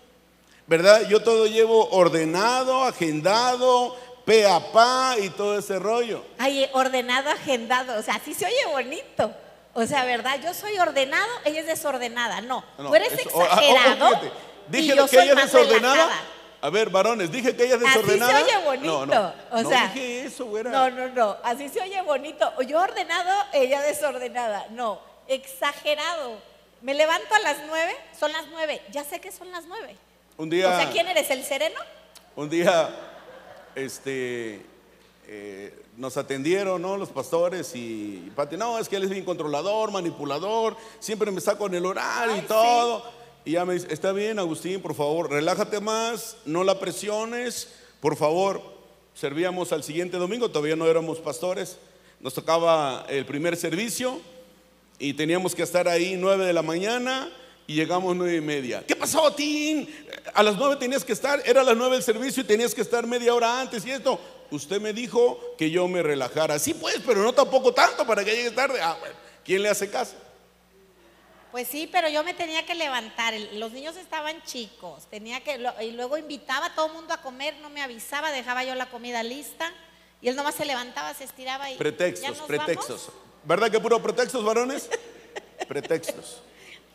¿Verdad? 0.67 1.07
Yo 1.07 1.21
todo 1.21 1.45
llevo 1.45 1.89
ordenado, 1.89 2.83
agendado, 2.83 3.95
pe 4.25 4.47
a 4.47 4.71
pa 4.71 5.15
y 5.21 5.29
todo 5.29 5.59
ese 5.59 5.77
rollo. 5.77 6.23
Ay, 6.39 6.67
ordenado, 6.73 7.29
agendado, 7.29 7.99
o 7.99 8.01
sea, 8.01 8.15
así 8.15 8.33
se 8.33 8.45
oye 8.45 8.65
bonito. 8.71 9.31
O 9.77 9.85
sea, 9.85 10.05
¿verdad? 10.05 10.39
Yo 10.41 10.53
soy 10.53 10.77
ordenado, 10.79 11.27
ella 11.43 11.59
es 11.59 11.67
desordenada. 11.67 12.39
No, 12.41 12.63
No, 12.77 12.89
tú 12.89 12.95
eres 12.95 13.11
eso- 13.11 13.29
oh, 13.33 13.41
ah, 13.43 13.59
oh, 13.59 13.59
exagerado. 13.59 14.21
y 14.25 14.71
Dije 14.71 14.95
yo 14.95 15.05
que 15.07 15.15
soy 15.17 15.29
ella 15.29 15.41
es 15.43 15.51
desordenada. 15.51 15.93
relajada. 15.95 16.21
A 16.61 16.69
ver, 16.69 16.89
varones, 16.89 17.29
dije 17.31 17.55
que 17.55 17.65
ella 17.65 17.75
es 17.75 17.81
Así 17.83 17.91
se 17.91 17.99
desordenada. 17.99 18.43
oye 18.43 18.57
bonito, 18.65 19.05
No, 19.05 19.13
no, 19.13 19.33
o 19.51 19.61
no 19.61 19.69
sea, 19.69 19.87
dije 19.93 20.21
eso, 20.25 20.45
güera. 20.45 20.71
No, 20.71 20.89
no, 20.89 21.09
no, 21.09 21.37
así 21.43 21.67
se 21.69 21.81
oye 21.81 22.01
bonito. 22.01 22.51
Yo 22.63 22.79
ordenado, 22.81 23.43
ella 23.53 23.81
desordenada. 23.81 24.65
No, 24.71 24.99
exagerado. 25.27 26.39
Me 26.81 26.93
levanto 26.93 27.35
a 27.35 27.39
las 27.39 27.57
nueve, 27.67 27.95
son 28.17 28.31
las 28.31 28.47
nueve, 28.51 28.81
ya 28.91 29.03
sé 29.03 29.19
que 29.19 29.31
son 29.31 29.51
las 29.51 29.65
nueve. 29.65 29.95
Un 30.37 30.49
día, 30.49 30.69
O 30.69 30.75
sea, 30.79 30.89
¿quién 30.89 31.07
eres? 31.07 31.29
¿El 31.29 31.43
sereno? 31.43 31.79
un 32.37 32.49
día, 32.49 32.89
este, 33.75 34.65
eh, 35.27 35.73
nos 35.97 36.17
atendieron, 36.17 36.81
¿no? 36.81 36.97
Los 36.97 37.09
pastores 37.09 37.71
y 37.75 38.31
Pati, 38.35 38.57
no, 38.57 38.77
es 38.79 38.89
que 38.89 38.97
él 38.97 39.03
es 39.03 39.09
bien 39.09 39.25
controlador, 39.25 39.91
manipulador, 39.91 40.75
siempre 40.99 41.31
me 41.31 41.39
está 41.39 41.57
con 41.57 41.73
el 41.73 41.85
horario 41.85 42.37
y 42.37 42.41
todo. 42.41 43.03
Y 43.45 43.51
ya 43.51 43.65
me 43.65 43.75
dice, 43.75 43.87
está 43.91 44.11
bien, 44.11 44.39
Agustín, 44.39 44.81
por 44.81 44.95
favor, 44.95 45.29
relájate 45.29 45.79
más, 45.79 46.37
no 46.45 46.63
la 46.63 46.79
presiones, 46.79 47.69
por 48.01 48.15
favor. 48.15 48.61
Servíamos 49.13 49.71
al 49.71 49.83
siguiente 49.83 50.17
domingo, 50.17 50.49
todavía 50.49 50.75
no 50.75 50.87
éramos 50.87 51.19
pastores, 51.19 51.77
nos 52.19 52.33
tocaba 52.33 53.05
el 53.07 53.25
primer 53.25 53.55
servicio 53.55 54.19
y 54.99 55.13
teníamos 55.13 55.55
que 55.55 55.63
estar 55.63 55.87
ahí 55.87 56.15
nueve 56.17 56.45
de 56.45 56.53
la 56.53 56.61
mañana 56.61 57.31
y 57.67 57.75
llegamos 57.75 58.15
nueve 58.15 58.35
y 58.35 58.41
media. 58.41 58.83
¿Qué 58.85 58.95
pasó, 58.95 59.31
Tim? 59.33 59.87
A 60.33 60.43
las 60.43 60.57
nueve 60.57 60.75
tenías 60.75 61.05
que 61.05 61.13
estar, 61.13 61.41
era 61.45 61.63
las 61.63 61.77
nueve 61.77 61.95
del 61.95 62.03
servicio 62.03 62.43
y 62.43 62.45
tenías 62.45 62.75
que 62.75 62.81
estar 62.81 63.07
media 63.07 63.33
hora 63.33 63.61
antes 63.61 63.85
y 63.85 63.91
esto. 63.91 64.19
Usted 64.51 64.79
me 64.79 64.93
dijo 64.93 65.39
que 65.57 65.71
yo 65.71 65.87
me 65.87 66.03
relajara. 66.03 66.59
Sí, 66.59 66.73
pues, 66.73 66.99
pero 67.05 67.23
no 67.23 67.33
tampoco 67.33 67.73
tanto 67.73 68.05
para 68.05 68.23
que 68.23 68.35
llegue 68.35 68.51
tarde. 68.51 68.79
Ah, 68.81 68.95
bueno, 68.99 69.15
¿quién 69.43 69.63
le 69.63 69.69
hace 69.69 69.89
caso? 69.89 70.15
Pues 71.51 71.67
sí, 71.67 71.87
pero 71.89 72.09
yo 72.09 72.23
me 72.23 72.33
tenía 72.33 72.65
que 72.65 72.75
levantar. 72.75 73.33
Los 73.53 73.71
niños 73.71 73.95
estaban 73.95 74.43
chicos. 74.43 75.05
Tenía 75.09 75.41
que 75.41 75.57
y 75.81 75.91
luego 75.91 76.17
invitaba 76.17 76.67
a 76.67 76.75
todo 76.75 76.87
el 76.87 76.93
mundo 76.93 77.13
a 77.13 77.21
comer, 77.21 77.55
no 77.61 77.69
me 77.69 77.81
avisaba, 77.81 78.31
dejaba 78.31 78.63
yo 78.63 78.75
la 78.75 78.89
comida 78.89 79.23
lista 79.23 79.71
y 80.21 80.27
él 80.27 80.35
nomás 80.35 80.55
se 80.55 80.65
levantaba, 80.65 81.13
se 81.13 81.23
estiraba 81.23 81.69
y 81.69 81.73
¿ya 81.73 81.79
Pretextos, 81.79 82.37
nos 82.37 82.47
pretextos. 82.47 83.07
vamos? 83.07 83.21
¿Verdad 83.45 83.71
que 83.71 83.79
puro 83.79 84.01
pretextos, 84.01 84.43
varones? 84.43 84.89
pretextos. 85.67 86.41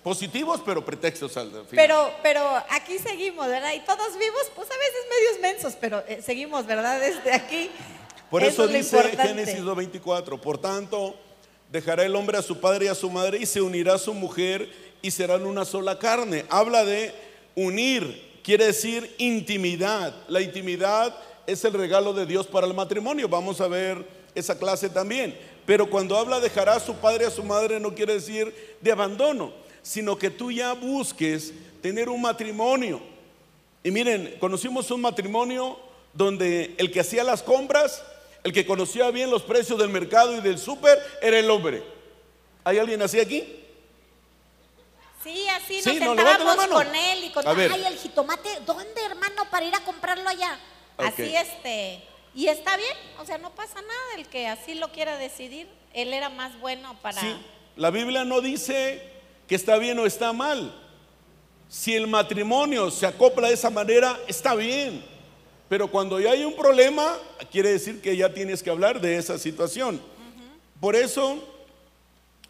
Positivos, 0.02 0.62
pero 0.64 0.82
pretextos 0.84 1.36
al 1.36 1.50
final. 1.50 1.66
Pero, 1.70 2.10
pero 2.22 2.40
aquí 2.70 2.98
seguimos, 2.98 3.46
¿verdad? 3.46 3.74
Y 3.74 3.80
todos 3.80 4.16
vivos, 4.18 4.50
pues 4.54 4.68
a 4.70 4.76
veces 4.78 5.00
medios 5.10 5.40
mensos, 5.42 5.76
pero 5.78 6.02
eh, 6.08 6.22
seguimos, 6.22 6.66
¿verdad? 6.66 6.98
Desde 7.00 7.32
aquí. 7.34 7.70
Por 8.30 8.42
eso, 8.42 8.66
dice. 8.66 9.02
Génesis 9.16 9.60
2.24, 9.60 10.40
por 10.40 10.58
tanto, 10.58 11.16
dejará 11.70 12.04
el 12.04 12.16
hombre 12.16 12.38
a 12.38 12.42
su 12.42 12.58
padre 12.60 12.86
y 12.86 12.88
a 12.88 12.94
su 12.94 13.10
madre 13.10 13.38
y 13.38 13.46
se 13.46 13.60
unirá 13.60 13.94
a 13.94 13.98
su 13.98 14.14
mujer 14.14 14.70
y 15.02 15.10
serán 15.10 15.44
una 15.44 15.64
sola 15.64 15.98
carne. 15.98 16.46
Habla 16.48 16.84
de 16.84 17.12
unir, 17.54 18.40
quiere 18.42 18.66
decir 18.66 19.14
intimidad. 19.18 20.14
La 20.28 20.40
intimidad 20.40 21.14
es 21.46 21.64
el 21.64 21.74
regalo 21.74 22.14
de 22.14 22.24
Dios 22.24 22.46
para 22.46 22.66
el 22.66 22.72
matrimonio. 22.72 23.28
Vamos 23.28 23.60
a 23.60 23.68
ver 23.68 24.06
esa 24.34 24.58
clase 24.58 24.88
también. 24.88 25.38
Pero 25.66 25.90
cuando 25.90 26.16
habla 26.16 26.40
dejará 26.40 26.76
a 26.76 26.80
su 26.80 26.94
padre 26.94 27.24
y 27.24 27.26
a 27.26 27.30
su 27.30 27.44
madre 27.44 27.78
no 27.78 27.94
quiere 27.94 28.14
decir 28.14 28.76
de 28.80 28.92
abandono, 28.92 29.52
sino 29.82 30.16
que 30.16 30.30
tú 30.30 30.50
ya 30.50 30.72
busques 30.72 31.52
tener 31.82 32.08
un 32.08 32.20
matrimonio. 32.20 33.00
Y 33.82 33.90
miren, 33.90 34.36
conocimos 34.38 34.90
un 34.90 35.00
matrimonio 35.00 35.78
donde 36.12 36.74
el 36.78 36.90
que 36.90 37.00
hacía 37.00 37.24
las 37.24 37.42
compras, 37.42 38.02
el 38.44 38.52
que 38.52 38.66
conocía 38.66 39.10
bien 39.10 39.30
los 39.30 39.42
precios 39.42 39.78
del 39.78 39.88
mercado 39.88 40.36
y 40.36 40.40
del 40.40 40.58
súper, 40.58 40.98
era 41.22 41.38
el 41.38 41.50
hombre. 41.50 41.82
¿Hay 42.64 42.78
alguien 42.78 43.00
así 43.02 43.18
aquí? 43.18 43.56
Sí, 45.22 45.46
así 45.48 45.82
Sí, 45.82 46.00
nos 46.00 46.16
sentábamos 46.16 46.66
con 46.66 46.94
él 46.94 47.24
y 47.24 47.30
con 47.30 47.46
ay, 47.46 47.84
el 47.86 47.96
jitomate, 47.96 48.48
¿dónde, 48.64 49.04
hermano, 49.04 49.48
para 49.50 49.66
ir 49.66 49.74
a 49.74 49.80
comprarlo 49.80 50.28
allá? 50.28 50.58
Así 50.96 51.34
este, 51.34 52.02
y 52.34 52.46
está 52.48 52.76
bien, 52.76 52.96
o 53.18 53.26
sea, 53.26 53.38
no 53.38 53.54
pasa 53.54 53.80
nada, 53.80 54.14
el 54.16 54.28
que 54.28 54.48
así 54.48 54.74
lo 54.74 54.92
quiera 54.92 55.16
decidir, 55.16 55.66
él 55.92 56.12
era 56.12 56.28
más 56.28 56.58
bueno 56.60 56.98
para 57.00 57.20
Sí. 57.20 57.36
La 57.76 57.90
Biblia 57.90 58.24
no 58.24 58.40
dice 58.40 59.09
que 59.50 59.56
está 59.56 59.78
bien 59.78 59.98
o 59.98 60.06
está 60.06 60.32
mal. 60.32 60.72
Si 61.68 61.92
el 61.96 62.06
matrimonio 62.06 62.88
se 62.88 63.04
acopla 63.04 63.48
de 63.48 63.54
esa 63.54 63.68
manera, 63.68 64.16
está 64.28 64.54
bien. 64.54 65.04
Pero 65.68 65.90
cuando 65.90 66.20
ya 66.20 66.30
hay 66.30 66.44
un 66.44 66.54
problema, 66.54 67.18
quiere 67.50 67.72
decir 67.72 68.00
que 68.00 68.16
ya 68.16 68.32
tienes 68.32 68.62
que 68.62 68.70
hablar 68.70 69.00
de 69.00 69.16
esa 69.16 69.38
situación. 69.38 70.00
Por 70.78 70.94
eso, 70.94 71.44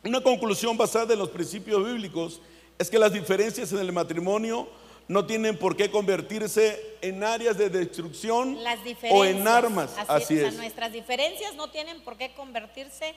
una 0.04 0.20
conclusión 0.20 0.76
basada 0.76 1.14
en 1.14 1.20
los 1.20 1.30
principios 1.30 1.82
bíblicos 1.82 2.38
es 2.78 2.90
que 2.90 2.98
las 2.98 3.14
diferencias 3.14 3.72
en 3.72 3.78
el 3.78 3.92
matrimonio 3.92 4.68
no 5.08 5.24
tienen 5.24 5.56
por 5.56 5.78
qué 5.78 5.90
convertirse 5.90 6.98
en 7.00 7.24
áreas 7.24 7.56
de 7.56 7.70
destrucción 7.70 8.62
las 8.62 8.78
o 9.10 9.24
en 9.24 9.48
armas. 9.48 9.96
Así, 10.06 10.34
o 10.34 10.38
sea, 10.40 10.48
es. 10.48 10.54
nuestras 10.54 10.92
diferencias 10.92 11.54
no 11.54 11.70
tienen 11.70 12.02
por 12.02 12.18
qué 12.18 12.34
convertirse 12.34 13.06
en 13.08 13.14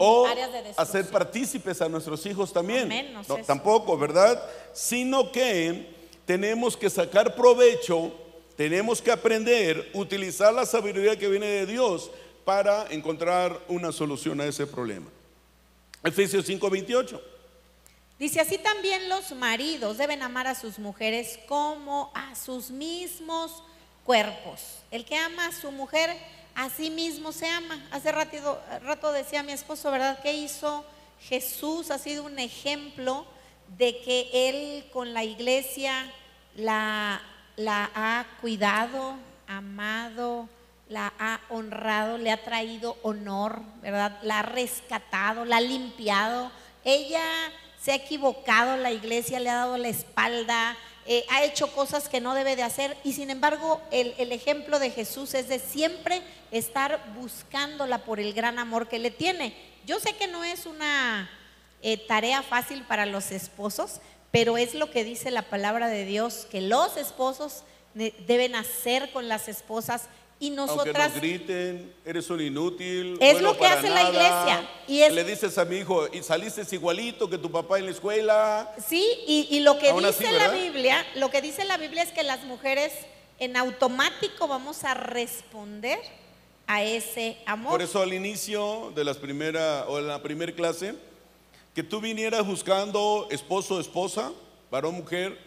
o 0.00 0.26
áreas 0.26 0.52
de 0.52 0.62
destrucción. 0.62 0.86
hacer 0.86 1.10
partícipes 1.10 1.80
a 1.80 1.88
nuestros 1.88 2.24
hijos 2.26 2.52
también. 2.52 3.12
No, 3.28 3.36
tampoco, 3.38 3.96
¿verdad? 3.96 4.42
Sino 4.72 5.30
que 5.30 5.94
tenemos 6.26 6.76
que 6.76 6.90
sacar 6.90 7.34
provecho, 7.34 8.12
tenemos 8.56 9.02
que 9.02 9.10
aprender, 9.10 9.90
utilizar 9.94 10.52
la 10.54 10.66
sabiduría 10.66 11.18
que 11.18 11.28
viene 11.28 11.46
de 11.46 11.66
Dios 11.66 12.10
para 12.44 12.86
encontrar 12.90 13.58
una 13.68 13.92
solución 13.92 14.40
a 14.40 14.46
ese 14.46 14.66
problema. 14.66 15.06
Efesios 16.02 16.46
5:28. 16.46 17.20
Dice 18.18 18.40
así 18.40 18.58
también 18.58 19.08
los 19.08 19.32
maridos 19.32 19.98
deben 19.98 20.22
amar 20.22 20.46
a 20.46 20.54
sus 20.54 20.78
mujeres 20.78 21.38
como 21.48 22.12
a 22.14 22.34
sus 22.36 22.70
mismos 22.70 23.62
cuerpos. 24.04 24.60
El 24.90 25.04
que 25.04 25.16
ama 25.16 25.46
a 25.46 25.52
su 25.52 25.72
mujer, 25.72 26.14
a 26.54 26.70
sí 26.70 26.90
mismo 26.90 27.32
se 27.32 27.48
ama. 27.48 27.82
Hace 27.90 28.12
rato, 28.12 29.12
decía 29.12 29.42
mi 29.42 29.52
esposo, 29.52 29.90
¿verdad? 29.90 30.20
¿Qué 30.22 30.32
hizo 30.32 30.84
Jesús? 31.20 31.90
Ha 31.90 31.98
sido 31.98 32.24
un 32.24 32.38
ejemplo 32.38 33.26
de 33.76 34.00
que 34.02 34.30
él 34.32 34.84
con 34.92 35.14
la 35.14 35.24
iglesia 35.24 36.12
la, 36.54 37.20
ha 37.66 38.26
cuidado, 38.40 39.16
amado, 39.46 40.48
la 40.88 41.12
ha 41.18 41.40
honrado, 41.48 42.18
le 42.18 42.30
ha 42.30 42.44
traído 42.44 42.96
honor, 43.02 43.62
¿verdad? 43.82 44.18
La 44.22 44.40
ha 44.40 44.42
rescatado, 44.42 45.44
la 45.44 45.56
ha 45.56 45.60
limpiado. 45.60 46.52
Ella 46.84 47.22
se 47.80 47.92
ha 47.92 47.96
equivocado, 47.96 48.76
la 48.76 48.92
iglesia 48.92 49.40
le 49.40 49.50
ha 49.50 49.56
dado 49.56 49.76
la 49.76 49.88
espalda, 49.88 50.76
eh, 51.06 51.24
ha 51.30 51.42
hecho 51.42 51.72
cosas 51.74 52.08
que 52.08 52.20
no 52.20 52.34
debe 52.34 52.56
de 52.56 52.62
hacer 52.62 52.96
y 53.04 53.12
sin 53.12 53.28
embargo 53.28 53.82
el 53.90 54.32
ejemplo 54.32 54.78
de 54.78 54.90
Jesús 54.90 55.34
es 55.34 55.48
de 55.48 55.58
siempre 55.58 56.22
estar 56.58 57.14
buscándola 57.14 58.04
por 58.04 58.20
el 58.20 58.32
gran 58.32 58.58
amor 58.58 58.88
que 58.88 58.98
le 58.98 59.10
tiene. 59.10 59.54
Yo 59.86 60.00
sé 60.00 60.14
que 60.16 60.26
no 60.26 60.44
es 60.44 60.66
una 60.66 61.30
eh, 61.82 61.96
tarea 61.96 62.42
fácil 62.42 62.82
para 62.84 63.06
los 63.06 63.30
esposos, 63.32 64.00
pero 64.30 64.56
es 64.56 64.74
lo 64.74 64.90
que 64.90 65.04
dice 65.04 65.30
la 65.30 65.42
palabra 65.42 65.88
de 65.88 66.04
Dios, 66.04 66.46
que 66.50 66.60
los 66.60 66.96
esposos 66.96 67.62
deben 67.94 68.54
hacer 68.56 69.12
con 69.12 69.28
las 69.28 69.48
esposas 69.48 70.08
y 70.40 70.48
Aunque 70.48 70.72
nosotras 70.74 71.12
nos 71.12 71.20
griten, 71.20 71.94
eres 72.04 72.28
un 72.28 72.40
inútil. 72.40 73.16
Es 73.20 73.34
bueno 73.34 73.52
lo 73.52 73.58
que 73.58 73.66
hace 73.66 73.88
la 73.88 74.02
iglesia, 74.02 74.68
y 74.88 75.02
es- 75.02 75.12
Le 75.12 75.22
dices 75.22 75.56
a 75.58 75.64
mi 75.64 75.76
hijo, 75.76 76.08
y 76.12 76.22
saliste 76.22 76.62
igualito 76.74 77.30
que 77.30 77.38
tu 77.38 77.50
papá 77.50 77.78
en 77.78 77.86
la 77.86 77.92
escuela. 77.92 78.74
Sí, 78.84 79.06
y, 79.26 79.46
y 79.50 79.60
lo 79.60 79.78
que 79.78 79.90
Aún 79.90 80.04
dice 80.04 80.26
así, 80.26 80.36
la. 80.36 80.48
Biblia, 80.48 81.06
lo 81.14 81.30
que 81.30 81.40
dice 81.40 81.64
la 81.64 81.76
Biblia 81.76 82.02
es 82.02 82.10
que 82.10 82.24
las 82.24 82.42
mujeres 82.44 82.92
en 83.38 83.56
automático 83.56 84.48
vamos 84.48 84.82
a 84.84 84.94
responder 84.94 86.00
a 86.66 86.82
ese 86.82 87.36
amor. 87.46 87.72
Por 87.72 87.82
eso 87.82 88.00
al 88.00 88.12
inicio 88.12 88.92
de 88.94 89.04
las 89.04 89.16
primera 89.16 89.86
o 89.88 89.98
en 89.98 90.08
la 90.08 90.22
primera 90.22 90.52
clase, 90.52 90.94
que 91.74 91.82
tú 91.82 92.00
vinieras 92.00 92.46
buscando 92.46 93.28
esposo 93.30 93.76
o 93.76 93.80
esposa, 93.80 94.32
varón, 94.70 94.94
mujer, 94.94 95.38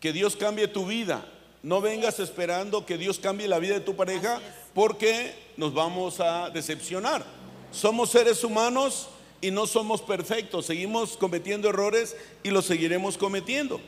que 0.00 0.12
Dios 0.12 0.36
cambie 0.36 0.68
tu 0.68 0.86
vida. 0.86 1.26
No 1.62 1.80
vengas 1.80 2.18
esperando 2.18 2.86
que 2.86 2.98
Dios 2.98 3.18
cambie 3.18 3.46
la 3.46 3.58
vida 3.58 3.74
de 3.74 3.80
tu 3.80 3.94
pareja 3.94 4.40
porque 4.74 5.34
nos 5.56 5.74
vamos 5.74 6.18
a 6.20 6.50
decepcionar. 6.50 7.24
Somos 7.70 8.10
seres 8.10 8.42
humanos 8.42 9.08
y 9.40 9.50
no 9.50 9.66
somos 9.66 10.02
perfectos. 10.02 10.66
Seguimos 10.66 11.16
cometiendo 11.16 11.68
errores 11.68 12.16
y 12.42 12.50
los 12.50 12.64
seguiremos 12.64 13.16
cometiendo. 13.16 13.80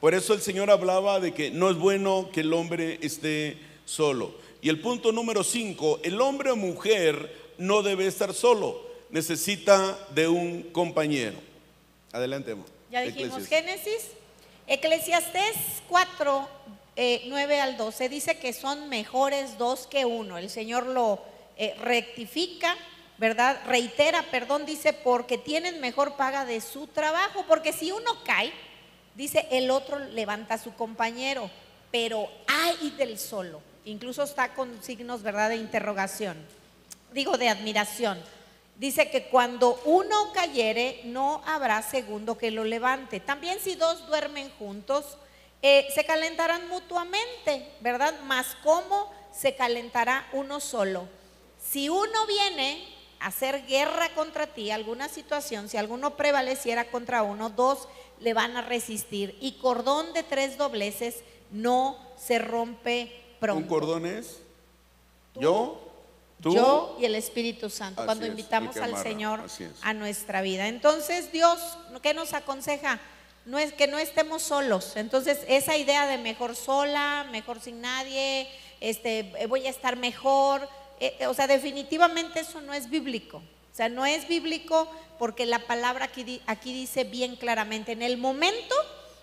Por 0.00 0.14
eso 0.14 0.32
el 0.32 0.40
Señor 0.40 0.70
hablaba 0.70 1.18
de 1.18 1.34
que 1.34 1.50
no 1.50 1.70
es 1.70 1.76
bueno 1.76 2.30
que 2.32 2.40
el 2.40 2.52
hombre 2.52 2.98
esté 3.02 3.58
solo. 3.84 4.32
Y 4.60 4.68
el 4.68 4.80
punto 4.80 5.12
número 5.12 5.44
cinco, 5.44 6.00
el 6.02 6.20
hombre 6.20 6.50
o 6.50 6.56
mujer 6.56 7.52
no 7.58 7.82
debe 7.82 8.06
estar 8.06 8.34
solo, 8.34 8.82
necesita 9.10 9.98
de 10.14 10.28
un 10.28 10.62
compañero. 10.72 11.38
Adelante. 12.12 12.56
Ya 12.90 13.02
dijimos 13.02 13.46
Génesis, 13.46 14.08
Eclesiastés 14.66 15.56
4, 15.88 16.48
9 17.26 17.56
eh, 17.56 17.60
al 17.60 17.76
12, 17.76 18.08
dice 18.08 18.38
que 18.38 18.52
son 18.52 18.88
mejores 18.88 19.58
dos 19.58 19.86
que 19.86 20.04
uno. 20.04 20.38
El 20.38 20.50
Señor 20.50 20.86
lo 20.86 21.20
eh, 21.56 21.74
rectifica, 21.80 22.76
¿verdad? 23.18 23.60
Reitera, 23.66 24.24
perdón, 24.30 24.66
dice, 24.66 24.92
porque 24.92 25.38
tienen 25.38 25.80
mejor 25.80 26.16
paga 26.16 26.44
de 26.44 26.60
su 26.60 26.86
trabajo, 26.86 27.44
porque 27.46 27.72
si 27.72 27.92
uno 27.92 28.24
cae, 28.24 28.52
dice, 29.14 29.46
el 29.50 29.70
otro 29.70 29.98
levanta 29.98 30.54
a 30.54 30.58
su 30.58 30.74
compañero, 30.74 31.50
pero 31.90 32.28
hay 32.46 32.90
del 32.90 33.18
solo. 33.18 33.67
Incluso 33.84 34.22
está 34.22 34.54
con 34.54 34.82
signos, 34.82 35.22
¿verdad?, 35.22 35.50
de 35.50 35.56
interrogación. 35.56 36.36
Digo, 37.12 37.38
de 37.38 37.48
admiración. 37.48 38.18
Dice 38.76 39.10
que 39.10 39.24
cuando 39.24 39.80
uno 39.84 40.32
cayere, 40.32 41.00
no 41.04 41.42
habrá 41.46 41.82
segundo 41.82 42.38
que 42.38 42.50
lo 42.50 42.64
levante. 42.64 43.18
También 43.18 43.58
si 43.60 43.74
dos 43.74 44.06
duermen 44.06 44.50
juntos, 44.58 45.18
eh, 45.62 45.88
se 45.92 46.04
calentarán 46.04 46.68
mutuamente, 46.68 47.68
¿verdad? 47.80 48.14
Más 48.20 48.56
cómo 48.62 49.12
se 49.32 49.56
calentará 49.56 50.28
uno 50.32 50.60
solo. 50.60 51.08
Si 51.60 51.88
uno 51.88 52.26
viene 52.26 52.86
a 53.18 53.26
hacer 53.26 53.66
guerra 53.66 54.10
contra 54.14 54.46
ti, 54.46 54.70
alguna 54.70 55.08
situación, 55.08 55.68
si 55.68 55.76
alguno 55.76 56.16
prevaleciera 56.16 56.90
contra 56.90 57.24
uno, 57.24 57.50
dos 57.50 57.88
le 58.20 58.32
van 58.32 58.56
a 58.56 58.62
resistir. 58.62 59.36
Y 59.40 59.52
cordón 59.52 60.12
de 60.12 60.22
tres 60.22 60.56
dobleces 60.56 61.16
no 61.50 61.98
se 62.16 62.38
rompe 62.38 63.17
pronto. 63.38 63.62
¿Un 63.62 63.68
cordón 63.68 64.06
es? 64.06 64.38
¿Yo? 65.34 65.80
¿Tú? 66.40 66.54
Yo 66.54 66.96
y 67.00 67.04
el 67.04 67.14
Espíritu 67.14 67.68
Santo, 67.68 68.04
cuando 68.04 68.26
invitamos 68.26 68.76
al 68.76 68.96
Señor 69.02 69.40
a 69.82 69.92
nuestra 69.92 70.40
vida. 70.42 70.68
Entonces, 70.68 71.32
Dios, 71.32 71.58
¿qué 72.02 72.14
nos 72.14 72.32
aconseja? 72.32 73.00
No 73.44 73.58
es 73.58 73.72
que 73.72 73.86
no 73.86 73.98
estemos 73.98 74.42
solos. 74.42 74.92
Entonces, 74.96 75.40
esa 75.48 75.76
idea 75.76 76.06
de 76.06 76.18
mejor 76.18 76.54
sola, 76.54 77.26
mejor 77.32 77.60
sin 77.60 77.80
nadie, 77.80 78.48
este, 78.80 79.32
voy 79.48 79.66
a 79.66 79.70
estar 79.70 79.96
mejor, 79.96 80.68
eh, 81.00 81.26
o 81.26 81.34
sea, 81.34 81.46
definitivamente 81.46 82.40
eso 82.40 82.60
no 82.60 82.72
es 82.72 82.88
bíblico. 82.90 83.38
O 83.38 83.76
sea, 83.78 83.88
no 83.88 84.06
es 84.06 84.28
bíblico 84.28 84.88
porque 85.18 85.46
la 85.46 85.60
palabra 85.60 86.06
aquí, 86.06 86.40
aquí 86.46 86.72
dice 86.72 87.04
bien 87.04 87.36
claramente, 87.36 87.92
en 87.92 88.02
el 88.02 88.16
momento 88.16 88.74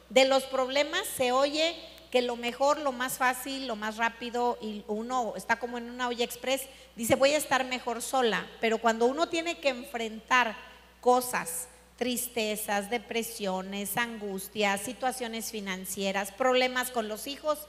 de 0.09 0.25
los 0.25 0.43
problemas 0.43 1.03
se 1.15 1.31
oye 1.31 1.75
que 2.11 2.21
lo 2.21 2.35
mejor, 2.35 2.79
lo 2.79 2.91
más 2.91 3.17
fácil, 3.17 3.67
lo 3.67 3.75
más 3.75 3.97
rápido, 3.97 4.57
y 4.61 4.83
uno 4.87 5.33
está 5.35 5.57
como 5.57 5.77
en 5.77 5.89
una 5.89 6.07
olla 6.07 6.23
express, 6.23 6.61
dice 6.95 7.15
voy 7.15 7.31
a 7.31 7.37
estar 7.37 7.65
mejor 7.65 8.01
sola, 8.01 8.47
pero 8.61 8.77
cuando 8.77 9.05
uno 9.05 9.27
tiene 9.27 9.59
que 9.59 9.69
enfrentar 9.69 10.55
cosas, 11.01 11.67
tristezas, 11.97 12.89
depresiones, 12.89 13.97
angustias, 13.97 14.81
situaciones 14.81 15.51
financieras, 15.51 16.31
problemas 16.31 16.91
con 16.91 17.07
los 17.07 17.27
hijos, 17.27 17.59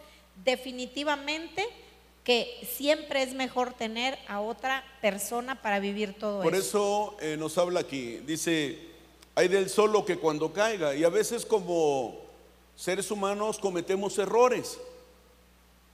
definitivamente 0.44 1.66
que 2.24 2.66
siempre 2.68 3.22
es 3.22 3.34
mejor 3.34 3.72
tener 3.74 4.18
a 4.26 4.40
otra 4.40 4.84
persona 5.00 5.62
para 5.62 5.78
vivir 5.78 6.14
todo 6.18 6.42
Por 6.42 6.56
eso. 6.56 7.12
Por 7.12 7.24
eso 7.24 7.32
eh, 7.34 7.36
nos 7.36 7.56
habla 7.56 7.80
aquí, 7.80 8.16
dice, 8.26 8.80
hay 9.36 9.46
del 9.46 9.70
solo 9.70 10.04
que 10.04 10.18
cuando 10.18 10.52
caiga, 10.52 10.96
y 10.96 11.04
a 11.04 11.08
veces 11.08 11.46
como 11.46 12.25
seres 12.76 13.10
humanos 13.10 13.58
cometemos 13.58 14.18
errores, 14.18 14.78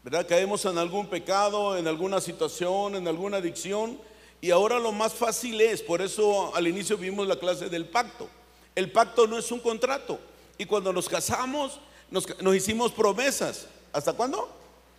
¿verdad? 0.03 0.26
Caemos 0.28 0.64
en 0.64 0.76
algún 0.76 1.07
pecado, 1.07 1.78
en 1.78 1.87
alguna 1.87 2.20
situación, 2.20 2.97
en 2.97 3.07
alguna 3.07 3.37
adicción, 3.37 3.99
y 4.41 4.51
ahora 4.51 4.80
lo 4.80 4.91
más 4.91 5.14
fácil 5.14 5.61
es, 5.61 5.80
por 5.80 6.03
eso 6.03 6.55
al 6.57 6.66
inicio 6.66 6.99
vimos 6.99 7.28
la 7.28 7.37
clase 7.37 7.68
del 7.68 7.87
pacto. 7.87 8.28
El 8.74 8.91
pacto 8.91 9.28
no 9.28 9.39
es 9.39 9.53
un 9.53 9.61
contrato, 9.61 10.18
y 10.59 10.66
cuando 10.66 10.93
nos 10.93 11.09
casamos, 11.09 11.78
nos, 12.11 12.26
hicimos 12.55 12.91
promesas. 12.93 13.68
¿Hasta 13.93 14.12
cuándo? 14.12 14.51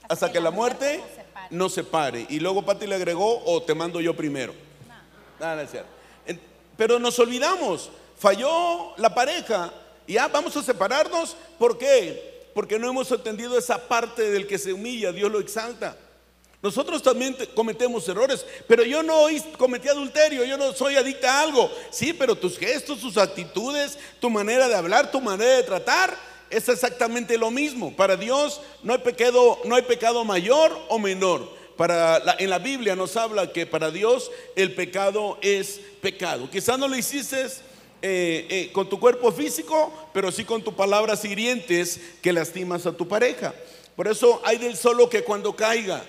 Hasta, 0.08 0.32
que, 0.32 0.40
la 0.40 0.52
muerte, 0.52 1.04
nos 1.50 1.74
separe. 1.74 2.26
Y 2.30 2.40
luego 2.40 2.64
Pati 2.64 2.88
le 2.88 2.96
agregó, 2.96 3.44
o 3.46 3.62
te 3.62 3.76
mando 3.76 4.00
yo 4.00 4.16
primero. 4.16 4.54
No. 5.40 5.56
No, 5.56 5.64
Pero 6.78 7.00
nos 7.00 7.20
olvidamos, 7.20 7.90
falló 8.18 8.96
la 8.98 9.14
pareja, 9.14 9.74
ya 10.08 10.28
vamos 10.28 10.56
a 10.58 10.64
separarnos. 10.64 11.36
¿Por 11.58 11.78
qué? 11.78 12.50
Porque 12.54 12.78
no 12.78 12.90
hemos 12.90 13.12
entendido 13.12 13.58
esa 13.58 13.88
parte 13.88 14.30
del 14.30 14.48
que 14.48 14.58
se 14.58 14.74
humilla, 14.74 15.12
Dios 15.12 15.32
lo 15.32 15.40
exalta. 15.40 15.98
Nosotros 16.62 17.04
también 17.04 17.36
cometemos 17.56 18.08
errores, 18.08 18.46
pero 18.70 18.84
yo 18.84 19.04
no 19.04 19.26
cometí 19.58 19.90
adulterio, 19.90 20.46
yo 20.46 20.58
no 20.58 20.72
soy 20.72 20.96
adicta 20.96 21.34
a 21.34 21.42
algo. 21.42 21.70
Sí, 21.92 22.14
pero 22.14 22.36
tus 22.36 22.58
gestos, 22.58 23.02
tus 23.02 23.18
actitudes, 23.18 24.00
tu 24.22 24.30
manera 24.30 24.70
de 24.70 24.76
hablar, 24.76 25.12
tu 25.12 25.20
manera 25.20 25.58
de 25.58 25.64
tratar, 25.64 26.18
es 26.50 26.70
exactamente 26.70 27.38
lo 27.38 27.52
mismo. 27.52 27.94
Para 27.94 28.16
Dios 28.16 28.62
no 28.82 28.94
hay 28.94 29.00
pecado, 29.00 29.60
no 29.66 29.76
hay 29.76 29.82
pecado 29.82 30.24
mayor 30.24 30.72
o 30.88 31.00
menor. 31.00 31.50
Para 31.76 32.22
en 32.40 32.50
la 32.50 32.60
Biblia 32.60 32.96
nos 32.96 33.18
habla 33.18 33.52
que 33.52 33.66
para 33.66 33.92
Dios 33.92 34.32
el 34.56 34.74
pecado 34.74 35.40
es 35.42 35.82
pecado. 36.02 36.50
Quizás 36.50 36.80
no 36.80 36.88
lo 36.88 36.96
hiciste 36.96 37.46
eh, 38.06 38.48
eh, 38.50 38.70
con 38.74 38.90
tu 38.90 39.00
cuerpo 39.00 39.32
físico, 39.32 40.10
pero 40.14 40.30
sí 40.30 40.44
con 40.44 40.62
tus 40.62 40.74
palabras 40.74 41.24
hirientes 41.24 42.02
que 42.22 42.34
lastimas 42.34 42.86
a 42.86 42.92
tu 42.92 43.08
pareja. 43.08 43.54
Por 43.96 44.10
eso 44.10 44.42
hay 44.44 44.58
del 44.58 44.76
solo 44.76 45.10
que 45.10 45.24
cuando 45.24 45.56
caiga, 45.56 46.04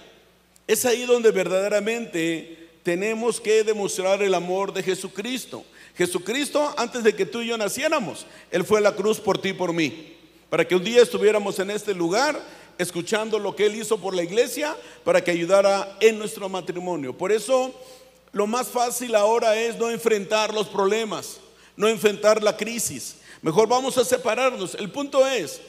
es 0.66 0.84
ahí 0.86 1.06
donde 1.06 1.30
verdaderamente 1.30 2.68
tenemos 2.82 3.40
que 3.40 3.62
demostrar 3.62 4.24
el 4.24 4.34
amor 4.34 4.72
de 4.72 4.82
Jesucristo. 4.82 5.64
Jesucristo, 5.96 6.74
antes 6.76 7.04
de 7.04 7.14
que 7.14 7.26
tú 7.26 7.42
y 7.42 7.46
yo 7.46 7.56
naciéramos, 7.56 8.26
Él 8.50 8.64
fue 8.64 8.78
a 8.78 8.82
la 8.82 8.96
cruz 8.96 9.20
por 9.20 9.38
ti 9.38 9.50
y 9.50 9.52
por 9.52 9.72
mí. 9.72 10.16
Para 10.50 10.66
que 10.66 10.74
un 10.74 10.82
día 10.82 11.00
estuviéramos 11.00 11.60
en 11.60 11.70
este 11.70 11.94
lugar 11.94 12.42
escuchando 12.76 13.38
lo 13.38 13.54
que 13.54 13.66
Él 13.66 13.76
hizo 13.76 14.00
por 14.00 14.16
la 14.16 14.24
iglesia, 14.24 14.76
para 15.04 15.22
que 15.22 15.30
ayudara 15.30 15.96
en 16.00 16.18
nuestro 16.18 16.48
matrimonio. 16.48 17.16
Por 17.16 17.30
eso, 17.30 17.72
lo 18.32 18.48
más 18.48 18.66
fácil 18.66 19.14
ahora 19.14 19.54
es 19.54 19.78
no 19.78 19.90
enfrentar 19.90 20.52
los 20.52 20.66
problemas 20.66 21.38
no 21.76 21.88
enfrentar 21.88 22.42
la 22.42 22.56
crisis. 22.56 23.16
Mejor 23.42 23.68
vamos 23.68 23.98
a 23.98 24.04
separarnos. 24.04 24.74
El 24.74 24.90
punto 24.90 25.26
es 25.26 25.60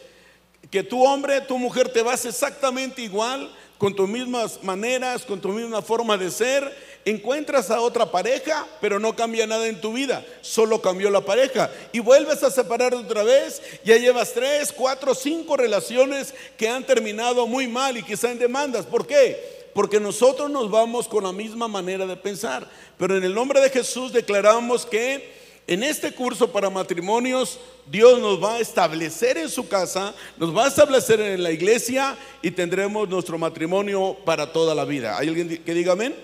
que 0.71 0.83
tu 0.83 1.03
hombre, 1.03 1.41
tu 1.41 1.57
mujer 1.57 1.89
te 1.89 2.01
vas 2.01 2.25
exactamente 2.25 3.01
igual, 3.01 3.51
con 3.77 3.93
tus 3.93 4.07
mismas 4.07 4.63
maneras, 4.63 5.23
con 5.23 5.41
tu 5.41 5.49
misma 5.49 5.81
forma 5.81 6.17
de 6.17 6.31
ser. 6.31 6.95
Encuentras 7.03 7.69
a 7.69 7.81
otra 7.81 8.09
pareja, 8.09 8.65
pero 8.81 8.99
no 8.99 9.15
cambia 9.15 9.45
nada 9.45 9.67
en 9.67 9.79
tu 9.79 9.93
vida, 9.93 10.25
solo 10.41 10.81
cambió 10.81 11.11
la 11.11 11.21
pareja. 11.21 11.69
Y 11.91 11.99
vuelves 11.99 12.41
a 12.41 12.49
separar 12.49 12.95
otra 12.95 13.21
vez, 13.23 13.61
ya 13.83 13.97
llevas 13.97 14.33
tres, 14.33 14.73
cuatro, 14.73 15.13
cinco 15.13 15.55
relaciones 15.55 16.33
que 16.57 16.67
han 16.67 16.83
terminado 16.83 17.45
muy 17.45 17.67
mal 17.67 17.97
y 17.97 18.03
quizá 18.03 18.31
en 18.31 18.39
demandas. 18.39 18.85
¿Por 18.85 19.05
qué? 19.05 19.69
Porque 19.75 19.99
nosotros 19.99 20.49
nos 20.49 20.71
vamos 20.71 21.07
con 21.07 21.25
la 21.25 21.31
misma 21.31 21.67
manera 21.67 22.07
de 22.07 22.15
pensar. 22.15 22.67
Pero 22.97 23.17
en 23.17 23.23
el 23.23 23.35
nombre 23.35 23.59
de 23.59 23.69
Jesús 23.69 24.11
declaramos 24.13 24.85
que 24.85 25.44
en 25.67 25.81
este 25.81 26.13
curso 26.13 26.51
para 26.51 26.69
matrimonios, 26.69 27.59
Dios 27.87 28.19
nos 28.19 28.41
va 28.43 28.55
a 28.55 28.59
establecer 28.59 29.37
en 29.37 29.49
su 29.49 29.67
casa, 29.67 30.13
nos 30.37 30.55
va 30.55 30.65
a 30.65 30.67
establecer 30.67 31.19
en 31.19 31.41
la 31.41 31.51
iglesia 31.51 32.15
y 32.43 32.51
tendremos 32.51 33.09
nuestro 33.09 33.37
matrimonio 33.39 34.15
para 34.25 34.53
toda 34.53 34.75
la 34.75 34.85
vida. 34.85 35.17
¿Hay 35.17 35.27
alguien 35.27 35.63
que 35.63 35.73
diga 35.73 35.93
amén? 35.93 36.15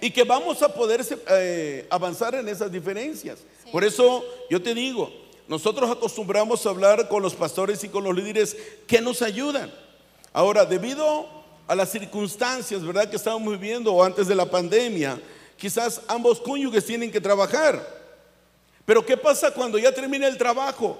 Y 0.00 0.10
que 0.10 0.24
vamos 0.24 0.62
a 0.62 0.72
poder 0.72 1.04
eh, 1.30 1.86
avanzar 1.90 2.34
en 2.34 2.48
esas 2.48 2.72
diferencias. 2.72 3.40
Por 3.70 3.84
eso 3.84 4.24
yo 4.48 4.62
te 4.62 4.74
digo, 4.74 5.12
nosotros 5.48 5.90
acostumbramos 5.90 6.64
a 6.64 6.70
hablar 6.70 7.08
con 7.08 7.22
los 7.22 7.34
pastores 7.34 7.84
y 7.84 7.90
con 7.90 8.04
los 8.04 8.16
líderes 8.16 8.56
que 8.86 9.02
nos 9.02 9.20
ayudan. 9.20 9.70
Ahora, 10.32 10.64
debido 10.64 11.28
a 11.68 11.74
las 11.74 11.90
circunstancias, 11.90 12.82
¿verdad? 12.82 13.10
Que 13.10 13.16
estamos 13.16 13.52
viviendo 13.52 14.02
antes 14.02 14.26
de 14.26 14.34
la 14.34 14.50
pandemia, 14.50 15.20
quizás 15.58 16.00
ambos 16.08 16.40
cónyuges 16.40 16.86
tienen 16.86 17.10
que 17.10 17.20
trabajar. 17.20 18.05
Pero 18.86 19.04
¿qué 19.04 19.16
pasa 19.16 19.50
cuando 19.50 19.78
ya 19.78 19.92
termina 19.92 20.26
el 20.28 20.38
trabajo? 20.38 20.98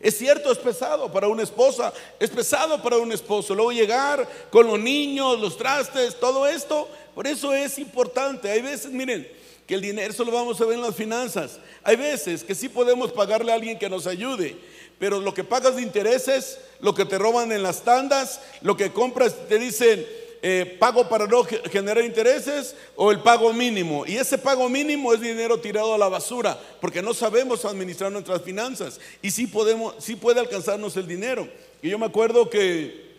Es 0.00 0.18
cierto, 0.18 0.50
es 0.50 0.58
pesado 0.58 1.10
para 1.12 1.28
una 1.28 1.42
esposa, 1.42 1.92
es 2.18 2.30
pesado 2.30 2.82
para 2.82 2.96
un 2.96 3.12
esposo. 3.12 3.54
Luego 3.54 3.72
llegar 3.72 4.28
con 4.50 4.66
los 4.66 4.78
niños, 4.78 5.38
los 5.38 5.56
trastes, 5.56 6.18
todo 6.18 6.46
esto. 6.46 6.88
Por 7.14 7.26
eso 7.26 7.54
es 7.54 7.78
importante. 7.78 8.50
Hay 8.50 8.62
veces, 8.62 8.90
miren, 8.90 9.28
que 9.66 9.74
el 9.74 9.80
dinero, 9.80 10.10
eso 10.10 10.24
lo 10.24 10.32
vamos 10.32 10.60
a 10.60 10.64
ver 10.64 10.74
en 10.74 10.82
las 10.82 10.94
finanzas. 10.94 11.58
Hay 11.82 11.96
veces 11.96 12.42
que 12.44 12.54
sí 12.54 12.68
podemos 12.68 13.12
pagarle 13.12 13.52
a 13.52 13.54
alguien 13.54 13.78
que 13.78 13.88
nos 13.88 14.06
ayude. 14.06 14.56
pero 14.98 15.20
lo 15.20 15.34
que 15.34 15.44
pagas 15.44 15.76
de 15.76 15.82
intereses, 15.82 16.58
lo 16.80 16.94
que 16.94 17.04
te 17.04 17.18
roban 17.18 17.52
en 17.52 17.62
las 17.62 17.82
tandas, 17.82 18.40
lo 18.62 18.78
que 18.78 18.92
compras, 18.92 19.34
te 19.46 19.58
dicen, 19.58 20.06
eh, 20.48 20.76
pago 20.78 21.08
para 21.08 21.26
no 21.26 21.42
generar 21.42 22.04
intereses 22.04 22.76
o 22.94 23.10
el 23.10 23.18
pago 23.18 23.52
mínimo. 23.52 24.06
Y 24.06 24.16
ese 24.16 24.38
pago 24.38 24.68
mínimo 24.68 25.12
es 25.12 25.20
dinero 25.20 25.58
tirado 25.58 25.92
a 25.92 25.98
la 25.98 26.08
basura, 26.08 26.56
porque 26.80 27.02
no 27.02 27.12
sabemos 27.14 27.64
administrar 27.64 28.12
nuestras 28.12 28.42
finanzas. 28.42 29.00
Y 29.20 29.32
sí, 29.32 29.48
podemos, 29.48 29.96
sí 29.98 30.14
puede 30.14 30.38
alcanzarnos 30.38 30.96
el 30.96 31.08
dinero. 31.08 31.48
Y 31.82 31.88
yo 31.88 31.98
me 31.98 32.06
acuerdo 32.06 32.48
que 32.48 33.10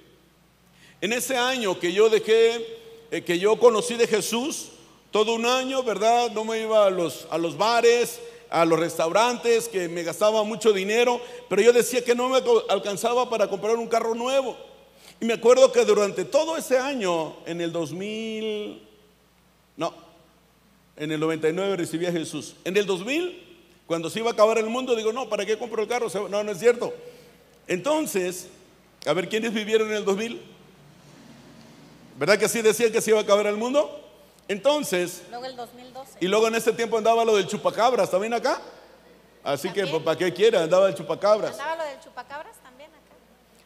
en 1.02 1.12
ese 1.12 1.36
año 1.36 1.78
que 1.78 1.92
yo 1.92 2.10
dejé, 2.10 2.66
eh, 3.12 3.22
que 3.22 3.38
yo 3.38 3.60
conocí 3.60 3.96
de 3.96 4.08
Jesús, 4.08 4.70
todo 5.12 5.34
un 5.34 5.46
año, 5.46 5.84
¿verdad? 5.84 6.32
No 6.32 6.46
me 6.46 6.62
iba 6.62 6.86
a 6.86 6.90
los, 6.90 7.28
a 7.30 7.38
los 7.38 7.58
bares, 7.58 8.22
a 8.50 8.64
los 8.64 8.80
restaurantes, 8.80 9.68
que 9.68 9.90
me 9.90 10.04
gastaba 10.04 10.46
mucho 10.46 10.72
dinero, 10.72 11.20
pero 11.50 11.62
yo 11.62 11.74
decía 11.74 12.06
que 12.06 12.16
no 12.16 12.30
me 12.30 12.40
alcanzaba 12.70 13.30
para 13.30 13.50
comprar 13.50 13.76
un 13.76 13.88
carro 13.88 14.16
nuevo. 14.16 14.56
Y 15.20 15.26
me 15.26 15.34
acuerdo 15.34 15.72
que 15.72 15.84
durante 15.84 16.26
todo 16.26 16.57
ese 16.57 16.78
año, 16.78 17.38
en 17.45 17.61
el 17.61 17.72
2000, 17.72 18.88
no, 19.78 19.93
en 20.95 21.11
el 21.11 21.20
99 21.20 21.76
recibí 21.76 22.05
a 22.05 22.11
Jesús. 22.11 22.55
En 22.63 22.78
el 22.78 22.86
2000, 22.86 23.43
cuando 23.88 24.09
se 24.09 24.20
iba 24.20 24.30
a 24.30 24.34
acabar 24.34 24.57
el 24.57 24.68
mundo, 24.68 24.95
digo, 24.95 25.11
no, 25.11 25.28
¿para 25.30 25.45
qué 25.45 25.57
compro 25.57 25.82
el 25.82 25.88
carro? 25.88 26.07
No, 26.30 26.43
no 26.43 26.51
es 26.51 26.59
cierto. 26.59 26.93
Entonces, 27.68 28.47
a 29.05 29.13
ver, 29.13 29.28
¿quiénes 29.28 29.53
vivieron 29.53 29.89
en 29.89 29.95
el 29.95 30.05
2000? 30.05 30.41
¿Verdad 32.20 32.38
que 32.38 32.45
así 32.45 32.61
decían 32.61 32.91
que 32.91 33.01
se 33.01 33.11
iba 33.11 33.20
a 33.20 33.24
acabar 33.24 33.47
el 33.47 33.57
mundo? 33.57 34.03
Entonces, 34.47 35.24
luego 35.30 35.45
el 35.45 35.55
2012. 35.55 36.18
y 36.20 36.28
luego 36.28 36.47
en 36.47 36.55
ese 36.55 36.72
tiempo 36.74 36.97
andaba 36.97 37.26
lo 37.26 37.36
del 37.36 37.47
chupacabras, 37.47 38.09
¿también 38.09 38.34
acá? 38.34 38.61
Así 39.43 39.72
que, 39.72 39.86
pues, 39.88 40.01
¿para 40.03 40.18
qué 40.18 40.34
quiera? 40.34 40.63
Andaba 40.63 40.89
el 40.89 40.95
chupacabras. 40.95 41.51
Andaba 41.51 41.76
lo 41.76 41.84
del 41.84 41.99
chupacabras 41.99 42.55
también 42.63 42.89
acá. 42.89 43.15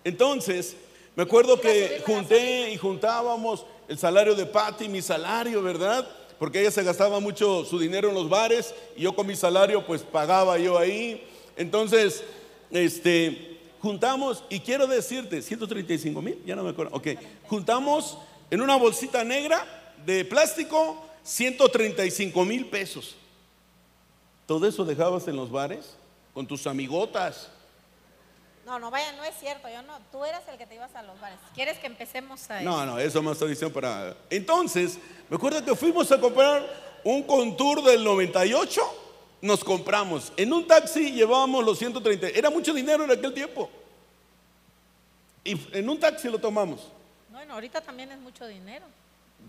Entonces, 0.03 0.75
me 1.15 1.23
acuerdo 1.23 1.59
que 1.59 2.01
junté 2.05 2.71
y 2.71 2.77
juntábamos 2.77 3.65
el 3.89 3.97
salario 3.97 4.33
de 4.33 4.45
Patty, 4.45 4.87
mi 4.87 5.01
salario, 5.01 5.61
¿verdad? 5.61 6.07
Porque 6.39 6.61
ella 6.61 6.71
se 6.71 6.83
gastaba 6.83 7.19
mucho 7.19 7.65
su 7.65 7.77
dinero 7.77 8.09
en 8.09 8.15
los 8.15 8.29
bares 8.29 8.73
y 8.95 9.01
yo 9.01 9.13
con 9.13 9.27
mi 9.27 9.35
salario 9.35 9.85
pues 9.85 10.03
pagaba 10.03 10.57
yo 10.57 10.77
ahí. 10.77 11.21
Entonces, 11.57 12.23
este, 12.71 13.59
juntamos 13.81 14.43
y 14.49 14.61
quiero 14.61 14.87
decirte, 14.87 15.41
135 15.41 16.21
mil, 16.21 16.41
ya 16.45 16.55
no 16.55 16.63
me 16.63 16.69
acuerdo, 16.69 16.95
ok, 16.95 17.07
juntamos 17.47 18.17
en 18.49 18.61
una 18.61 18.77
bolsita 18.77 19.23
negra 19.25 19.93
de 20.05 20.23
plástico 20.23 21.05
135 21.23 22.45
mil 22.45 22.67
pesos. 22.67 23.15
Todo 24.47 24.65
eso 24.65 24.85
dejabas 24.85 25.27
en 25.27 25.35
los 25.35 25.51
bares 25.51 25.95
con 26.33 26.47
tus 26.47 26.67
amigotas 26.67 27.49
no, 28.65 28.79
no 28.79 28.91
vaya, 28.91 29.11
no 29.13 29.23
es 29.23 29.35
cierto, 29.39 29.67
yo 29.69 29.81
no, 29.81 29.97
tú 30.11 30.23
eras 30.23 30.43
el 30.47 30.57
que 30.57 30.65
te 30.65 30.75
ibas 30.75 30.95
a 30.95 31.03
los 31.03 31.19
bares. 31.19 31.39
¿Quieres 31.55 31.77
que 31.79 31.87
empecemos 31.87 32.49
a 32.49 32.61
No, 32.61 32.85
no, 32.85 32.99
eso 32.99 33.21
más 33.21 33.33
estoy 33.33 33.49
diciendo 33.49 33.73
para... 33.73 34.15
Entonces, 34.29 34.99
me 35.29 35.35
acuerdo 35.35 35.63
que 35.63 35.75
fuimos 35.75 36.11
a 36.11 36.19
comprar 36.19 36.63
un 37.03 37.23
Contour 37.23 37.83
del 37.83 38.03
98, 38.03 38.81
nos 39.41 39.63
compramos. 39.63 40.31
En 40.37 40.53
un 40.53 40.67
taxi 40.67 41.11
llevábamos 41.11 41.65
los 41.65 41.79
130, 41.79 42.27
era 42.29 42.49
mucho 42.49 42.73
dinero 42.73 43.03
en 43.03 43.11
aquel 43.11 43.33
tiempo. 43.33 43.69
Y 45.43 45.59
en 45.75 45.89
un 45.89 45.99
taxi 45.99 46.29
lo 46.29 46.37
tomamos. 46.37 46.87
Bueno, 47.31 47.55
ahorita 47.55 47.81
también 47.81 48.11
es 48.11 48.19
mucho 48.19 48.45
dinero. 48.45 48.85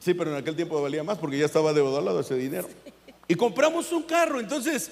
Sí, 0.01 0.15
pero 0.15 0.31
en 0.31 0.39
aquel 0.39 0.57
tiempo 0.57 0.81
valía 0.81 1.05
más 1.05 1.19
porque 1.19 1.39
ya 1.39 1.45
estaba 1.45 1.73
devaluado 1.73 2.21
ese 2.21 2.35
dinero. 2.35 2.69
Y 3.29 3.37
compramos 3.37 3.91
un 3.93 4.03
carro, 4.03 4.41
entonces 4.41 4.91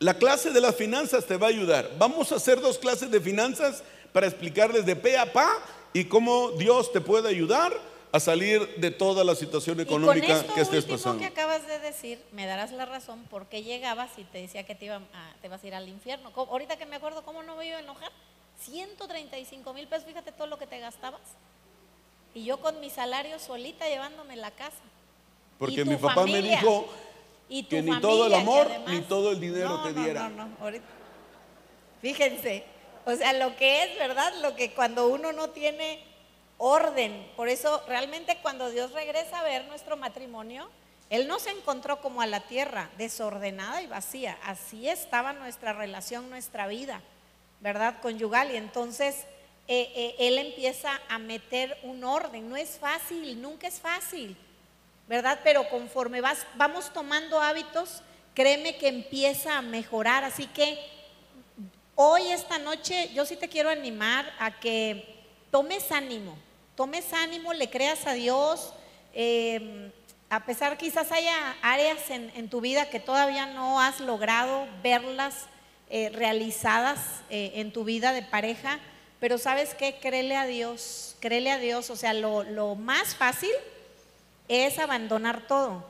la 0.00 0.14
clase 0.14 0.50
de 0.50 0.60
las 0.60 0.76
finanzas 0.76 1.24
te 1.26 1.36
va 1.36 1.48
a 1.48 1.50
ayudar. 1.50 1.90
Vamos 1.98 2.32
a 2.32 2.36
hacer 2.36 2.60
dos 2.60 2.78
clases 2.78 3.10
de 3.10 3.20
finanzas 3.20 3.82
para 4.12 4.26
explicarles 4.26 4.86
de 4.86 4.96
pe 4.96 5.18
a 5.18 5.32
pa 5.32 5.50
y 5.92 6.04
cómo 6.04 6.50
Dios 6.52 6.92
te 6.92 7.00
puede 7.00 7.28
ayudar 7.28 7.72
a 8.10 8.20
salir 8.20 8.76
de 8.76 8.90
toda 8.90 9.22
la 9.22 9.34
situación 9.34 9.80
económica 9.80 10.44
que 10.54 10.60
estés 10.62 10.84
pasando. 10.84 11.20
que 11.20 11.26
acabas 11.26 11.66
de 11.66 11.78
decir, 11.78 12.18
me 12.32 12.46
darás 12.46 12.72
la 12.72 12.86
razón 12.86 13.24
por 13.24 13.46
qué 13.46 13.62
llegabas 13.62 14.10
y 14.16 14.24
te 14.24 14.38
decía 14.38 14.64
que 14.64 14.74
te, 14.74 14.86
iba 14.86 14.96
a, 14.96 15.34
te 15.42 15.48
vas 15.48 15.62
a 15.62 15.66
ir 15.66 15.74
al 15.74 15.88
infierno. 15.88 16.32
Ahorita 16.34 16.76
que 16.76 16.86
me 16.86 16.96
acuerdo, 16.96 17.22
¿cómo 17.22 17.42
no 17.42 17.56
me 17.56 17.66
iba 17.66 17.76
a 17.76 17.80
enojar? 17.80 18.10
135 18.60 19.72
mil 19.74 19.86
pesos, 19.86 20.06
fíjate 20.06 20.32
todo 20.32 20.46
lo 20.46 20.58
que 20.58 20.66
te 20.66 20.78
gastabas. 20.78 21.20
Y 22.34 22.44
yo 22.44 22.60
con 22.60 22.80
mi 22.80 22.90
salario 22.90 23.38
solita 23.38 23.88
llevándome 23.88 24.36
la 24.36 24.50
casa. 24.50 24.76
Porque 25.58 25.84
mi 25.84 25.96
papá 25.96 26.24
me 26.24 26.40
dijo, 26.40 26.88
que 27.48 27.82
ni 27.82 28.00
todo 28.00 28.26
el 28.26 28.34
amor 28.34 28.68
ni 28.88 29.00
todo 29.02 29.32
el 29.32 29.40
dinero 29.40 29.82
te 29.82 29.92
diera. 29.92 30.28
No, 30.28 30.46
no, 30.46 30.70
no. 30.70 30.78
Fíjense, 32.00 32.64
o 33.04 33.14
sea, 33.16 33.32
lo 33.32 33.56
que 33.56 33.84
es 33.84 33.98
verdad, 33.98 34.32
lo 34.42 34.54
que 34.54 34.72
cuando 34.72 35.08
uno 35.08 35.32
no 35.32 35.50
tiene 35.50 36.02
orden, 36.58 37.26
por 37.36 37.48
eso 37.48 37.82
realmente 37.88 38.38
cuando 38.42 38.70
Dios 38.70 38.92
regresa 38.92 39.40
a 39.40 39.44
ver 39.44 39.64
nuestro 39.66 39.96
matrimonio, 39.96 40.68
Él 41.08 41.26
no 41.26 41.38
se 41.38 41.50
encontró 41.50 42.00
como 42.00 42.20
a 42.20 42.26
la 42.26 42.40
tierra, 42.40 42.90
desordenada 42.98 43.80
y 43.82 43.86
vacía. 43.86 44.38
Así 44.44 44.88
estaba 44.88 45.32
nuestra 45.32 45.72
relación, 45.72 46.28
nuestra 46.28 46.66
vida, 46.66 47.00
¿verdad? 47.60 48.00
Conyugal. 48.02 48.52
Y 48.52 48.56
entonces 48.56 49.24
eh, 49.68 49.90
eh, 49.94 50.16
Él 50.18 50.38
empieza 50.38 51.00
a 51.08 51.18
meter 51.18 51.78
un 51.82 52.04
orden. 52.04 52.48
No 52.48 52.56
es 52.56 52.78
fácil, 52.78 53.40
nunca 53.40 53.68
es 53.68 53.80
fácil. 53.80 54.36
¿Verdad? 55.08 55.40
Pero 55.42 55.68
conforme 55.70 56.20
vas, 56.20 56.46
vamos 56.54 56.92
tomando 56.92 57.40
hábitos, 57.40 58.02
créeme 58.34 58.76
que 58.76 58.88
empieza 58.88 59.56
a 59.56 59.62
mejorar. 59.62 60.22
Así 60.22 60.46
que 60.46 60.78
hoy, 61.94 62.28
esta 62.28 62.58
noche, 62.58 63.10
yo 63.14 63.24
sí 63.24 63.34
te 63.36 63.48
quiero 63.48 63.70
animar 63.70 64.30
a 64.38 64.60
que 64.60 65.24
tomes 65.50 65.90
ánimo, 65.90 66.36
tomes 66.76 67.12
ánimo, 67.14 67.54
le 67.54 67.70
creas 67.70 68.06
a 68.06 68.12
Dios. 68.12 68.74
Em, 69.14 69.90
a 70.30 70.44
pesar 70.44 70.76
quizás 70.76 71.10
haya 71.10 71.56
áreas 71.62 72.10
en, 72.10 72.50
tu 72.50 72.60
vida 72.60 72.90
que 72.90 73.00
todavía 73.00 73.46
no 73.46 73.80
has 73.80 74.00
logrado 74.00 74.66
verlas 74.82 75.46
eh, 75.88 76.10
realizadas 76.10 77.22
eh, 77.30 77.52
en 77.54 77.72
tu 77.72 77.84
vida 77.84 78.12
de 78.12 78.20
pareja, 78.20 78.78
pero 79.20 79.38
sabes 79.38 79.72
qué, 79.72 79.98
créele 80.02 80.36
a 80.36 80.44
Dios, 80.44 81.16
créele 81.20 81.50
a 81.50 81.56
Dios, 81.56 81.88
o 81.88 81.96
sea, 81.96 82.12
lo, 82.12 82.42
lo 82.42 82.74
más 82.74 83.16
fácil 83.16 83.50
es 84.48 84.78
abandonar 84.78 85.46
todo, 85.46 85.84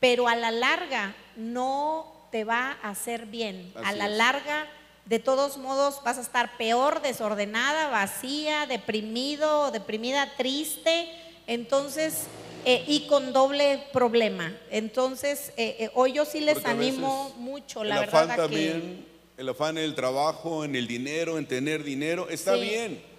pero 0.00 0.28
a 0.28 0.36
la 0.36 0.50
larga 0.50 1.14
no 1.36 2.28
te 2.30 2.44
va 2.44 2.78
a 2.82 2.90
hacer 2.90 3.26
bien. 3.26 3.72
a 3.82 3.92
la 3.92 4.08
larga, 4.08 4.66
de 5.06 5.18
todos 5.18 5.56
modos, 5.56 6.00
vas 6.04 6.18
a 6.18 6.20
estar 6.20 6.56
peor, 6.56 7.02
desordenada, 7.02 7.88
vacía, 7.88 8.66
deprimido, 8.66 9.70
deprimida, 9.70 10.32
triste. 10.36 11.08
Entonces, 11.46 12.26
eh, 12.64 12.84
y 12.86 13.06
con 13.06 13.32
doble 13.32 13.84
problema. 13.92 14.56
Entonces, 14.70 15.52
eh, 15.56 15.76
eh, 15.78 15.90
hoy 15.94 16.14
yo 16.14 16.24
sí 16.24 16.40
les 16.40 16.64
animo 16.64 17.34
mucho, 17.38 17.84
la 17.84 18.00
verdad. 18.00 18.34
también, 18.34 19.06
el 19.36 19.48
afán 19.48 19.76
en 19.76 19.84
el 19.84 19.94
trabajo, 19.94 20.64
en 20.64 20.74
el 20.74 20.86
dinero, 20.86 21.38
en 21.38 21.46
tener 21.46 21.84
dinero, 21.84 22.28
está 22.30 22.54
bien 22.54 23.13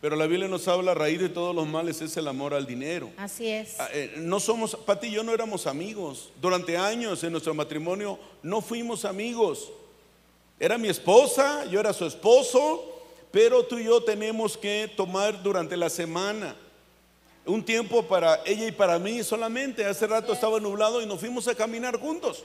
pero 0.00 0.14
la 0.14 0.26
Biblia 0.26 0.46
nos 0.46 0.68
habla, 0.68 0.92
a 0.92 0.94
raíz 0.94 1.18
de 1.18 1.28
todos 1.28 1.54
los 1.54 1.66
males 1.66 2.00
es 2.00 2.16
el 2.16 2.28
amor 2.28 2.54
al 2.54 2.66
dinero. 2.66 3.10
Así 3.16 3.48
es. 3.48 3.80
Ah, 3.80 3.88
eh, 3.92 4.14
no 4.18 4.38
somos, 4.38 4.76
Pati 4.76 5.08
y 5.08 5.12
yo 5.12 5.24
no 5.24 5.32
éramos 5.32 5.66
amigos. 5.66 6.30
Durante 6.40 6.76
años 6.76 7.24
en 7.24 7.32
nuestro 7.32 7.52
matrimonio 7.52 8.18
no 8.42 8.60
fuimos 8.60 9.04
amigos. 9.04 9.72
Era 10.60 10.78
mi 10.78 10.88
esposa, 10.88 11.64
yo 11.64 11.80
era 11.80 11.92
su 11.92 12.06
esposo, 12.06 13.02
pero 13.32 13.64
tú 13.64 13.78
y 13.78 13.84
yo 13.84 14.00
tenemos 14.02 14.56
que 14.56 14.88
tomar 14.96 15.42
durante 15.42 15.76
la 15.76 15.90
semana 15.90 16.54
un 17.44 17.64
tiempo 17.64 18.04
para 18.06 18.40
ella 18.44 18.66
y 18.66 18.72
para 18.72 19.00
mí 19.00 19.24
solamente. 19.24 19.84
Hace 19.84 20.06
rato 20.06 20.32
estaba 20.32 20.60
nublado 20.60 21.02
y 21.02 21.06
nos 21.06 21.18
fuimos 21.18 21.48
a 21.48 21.56
caminar 21.56 21.98
juntos. 21.98 22.44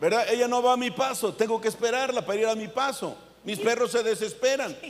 ¿Verdad? 0.00 0.26
Ella 0.32 0.48
no 0.48 0.60
va 0.60 0.72
a 0.72 0.76
mi 0.76 0.90
paso, 0.90 1.32
tengo 1.32 1.60
que 1.60 1.68
esperarla 1.68 2.26
para 2.26 2.40
ir 2.40 2.46
a 2.48 2.56
mi 2.56 2.66
paso. 2.66 3.16
Mis 3.44 3.60
perros 3.60 3.92
se 3.92 4.02
desesperan. 4.02 4.76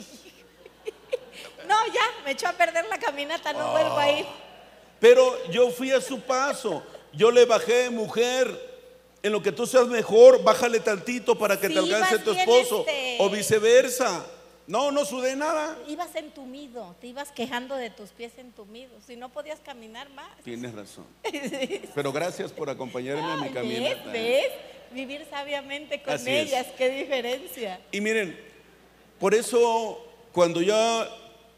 No, 1.72 1.92
ya, 1.92 2.02
me 2.24 2.32
echó 2.32 2.48
a 2.48 2.52
perder 2.52 2.84
la 2.86 2.98
caminata, 2.98 3.52
no 3.54 3.72
vuelvo 3.72 3.96
a 3.96 4.10
ir. 4.10 4.26
Pero 5.00 5.50
yo 5.50 5.70
fui 5.70 5.90
a 5.90 6.00
su 6.00 6.20
paso. 6.20 6.82
Yo 7.12 7.30
le 7.30 7.46
bajé, 7.46 7.88
mujer. 7.88 8.70
En 9.22 9.32
lo 9.32 9.42
que 9.42 9.52
tú 9.52 9.66
seas 9.66 9.86
mejor, 9.86 10.42
bájale 10.42 10.80
tantito 10.80 11.38
para 11.38 11.58
que 11.58 11.68
te 11.68 11.78
alcance 11.78 12.18
tu 12.18 12.32
esposo. 12.32 12.80
Este. 12.80 13.16
O 13.20 13.30
viceversa. 13.30 14.26
No, 14.66 14.90
no 14.90 15.04
sudé 15.04 15.34
nada. 15.34 15.78
Ibas 15.88 16.14
entumido, 16.14 16.94
te 17.00 17.08
ibas 17.08 17.32
quejando 17.32 17.74
de 17.76 17.90
tus 17.90 18.10
pies 18.10 18.32
entumidos. 18.36 19.02
Si 19.06 19.16
no 19.16 19.30
podías 19.30 19.60
caminar 19.60 20.10
más. 20.10 20.30
Tienes 20.44 20.74
razón. 20.74 21.06
Pero 21.94 22.12
gracias 22.12 22.52
por 22.52 22.68
acompañarme 22.68 23.32
a 23.32 23.36
mi 23.36 23.50
caminata. 23.50 24.04
¿Ves? 24.04 24.12
¿Ves? 24.12 24.52
Vivir 24.92 25.26
sabiamente 25.30 26.02
con 26.02 26.28
ellas, 26.28 26.66
qué 26.76 26.90
diferencia. 26.90 27.80
Y 27.90 28.00
miren, 28.00 28.38
por 29.18 29.34
eso 29.34 30.04
cuando 30.32 30.60
ya 30.60 31.08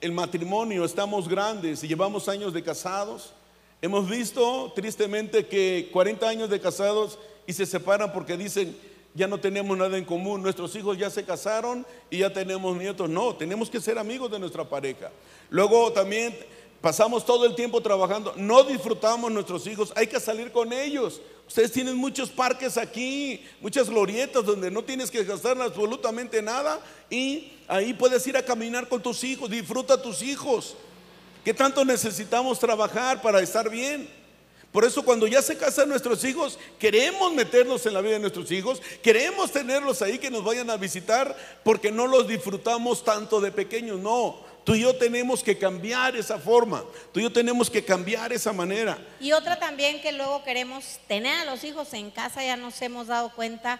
el 0.05 0.13
matrimonio, 0.13 0.85
estamos 0.85 1.27
grandes 1.27 1.83
y 1.83 1.89
llevamos 1.89 2.29
años 2.29 2.53
de 2.53 2.63
casados. 2.63 3.33
Hemos 3.81 4.07
visto 4.07 4.71
tristemente 4.77 5.47
que 5.47 5.89
40 5.95 6.29
años 6.29 6.51
de 6.51 6.61
casados 6.61 7.19
y 7.47 7.55
se 7.55 7.65
separan 7.65 8.13
porque 8.13 8.37
dicen, 8.37 8.77
ya 9.15 9.27
no 9.27 9.41
tenemos 9.41 9.79
nada 9.79 9.97
en 9.97 10.05
común, 10.05 10.43
nuestros 10.43 10.77
hijos 10.77 10.99
ya 10.99 11.09
se 11.09 11.25
casaron 11.25 11.87
y 12.11 12.19
ya 12.19 12.31
tenemos 12.31 12.77
nietos. 12.77 13.09
No, 13.09 13.35
tenemos 13.35 13.71
que 13.71 13.81
ser 13.81 13.99
amigos 13.99 14.31
de 14.31 14.39
nuestra 14.39 14.69
pareja. 14.69 15.11
Luego 15.49 15.91
también 15.91 16.37
pasamos 16.83 17.25
todo 17.25 17.47
el 17.47 17.55
tiempo 17.55 17.81
trabajando, 17.81 18.35
no 18.37 18.63
disfrutamos 18.63 19.33
nuestros 19.33 19.67
hijos, 19.67 19.91
hay 19.97 20.07
que 20.07 20.21
salir 20.21 20.53
con 20.53 20.71
ellos. 20.71 21.23
Ustedes 21.47 21.73
tienen 21.73 21.97
muchos 21.97 22.31
parques 22.31 22.77
aquí, 22.77 23.45
muchas 23.61 23.89
glorietas 23.89 24.45
donde 24.45 24.71
no 24.71 24.83
tienes 24.83 25.11
que 25.11 25.23
gastar 25.25 25.61
absolutamente 25.61 26.41
nada 26.41 26.81
y 27.11 27.53
ahí 27.69 27.93
puedes 27.93 28.27
ir 28.27 28.37
a 28.37 28.45
caminar 28.45 28.89
con 28.89 29.03
tus 29.03 29.23
hijos, 29.25 29.51
disfruta 29.51 29.95
a 29.95 30.03
tus 30.03 30.23
hijos. 30.23 30.75
¿Qué 31.45 31.53
tanto 31.53 31.85
necesitamos 31.85 32.59
trabajar 32.59 33.21
para 33.21 33.41
estar 33.41 33.69
bien? 33.69 34.09
Por 34.73 34.85
eso 34.85 35.05
cuando 35.05 35.29
ya 35.29 35.41
se 35.41 35.57
casan 35.57 35.89
nuestros 35.89 36.25
hijos, 36.25 36.59
queremos 36.81 37.33
meternos 37.33 37.87
en 37.87 37.95
la 37.95 38.01
vida 38.01 38.15
de 38.15 38.19
nuestros 38.19 38.51
hijos, 38.51 38.83
queremos 39.03 39.53
tenerlos 39.53 40.03
ahí 40.03 40.19
que 40.19 40.33
nos 40.33 40.43
vayan 40.43 40.69
a 40.69 40.77
visitar 40.77 41.37
porque 41.63 41.93
no 41.93 42.09
los 42.09 42.27
disfrutamos 42.27 43.05
tanto 43.05 43.41
de 43.41 43.53
pequeños, 43.53 44.01
no. 44.01 44.41
Tú 44.65 44.75
y 44.75 44.81
yo 44.81 44.97
tenemos 44.97 45.43
que 45.43 45.59
cambiar 45.59 46.17
esa 46.17 46.39
forma. 46.39 46.83
Tú 47.13 47.21
y 47.21 47.25
yo 47.25 47.33
tenemos 47.33 47.69
que 47.69 47.85
cambiar 47.85 48.33
esa 48.33 48.53
manera. 48.53 48.99
Y 49.21 49.33
otra 49.33 49.59
también 49.59 50.01
que 50.01 50.11
luego 50.13 50.43
queremos 50.43 50.99
tener 51.07 51.41
a 51.41 51.45
los 51.45 51.63
hijos 51.65 51.93
en 51.93 52.11
casa, 52.11 52.43
ya 52.43 52.57
nos 52.57 52.81
hemos 52.81 53.09
dado 53.09 53.31
cuenta, 53.35 53.79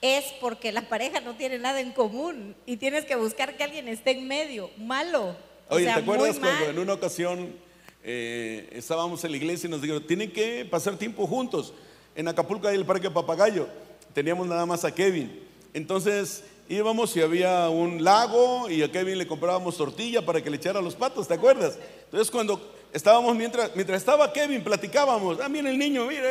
es 0.00 0.24
porque 0.40 0.72
la 0.72 0.88
pareja 0.88 1.20
no 1.20 1.36
tiene 1.36 1.58
nada 1.58 1.80
en 1.80 1.92
común 1.92 2.56
y 2.64 2.78
tienes 2.78 3.04
que 3.04 3.14
buscar 3.14 3.56
que 3.56 3.62
alguien 3.62 3.88
esté 3.88 4.12
en 4.12 4.26
medio. 4.26 4.70
Malo. 4.78 5.36
Oye, 5.68 5.84
¿te 5.84 5.90
acuerdas 5.90 6.38
cuando 6.38 6.70
en 6.70 6.78
una 6.78 6.94
ocasión 6.94 7.54
eh, 8.02 8.68
estábamos 8.72 9.22
en 9.24 9.30
la 9.32 9.36
iglesia 9.36 9.66
y 9.66 9.70
nos 9.70 9.82
dijeron, 9.82 10.06
tienen 10.06 10.32
que 10.32 10.64
pasar 10.64 10.96
tiempo 10.96 11.26
juntos? 11.26 11.74
En 12.14 12.26
Acapulco 12.26 12.68
hay 12.68 12.76
el 12.76 12.86
Parque 12.86 13.10
Papagayo. 13.10 13.68
Teníamos 14.14 14.46
nada 14.46 14.64
más 14.64 14.84
a 14.84 14.94
Kevin. 14.94 15.40
Entonces 15.74 16.44
íbamos 16.72 17.14
y 17.16 17.20
había 17.20 17.68
un 17.68 18.02
lago 18.02 18.68
y 18.70 18.82
a 18.82 18.90
Kevin 18.90 19.18
le 19.18 19.26
comprábamos 19.26 19.76
tortilla 19.76 20.24
para 20.24 20.42
que 20.42 20.50
le 20.50 20.56
echara 20.56 20.80
los 20.80 20.94
patos, 20.94 21.28
¿te 21.28 21.34
acuerdas? 21.34 21.78
Entonces 22.04 22.30
cuando 22.30 22.60
estábamos, 22.92 23.36
mientras, 23.36 23.74
mientras 23.74 23.98
estaba 23.98 24.32
Kevin, 24.32 24.64
platicábamos, 24.64 25.38
ah, 25.40 25.48
mira 25.48 25.70
el 25.70 25.78
niño, 25.78 26.06
mira, 26.06 26.28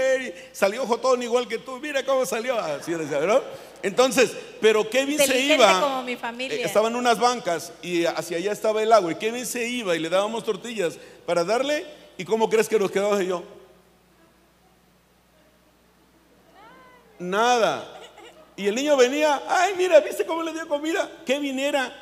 salió 0.51 0.85
jotón 0.85 1.21
igual 1.23 1.47
que 1.47 1.59
tú, 1.59 1.79
mira 1.79 2.03
cómo 2.03 2.25
salió, 2.25 2.57
así 2.57 2.91
decía, 2.93 3.19
¿verdad? 3.19 3.41
Entonces, 3.83 4.35
pero 4.59 4.87
Kevin 4.89 5.19
se 5.19 5.39
iba, 5.39 5.79
como 5.79 6.03
mi 6.03 6.15
familia. 6.15 6.57
Eh, 6.57 6.63
estaban 6.63 6.95
unas 6.95 7.19
bancas 7.19 7.73
y 7.81 8.05
hacia 8.05 8.37
allá 8.37 8.51
estaba 8.51 8.81
el 8.81 8.89
lago 8.89 9.09
y 9.11 9.15
Kevin 9.15 9.45
se 9.45 9.67
iba 9.67 9.95
y 9.95 9.99
le 9.99 10.09
dábamos 10.09 10.43
tortillas 10.43 10.97
para 11.25 11.43
darle 11.43 11.85
y 12.17 12.25
¿cómo 12.25 12.49
crees 12.49 12.67
que 12.67 12.77
nos 12.77 12.91
quedamos 12.91 13.19
yo? 13.23 13.43
Nada. 17.19 18.00
Y 18.55 18.67
el 18.67 18.75
niño 18.75 18.97
venía, 18.97 19.41
ay, 19.47 19.73
mira, 19.77 19.99
¿viste 19.99 20.25
cómo 20.25 20.43
le 20.43 20.53
dio 20.53 20.67
comida? 20.67 21.09
¿Qué 21.25 21.39
viniera? 21.39 21.93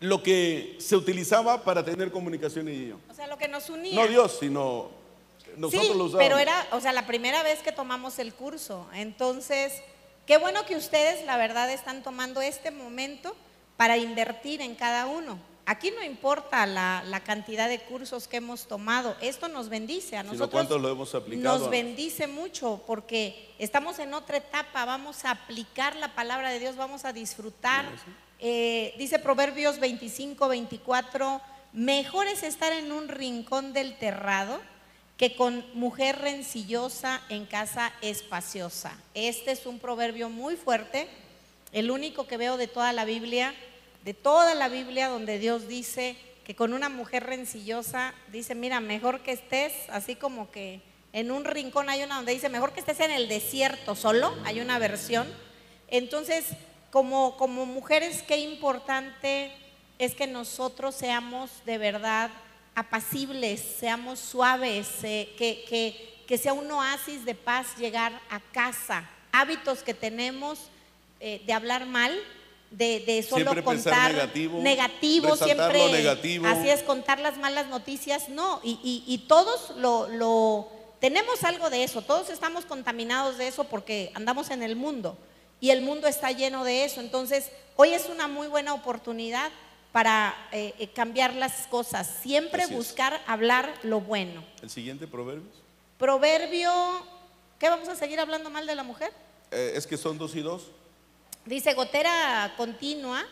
Lo 0.00 0.22
que 0.22 0.76
se 0.78 0.96
utilizaba 0.96 1.62
para 1.62 1.84
tener 1.84 2.10
comunicación 2.10 2.68
y 2.68 2.88
yo. 2.88 2.98
O 3.10 3.14
sea, 3.14 3.26
lo 3.26 3.38
que 3.38 3.48
nos 3.48 3.68
unía. 3.70 3.94
No 3.94 4.06
Dios, 4.06 4.36
sino 4.38 4.90
nosotros 5.56 5.86
sí, 5.86 5.98
lo 5.98 6.04
usábamos. 6.04 6.28
Pero 6.28 6.38
era, 6.38 6.66
o 6.72 6.80
sea, 6.80 6.92
la 6.92 7.06
primera 7.06 7.42
vez 7.42 7.60
que 7.60 7.72
tomamos 7.72 8.18
el 8.18 8.34
curso. 8.34 8.86
Entonces, 8.94 9.72
qué 10.26 10.36
bueno 10.36 10.64
que 10.66 10.76
ustedes, 10.76 11.24
la 11.24 11.36
verdad, 11.36 11.70
están 11.70 12.02
tomando 12.02 12.40
este 12.40 12.70
momento 12.70 13.34
para 13.76 13.96
invertir 13.96 14.60
en 14.60 14.74
cada 14.74 15.06
uno. 15.06 15.38
Aquí 15.68 15.90
no 15.90 16.00
importa 16.04 16.64
la, 16.64 17.22
cantidad 17.24 17.68
de 17.68 17.80
cursos 17.80 18.28
que 18.28 18.36
hemos 18.36 18.68
tomado, 18.68 19.16
esto 19.20 19.48
nos 19.48 19.68
bendice 19.68 20.16
a 20.16 20.22
nosotros. 20.22 20.80
lo 20.80 20.88
hemos 20.88 21.12
aplicado. 21.16 21.58
Nos 21.58 21.68
bendice 21.68 22.28
mucho 22.28 22.80
porque 22.86 23.52
estamos 23.58 23.98
en 23.98 24.14
otra 24.14 24.36
etapa, 24.36 24.84
vamos 24.84 25.24
a 25.24 25.32
aplicar 25.32 25.96
la 25.96 26.14
palabra 26.14 26.50
de 26.50 26.60
Dios, 26.60 26.76
vamos 26.76 27.04
a 27.04 27.12
disfrutar. 27.12 27.84
Eh, 28.38 28.94
dice 28.96 29.18
Proverbios 29.18 29.80
25, 29.80 30.46
24, 30.46 31.40
mejor 31.72 32.28
es 32.28 32.44
estar 32.44 32.72
en 32.72 32.92
un 32.92 33.08
rincón 33.08 33.72
del 33.72 33.98
terrado 33.98 34.60
que 35.16 35.34
con 35.34 35.64
mujer 35.74 36.20
rencillosa 36.20 37.20
en 37.28 37.44
casa 37.44 37.92
espaciosa. 38.02 38.96
Este 39.14 39.50
es 39.50 39.66
un 39.66 39.80
proverbio 39.80 40.28
muy 40.28 40.54
fuerte, 40.54 41.08
el 41.72 41.90
único 41.90 42.28
que 42.28 42.36
veo 42.36 42.56
de 42.56 42.68
toda 42.68 42.92
la 42.92 43.04
Biblia 43.04 43.52
de 44.06 44.14
toda 44.14 44.54
la 44.54 44.68
Biblia 44.68 45.08
donde 45.08 45.40
Dios 45.40 45.66
dice 45.66 46.14
que 46.44 46.54
con 46.54 46.72
una 46.72 46.88
mujer 46.88 47.24
rencillosa, 47.24 48.14
dice, 48.30 48.54
mira, 48.54 48.78
mejor 48.78 49.18
que 49.22 49.32
estés 49.32 49.72
así 49.88 50.14
como 50.14 50.48
que 50.52 50.80
en 51.12 51.32
un 51.32 51.44
rincón 51.44 51.90
hay 51.90 52.04
una 52.04 52.14
donde 52.14 52.30
dice, 52.30 52.48
mejor 52.48 52.72
que 52.72 52.78
estés 52.78 53.00
en 53.00 53.10
el 53.10 53.26
desierto 53.26 53.96
solo, 53.96 54.32
hay 54.44 54.60
una 54.60 54.78
versión. 54.78 55.26
Entonces, 55.88 56.50
como, 56.92 57.36
como 57.36 57.66
mujeres, 57.66 58.22
qué 58.22 58.36
importante 58.36 59.50
es 59.98 60.14
que 60.14 60.28
nosotros 60.28 60.94
seamos 60.94 61.50
de 61.64 61.76
verdad 61.76 62.30
apacibles, 62.76 63.60
seamos 63.60 64.20
suaves, 64.20 65.02
eh, 65.02 65.34
que, 65.36 65.64
que, 65.68 66.22
que, 66.28 66.38
sea 66.38 66.52
un 66.52 66.70
oasis 66.70 67.24
de 67.24 67.34
paz 67.34 67.76
llegar 67.76 68.20
a 68.30 68.38
casa. 68.38 69.10
Hábitos 69.32 69.82
que 69.82 69.94
tenemos 69.94 70.60
eh, 71.18 71.42
de 71.44 71.52
hablar 71.52 71.86
mal, 71.86 72.16
de, 72.76 73.26
solo 73.28 73.64
contar 73.64 74.12
negativo, 74.12 75.36
siempre 75.36 75.90
negativo. 75.92 76.46
así 76.46 76.68
es 76.68 76.82
contar 76.82 77.18
las 77.20 77.38
malas 77.38 77.68
noticias 77.68 78.28
no 78.28 78.60
y, 78.62 79.24
todos 79.28 79.74
lo, 79.76 80.68
tenemos 81.00 81.42
algo 81.44 81.70
de 81.70 81.84
eso 81.84 82.02
todos 82.02 82.28
estamos 82.28 82.66
contaminados 82.66 83.38
de 83.38 83.48
eso 83.48 83.64
porque 83.64 84.10
andamos 84.14 84.50
en 84.50 84.62
el 84.62 84.76
mundo 84.76 85.16
y 85.58 85.70
el 85.70 85.80
mundo 85.80 86.06
está 86.06 86.32
lleno 86.32 86.64
de 86.64 86.84
eso 86.84 87.00
entonces 87.00 87.50
hoy 87.76 87.94
es 87.94 88.10
una 88.10 88.28
muy 88.28 88.48
buena 88.48 88.74
oportunidad 88.74 89.50
para 89.92 90.34
eh, 90.52 90.74
eh, 90.78 90.88
cambiar 90.88 91.34
las 91.34 91.66
cosas 91.68 92.10
siempre 92.22 92.66
buscar 92.66 93.22
hablar 93.26 93.72
lo 93.84 94.00
bueno 94.00 94.44
el 94.60 94.68
siguiente 94.68 95.06
proverbio 95.06 95.48
proverbio 95.96 96.70
¿qué 97.58 97.70
vamos 97.70 97.88
a 97.88 97.96
seguir 97.96 98.20
hablando 98.20 98.50
mal 98.50 98.66
de 98.66 98.74
la 98.74 98.82
mujer? 98.82 99.12
Eh, 99.50 99.72
es 99.76 99.86
que 99.86 99.96
son 99.96 100.18
dos 100.18 100.34
y 100.34 100.42
dos 100.42 100.72
Dice 101.46 101.74
gotera 101.74 102.52
continua 102.56 103.24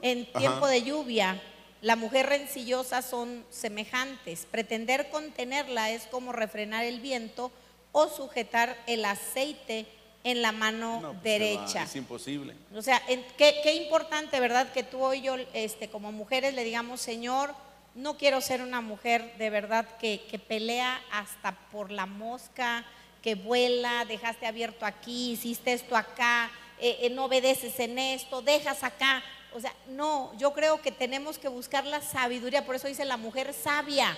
en 0.00 0.24
tiempo 0.32 0.66
de 0.66 0.82
lluvia. 0.82 1.40
La 1.82 1.96
mujer 1.96 2.26
rencillosa 2.26 3.02
son 3.02 3.44
semejantes. 3.50 4.46
Pretender 4.50 5.10
contenerla 5.10 5.90
es 5.90 6.06
como 6.06 6.32
refrenar 6.32 6.84
el 6.84 7.00
viento 7.00 7.52
o 7.92 8.08
sujetar 8.08 8.74
el 8.86 9.04
aceite 9.04 9.86
en 10.24 10.40
la 10.40 10.52
mano 10.52 11.00
pues, 11.02 11.22
derecha. 11.24 11.82
es 11.82 11.94
imposible. 11.96 12.54
O 12.74 12.80
sea, 12.80 13.02
qué, 13.36 13.74
importante, 13.74 14.40
¿verdad? 14.40 14.72
Que 14.72 14.82
tú 14.82 15.12
y 15.12 15.20
yo, 15.20 15.36
este, 15.52 15.90
como 15.90 16.10
mujeres, 16.10 16.54
le 16.54 16.64
digamos, 16.64 17.02
Señor, 17.02 17.54
no 17.94 18.16
quiero 18.16 18.40
ser 18.40 18.62
una 18.62 18.80
mujer 18.80 19.36
de 19.36 19.50
verdad 19.50 19.86
que, 19.98 20.22
que 20.30 20.38
pelea 20.38 21.02
hasta 21.10 21.52
por 21.70 21.90
la 21.90 22.06
mosca, 22.06 22.86
que 23.20 23.34
vuela, 23.34 24.06
dejaste 24.06 24.46
abierto 24.46 24.86
aquí, 24.86 25.32
hiciste 25.32 25.74
esto 25.74 25.96
acá 25.96 26.50
eh, 26.82 27.06
eh, 27.06 27.10
no 27.10 27.26
obedeces 27.26 27.78
en 27.78 27.96
esto, 27.96 28.42
dejas 28.42 28.82
acá. 28.82 29.22
O 29.54 29.60
sea, 29.60 29.72
no, 29.88 30.36
yo 30.36 30.52
creo 30.52 30.82
que 30.82 30.90
tenemos 30.90 31.38
que 31.38 31.46
buscar 31.46 31.86
la 31.86 32.00
sabiduría, 32.00 32.66
por 32.66 32.74
eso 32.74 32.88
dice 32.88 33.04
la 33.04 33.16
mujer 33.16 33.54
sabia. 33.54 34.16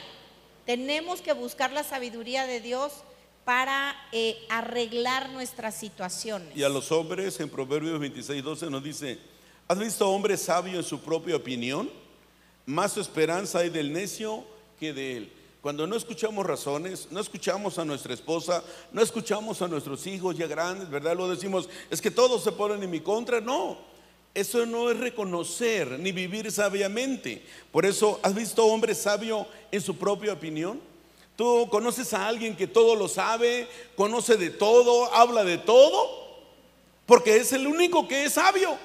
Tenemos 0.65 1.21
que 1.21 1.35
buscar 1.35 1.73
la 1.73 1.85
sabiduría 1.85 2.47
de 2.47 2.61
Dios 2.61 3.05
para 3.45 3.95
eh, 4.13 4.39
arreglar 4.49 5.29
nuestras 5.29 5.75
situaciones. 5.75 6.57
Y 6.57 6.63
a 6.63 6.71
los 6.71 6.91
hombres 6.91 7.39
en 7.41 7.51
Proverbios 7.51 8.01
26, 8.01 8.43
12 8.43 8.71
nos 8.71 8.83
dice, 8.83 9.19
¿has 9.69 9.79
visto 9.79 10.09
hombre 10.09 10.39
sabio 10.39 10.79
en 10.79 10.85
su 10.85 11.01
propia 11.01 11.37
opinión? 11.37 11.91
Más 12.65 12.97
esperanza 12.97 13.59
hay 13.59 13.69
del 13.69 13.93
necio 13.93 14.43
que 14.81 14.95
de 14.95 15.17
él. 15.19 15.33
Cuando 15.65 15.87
no 15.87 15.97
escuchamos 15.97 16.45
razones, 16.45 17.09
no 17.11 17.21
escuchamos 17.21 17.79
a 17.79 17.87
nuestra 17.87 18.13
esposa, 18.13 18.63
no 18.93 19.01
escuchamos 19.01 19.63
a 19.63 19.67
nuestros 19.67 20.07
hijos 20.07 20.37
ya 20.37 20.47
grandes, 20.47 20.91
¿verdad? 20.91 21.17
Lo 21.17 21.27
decimos, 21.27 21.71
es 21.89 22.03
que 22.03 22.11
todos 22.11 22.45
se 22.45 22.53
ponen 22.53 22.83
en 22.83 22.91
mi 22.91 23.01
contra. 23.01 23.41
No, 23.41 23.79
eso 24.35 24.67
no 24.67 24.91
es 24.91 25.01
reconocer 25.01 25.99
ni 25.99 26.13
vivir 26.13 26.53
sabiamente. 26.53 27.43
Por 27.73 27.87
eso, 27.87 28.21
¿has 28.23 28.35
visto 28.35 28.67
hombre 28.67 28.95
sabio 28.95 29.47
en 29.73 29.81
su 29.81 29.97
propia 29.97 30.35
opinión? 30.35 30.79
¿Tú 31.35 31.67
conoces 31.71 32.13
a 32.13 32.29
alguien 32.29 32.55
que 32.55 32.67
todo 32.67 32.95
lo 32.95 33.09
sabe, 33.09 33.67
conoce 33.97 34.37
de 34.37 34.51
todo, 34.51 35.15
habla 35.15 35.45
de 35.45 35.57
todo? 35.57 36.43
Porque 37.07 37.37
es 37.37 37.55
el 37.55 37.67
único 37.67 38.07
que 38.07 38.25
es 38.25 38.35
sabio. 38.35 38.77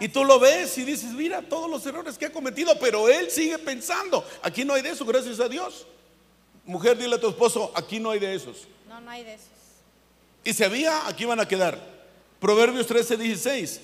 Y 0.00 0.08
tú 0.08 0.24
lo 0.24 0.38
ves 0.38 0.78
y 0.78 0.84
dices, 0.84 1.12
mira 1.12 1.42
todos 1.42 1.68
los 1.68 1.84
errores 1.86 2.16
que 2.16 2.26
ha 2.26 2.32
cometido, 2.32 2.78
pero 2.78 3.08
él 3.08 3.30
sigue 3.30 3.58
pensando. 3.58 4.24
Aquí 4.42 4.64
no 4.64 4.74
hay 4.74 4.82
de 4.82 4.90
eso, 4.90 5.04
gracias 5.04 5.40
a 5.40 5.48
Dios. 5.48 5.86
Mujer, 6.64 6.96
dile 6.96 7.16
a 7.16 7.20
tu 7.20 7.28
esposo, 7.28 7.72
aquí 7.74 7.98
no 7.98 8.10
hay 8.10 8.20
de 8.20 8.34
esos. 8.34 8.68
No, 8.88 9.00
no 9.00 9.10
hay 9.10 9.24
de 9.24 9.34
esos. 9.34 9.48
Y 10.44 10.52
si 10.52 10.62
había, 10.62 11.08
aquí 11.08 11.24
van 11.24 11.40
a 11.40 11.48
quedar. 11.48 11.78
Proverbios 12.40 12.86
13, 12.86 13.16
16. 13.16 13.80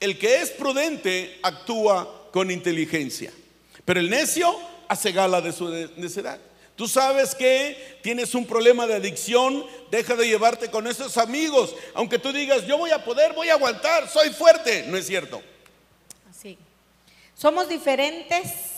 El 0.00 0.18
que 0.18 0.42
es 0.42 0.50
prudente 0.50 1.38
actúa 1.42 2.30
con 2.32 2.50
inteligencia, 2.50 3.32
pero 3.84 4.00
el 4.00 4.10
necio 4.10 4.52
hace 4.88 5.12
gala 5.12 5.40
de 5.40 5.52
su 5.52 5.68
necedad. 5.96 6.40
Tú 6.74 6.88
sabes 6.88 7.34
que 7.34 7.98
tienes 8.02 8.34
un 8.34 8.46
problema 8.46 8.86
de 8.86 8.94
adicción, 8.94 9.64
deja 9.90 10.16
de 10.16 10.26
llevarte 10.26 10.70
con 10.70 10.86
esos 10.86 11.16
amigos. 11.18 11.76
Aunque 11.94 12.18
tú 12.18 12.32
digas, 12.32 12.66
yo 12.66 12.78
voy 12.78 12.90
a 12.90 13.04
poder, 13.04 13.34
voy 13.34 13.50
a 13.50 13.54
aguantar, 13.54 14.08
soy 14.08 14.30
fuerte. 14.30 14.86
No 14.88 14.96
es 14.96 15.06
cierto. 15.06 15.40
Somos 17.34 17.68
diferentes 17.68 18.72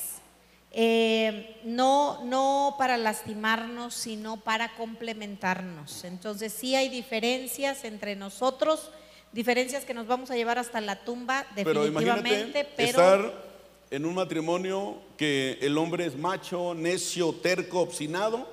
eh, 0.76 1.60
no, 1.62 2.24
no 2.24 2.74
para 2.76 2.96
lastimarnos, 2.96 3.94
sino 3.94 4.38
para 4.38 4.74
complementarnos. 4.74 6.02
Entonces 6.02 6.52
sí 6.52 6.74
hay 6.74 6.88
diferencias 6.88 7.84
entre 7.84 8.16
nosotros, 8.16 8.90
diferencias 9.30 9.84
que 9.84 9.94
nos 9.94 10.08
vamos 10.08 10.32
a 10.32 10.34
llevar 10.34 10.58
hasta 10.58 10.80
la 10.80 11.04
tumba 11.04 11.46
definitivamente, 11.54 12.68
pero, 12.76 12.88
estar 12.88 13.44
en 13.92 14.04
un 14.04 14.14
matrimonio 14.14 14.98
que 15.16 15.58
el 15.60 15.78
hombre 15.78 16.06
es 16.06 16.16
macho, 16.16 16.74
necio, 16.74 17.32
terco, 17.34 17.80
obstinado 17.80 18.48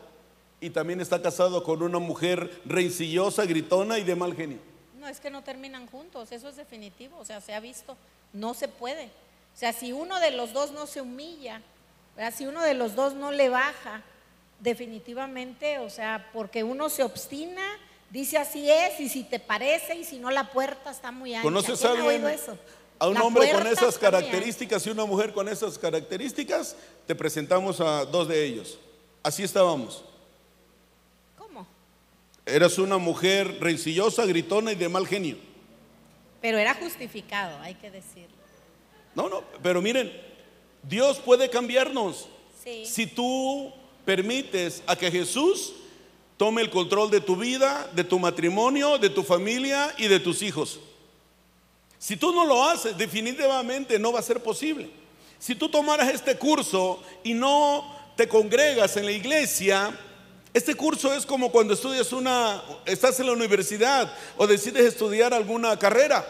y 0.60 0.70
también 0.70 1.02
está 1.02 1.24
casado 1.24 1.64
con 1.64 1.82
una 1.82 1.98
mujer 1.98 2.62
rencillosa, 2.66 3.46
gritona 3.46 3.98
y 3.98 4.04
de 4.04 4.16
mal 4.16 4.36
genio. 4.36 4.60
No, 5.00 5.08
es 5.08 5.20
que 5.20 5.32
no 5.32 5.42
terminan 5.42 5.88
juntos, 5.88 6.32
eso 6.32 6.50
es 6.50 6.56
definitivo, 6.56 7.18
o 7.18 7.26
sea, 7.26 7.42
se 7.42 7.56
ha 7.56 7.60
visto, 7.60 7.98
no 8.32 8.54
se 8.54 8.68
puede. 8.68 9.10
O 9.54 9.58
sea, 9.62 9.74
si 9.74 9.92
uno 9.92 10.20
de 10.20 10.32
los 10.32 10.54
dos 10.54 10.72
no 10.72 10.88
se 10.88 11.02
humilla, 11.02 11.62
si 12.36 12.46
uno 12.46 12.62
de 12.64 12.74
los 12.74 12.96
dos 12.96 13.14
no 13.14 13.32
le 13.32 13.50
baja, 13.50 14.02
definitivamente, 14.60 15.80
o 15.80 15.90
sea, 15.90 16.30
porque 16.34 16.64
uno 16.64 16.90
se 16.90 17.04
obstina, 17.04 17.64
dice 18.10 18.38
así 18.38 18.70
es, 18.70 19.00
y 19.00 19.10
si 19.10 19.24
te 19.24 19.40
parece, 19.40 19.96
y 19.96 20.04
si 20.04 20.20
no 20.20 20.32
la 20.32 20.52
puerta 20.52 20.92
está 20.92 21.12
muy 21.12 21.34
ancha. 21.34 21.44
¿Conoces 21.44 21.84
a 21.84 21.92
alguien? 21.92 22.26
A 23.00 23.08
un 23.08 23.18
hombre 23.18 23.52
con 23.52 23.66
esas 23.66 23.98
características 23.98 24.86
y 24.86 24.92
una 24.92 25.06
mujer 25.06 25.34
con 25.34 25.50
esas 25.50 25.80
características, 25.80 26.76
te 27.08 27.16
presentamos 27.16 27.82
a 27.82 28.06
dos 28.06 28.28
de 28.28 28.46
ellos. 28.46 28.80
Así 29.24 29.42
estábamos. 29.42 30.04
¿Cómo? 31.38 31.66
Eras 32.46 32.78
una 32.78 33.00
mujer 33.00 33.58
rencillosa, 33.60 34.26
gritona 34.26 34.72
y 34.72 34.76
de 34.76 34.88
mal 34.88 35.08
genio. 35.08 35.38
Pero 36.42 36.60
era 36.60 36.76
justificado, 36.76 37.60
hay 37.62 37.74
que 37.76 37.90
decirlo. 37.90 38.41
No, 39.16 39.30
no, 39.30 39.44
pero 39.62 39.82
miren, 39.82 40.12
Dios 40.84 41.20
puede 41.20 41.50
cambiarnos. 41.50 42.28
Si 42.86 43.08
tú 43.08 43.72
permites 44.06 44.84
a 44.88 44.96
que 44.96 45.12
Jesús 45.12 45.74
tome 46.38 46.62
el 46.62 46.70
control 46.70 47.12
de 47.12 47.22
tu 47.22 47.36
vida, 47.36 47.90
de 47.94 48.04
tu 48.04 48.18
matrimonio, 48.18 48.98
de 48.98 49.10
tu 49.10 49.24
familia 49.24 49.94
y 49.98 50.08
de 50.08 50.20
tus 50.20 50.42
hijos. 50.42 50.80
Si 52.00 52.18
tú 52.18 52.34
no 52.34 52.48
lo 52.48 52.64
haces, 52.64 52.98
definitivamente 52.98 54.00
no 54.00 54.12
va 54.12 54.20
a 54.20 54.24
ser 54.24 54.42
posible. 54.42 54.90
Si 55.38 55.54
tú 55.54 55.70
tomaras 55.70 56.10
este 56.10 56.36
curso 56.38 57.00
y 57.24 57.36
no 57.36 57.96
te 58.16 58.28
congregas 58.28 58.98
en 58.98 59.06
la 59.06 59.12
iglesia, 59.12 59.96
este 60.52 60.74
curso 60.74 61.14
es 61.14 61.28
como 61.28 61.52
cuando 61.52 61.76
estudias 61.76 62.12
una, 62.12 62.64
estás 62.86 63.20
en 63.20 63.28
la 63.28 63.34
universidad 63.34 64.12
o 64.36 64.48
decides 64.48 64.86
estudiar 64.86 65.36
alguna 65.36 65.78
carrera. 65.78 66.26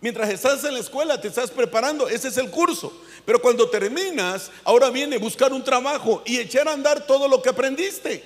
Mientras 0.00 0.28
estás 0.28 0.62
en 0.64 0.74
la 0.74 0.80
escuela, 0.80 1.20
te 1.20 1.28
estás 1.28 1.50
preparando, 1.50 2.08
ese 2.08 2.28
es 2.28 2.36
el 2.36 2.50
curso. 2.50 2.92
Pero 3.24 3.40
cuando 3.40 3.68
terminas, 3.68 4.50
ahora 4.64 4.90
viene 4.90 5.18
buscar 5.18 5.52
un 5.52 5.64
trabajo 5.64 6.22
y 6.26 6.38
echar 6.38 6.68
a 6.68 6.72
andar 6.72 7.06
todo 7.06 7.28
lo 7.28 7.40
que 7.42 7.48
aprendiste. 7.48 8.22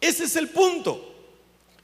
Ese 0.00 0.24
es 0.24 0.36
el 0.36 0.48
punto. 0.48 1.12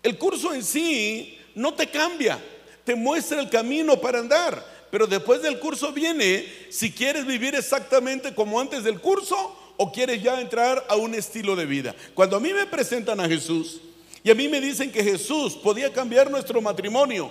El 0.02 0.18
curso 0.18 0.52
en 0.52 0.62
sí 0.62 1.38
no 1.54 1.74
te 1.74 1.88
cambia, 1.88 2.38
te 2.84 2.94
muestra 2.94 3.40
el 3.40 3.50
camino 3.50 4.00
para 4.00 4.20
andar. 4.20 4.78
Pero 4.90 5.06
después 5.06 5.42
del 5.42 5.58
curso 5.58 5.92
viene 5.92 6.46
si 6.70 6.92
quieres 6.92 7.26
vivir 7.26 7.54
exactamente 7.54 8.34
como 8.34 8.60
antes 8.60 8.84
del 8.84 9.00
curso 9.00 9.56
o 9.76 9.92
quieres 9.92 10.22
ya 10.22 10.40
entrar 10.40 10.84
a 10.88 10.96
un 10.96 11.14
estilo 11.14 11.56
de 11.56 11.66
vida. 11.66 11.94
Cuando 12.14 12.36
a 12.36 12.40
mí 12.40 12.52
me 12.52 12.66
presentan 12.66 13.20
a 13.20 13.28
Jesús 13.28 13.80
y 14.22 14.30
a 14.30 14.34
mí 14.34 14.48
me 14.48 14.60
dicen 14.60 14.90
que 14.90 15.04
Jesús 15.04 15.54
podía 15.54 15.92
cambiar 15.92 16.30
nuestro 16.30 16.60
matrimonio, 16.60 17.30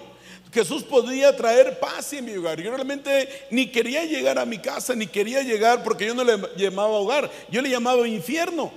Jesús 0.54 0.84
podía 0.84 1.36
traer 1.36 1.80
paz 1.80 2.14
en 2.14 2.26
mi 2.26 2.36
hogar. 2.36 2.62
Yo 2.62 2.72
realmente 2.72 3.48
ni 3.52 3.70
quería 3.72 4.06
llegar 4.06 4.40
a 4.40 4.46
mi 4.46 4.60
casa, 4.60 4.96
ni 4.96 5.08
quería 5.08 5.42
llegar 5.42 5.84
porque 5.84 6.06
yo 6.06 6.16
no 6.16 6.24
le 6.24 6.38
llamaba 6.56 6.90
hogar, 6.90 7.30
yo 7.50 7.62
le 7.62 7.70
llamaba 7.70 8.08
infierno. 8.08 8.72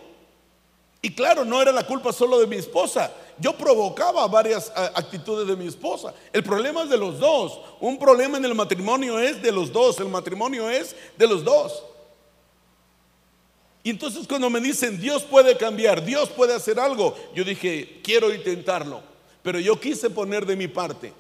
Y 1.03 1.15
claro, 1.15 1.45
no 1.45 1.63
era 1.63 1.73
la 1.73 1.87
culpa 1.87 2.13
solo 2.13 2.39
de 2.39 2.47
mi 2.47 2.57
esposa. 2.57 3.11
Yo 3.39 3.57
provocaba 3.57 4.27
varias 4.27 4.71
actitudes 4.75 5.47
de 5.47 5.57
mi 5.57 5.67
esposa. 5.67 6.13
El 6.33 6.43
problema 6.43 6.83
es 6.83 6.91
de 6.91 6.99
los 6.99 7.19
dos. 7.19 7.59
Un 7.81 7.99
problema 7.99 8.37
en 8.37 8.45
el 8.45 8.55
matrimonio 8.55 9.19
es 9.19 9.41
de 9.41 9.51
los 9.51 9.73
dos. 9.73 9.99
El 9.99 10.09
matrimonio 10.09 10.69
es 10.69 10.95
de 11.17 11.27
los 11.27 11.43
dos. 11.43 11.85
Y 13.83 13.91
entonces 13.91 14.27
cuando 14.27 14.51
me 14.51 14.61
dicen, 14.61 15.01
Dios 15.01 15.23
puede 15.23 15.57
cambiar, 15.57 16.05
Dios 16.05 16.29
puede 16.29 16.55
hacer 16.55 16.79
algo, 16.79 17.17
yo 17.35 17.45
dije, 17.45 18.01
quiero 18.05 18.33
intentarlo. 18.33 19.01
Pero 19.43 19.59
yo 19.59 19.81
quise 19.81 20.11
poner 20.11 20.45
de 20.45 20.55
mi 20.55 20.69
parte. 20.69 21.15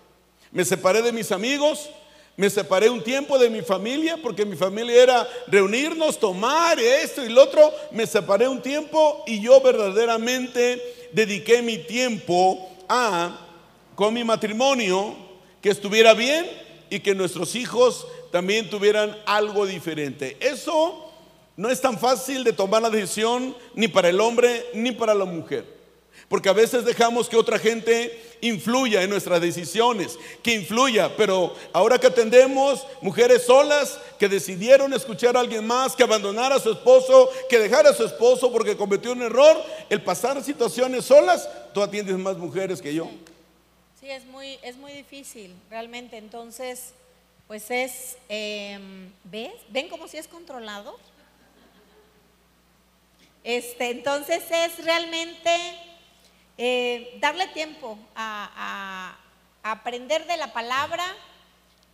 Me 0.53 0.65
separé 0.65 1.03
de 1.03 1.13
mis 1.13 1.31
amigos, 1.31 1.91
me 2.37 2.49
separé 2.49 2.89
un 2.89 3.03
tiempo 3.03 3.39
de 3.39 3.51
mi 3.51 3.61
familia, 3.61 4.17
porque 4.21 4.45
mi 4.45 4.57
familia 4.57 5.03
era 5.03 5.29
reunirnos, 5.47 6.19
tomar 6.19 6.81
esto 6.81 7.25
y 7.25 7.29
lo 7.29 7.45
otro. 7.45 7.73
Me 7.93 8.07
separé 8.07 8.49
un 8.49 8.63
tiempo 8.63 9.23
y 9.27 9.41
yo 9.41 9.61
verdaderamente 9.61 11.09
dediqué 11.13 11.63
mi 11.63 11.79
tiempo 11.79 12.69
a, 12.89 13.47
con 13.95 14.15
mi 14.15 14.25
matrimonio, 14.25 15.15
que 15.61 15.71
estuviera 15.71 16.15
bien 16.15 16.47
y 16.89 17.01
que 17.01 17.15
nuestros 17.15 17.55
hijos 17.55 18.07
también 18.33 18.71
tuvieran 18.71 19.17
algo 19.27 19.67
diferente. 19.67 20.37
Eso 20.41 21.13
no 21.57 21.69
es 21.69 21.81
tan 21.81 21.99
fácil 21.99 22.43
de 22.43 22.53
tomar 22.53 22.81
la 22.81 22.91
decisión 22.91 23.55
ni 23.75 23.87
para 23.87 24.09
el 24.09 24.21
hombre 24.21 24.67
ni 24.73 24.93
para 24.93 25.15
la 25.15 25.27
mujer. 25.27 25.65
Porque 26.29 26.49
a 26.49 26.55
veces 26.55 26.85
dejamos 26.85 27.29
que 27.29 27.37
otra 27.37 27.59
gente 27.59 28.30
influya 28.41 29.03
en 29.03 29.11
nuestras 29.11 29.41
decisiones, 29.41 30.18
que 30.43 30.55
influya, 30.55 31.14
pero 31.16 31.55
ahora 31.72 31.99
que 31.99 32.07
atendemos 32.07 32.86
mujeres 33.01 33.43
solas 33.43 33.99
que 34.18 34.28
decidieron 34.28 34.93
escuchar 34.93 35.36
a 35.36 35.41
alguien 35.41 35.66
más, 35.66 35.95
que 35.97 36.03
abandonara 36.03 36.57
a 36.57 36.61
su 36.61 36.72
esposo, 36.72 37.30
que 37.49 37.59
dejara 37.59 37.91
a 37.91 37.95
su 37.95 38.05
esposo 38.05 38.53
porque 38.53 38.76
cometió 38.76 39.12
un 39.12 39.22
error, 39.22 39.57
el 39.88 40.03
pasar 40.03 40.43
situaciones 40.43 41.05
solas, 41.05 41.49
tú 41.72 41.82
atiendes 41.82 42.16
más 42.16 42.36
mujeres 42.36 42.80
que 42.80 42.95
yo. 42.95 43.09
Sí, 44.01 44.11
es, 44.11 44.24
muy, 44.26 44.59
es 44.62 44.76
muy 44.76 44.93
difícil, 44.93 45.55
realmente. 45.68 46.16
Entonces, 46.16 46.95
pues 47.47 47.70
es, 47.70 48.16
em, 48.28 49.11
¿ves? 49.24 49.53
¿Ven 49.68 49.88
como 49.88 50.09
si 50.09 50.16
es 50.16 50.26
controlado? 50.26 50.99
Este, 53.43 53.91
entonces 53.91 54.43
es 54.51 54.84
realmente 54.84 55.51
eh, 56.63 57.17
darle 57.21 57.47
tiempo 57.49 57.99
a, 58.15 59.17
aprender 59.63 60.27
de 60.27 60.37
la 60.37 60.53
palabra, 60.53 61.07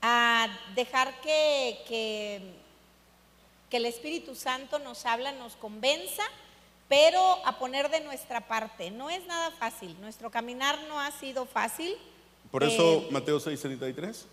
a 0.02 0.48
dejar 0.74 1.20
que, 1.20 1.78
que, 1.86 3.76
el 3.76 3.86
Espíritu 3.86 4.34
Santo 4.34 4.78
nos 4.80 5.04
habla, 5.04 5.30
nos 5.32 5.54
convenza, 5.54 6.24
pero 6.88 7.20
a 7.46 7.58
poner 7.58 7.90
de 7.90 8.00
nuestra 8.00 8.48
parte. 8.48 8.90
No 8.90 9.08
es 9.08 9.24
nada 9.26 9.52
fácil, 9.52 9.94
nuestro 10.00 10.30
caminar 10.30 10.76
no 10.88 10.98
ha 10.98 11.12
sido 11.12 11.46
fácil. 11.46 11.94
Por 12.50 12.64
eso 12.64 13.04
eh, 13.04 13.08
Mateo 13.10 13.38
6:33. 13.38 14.24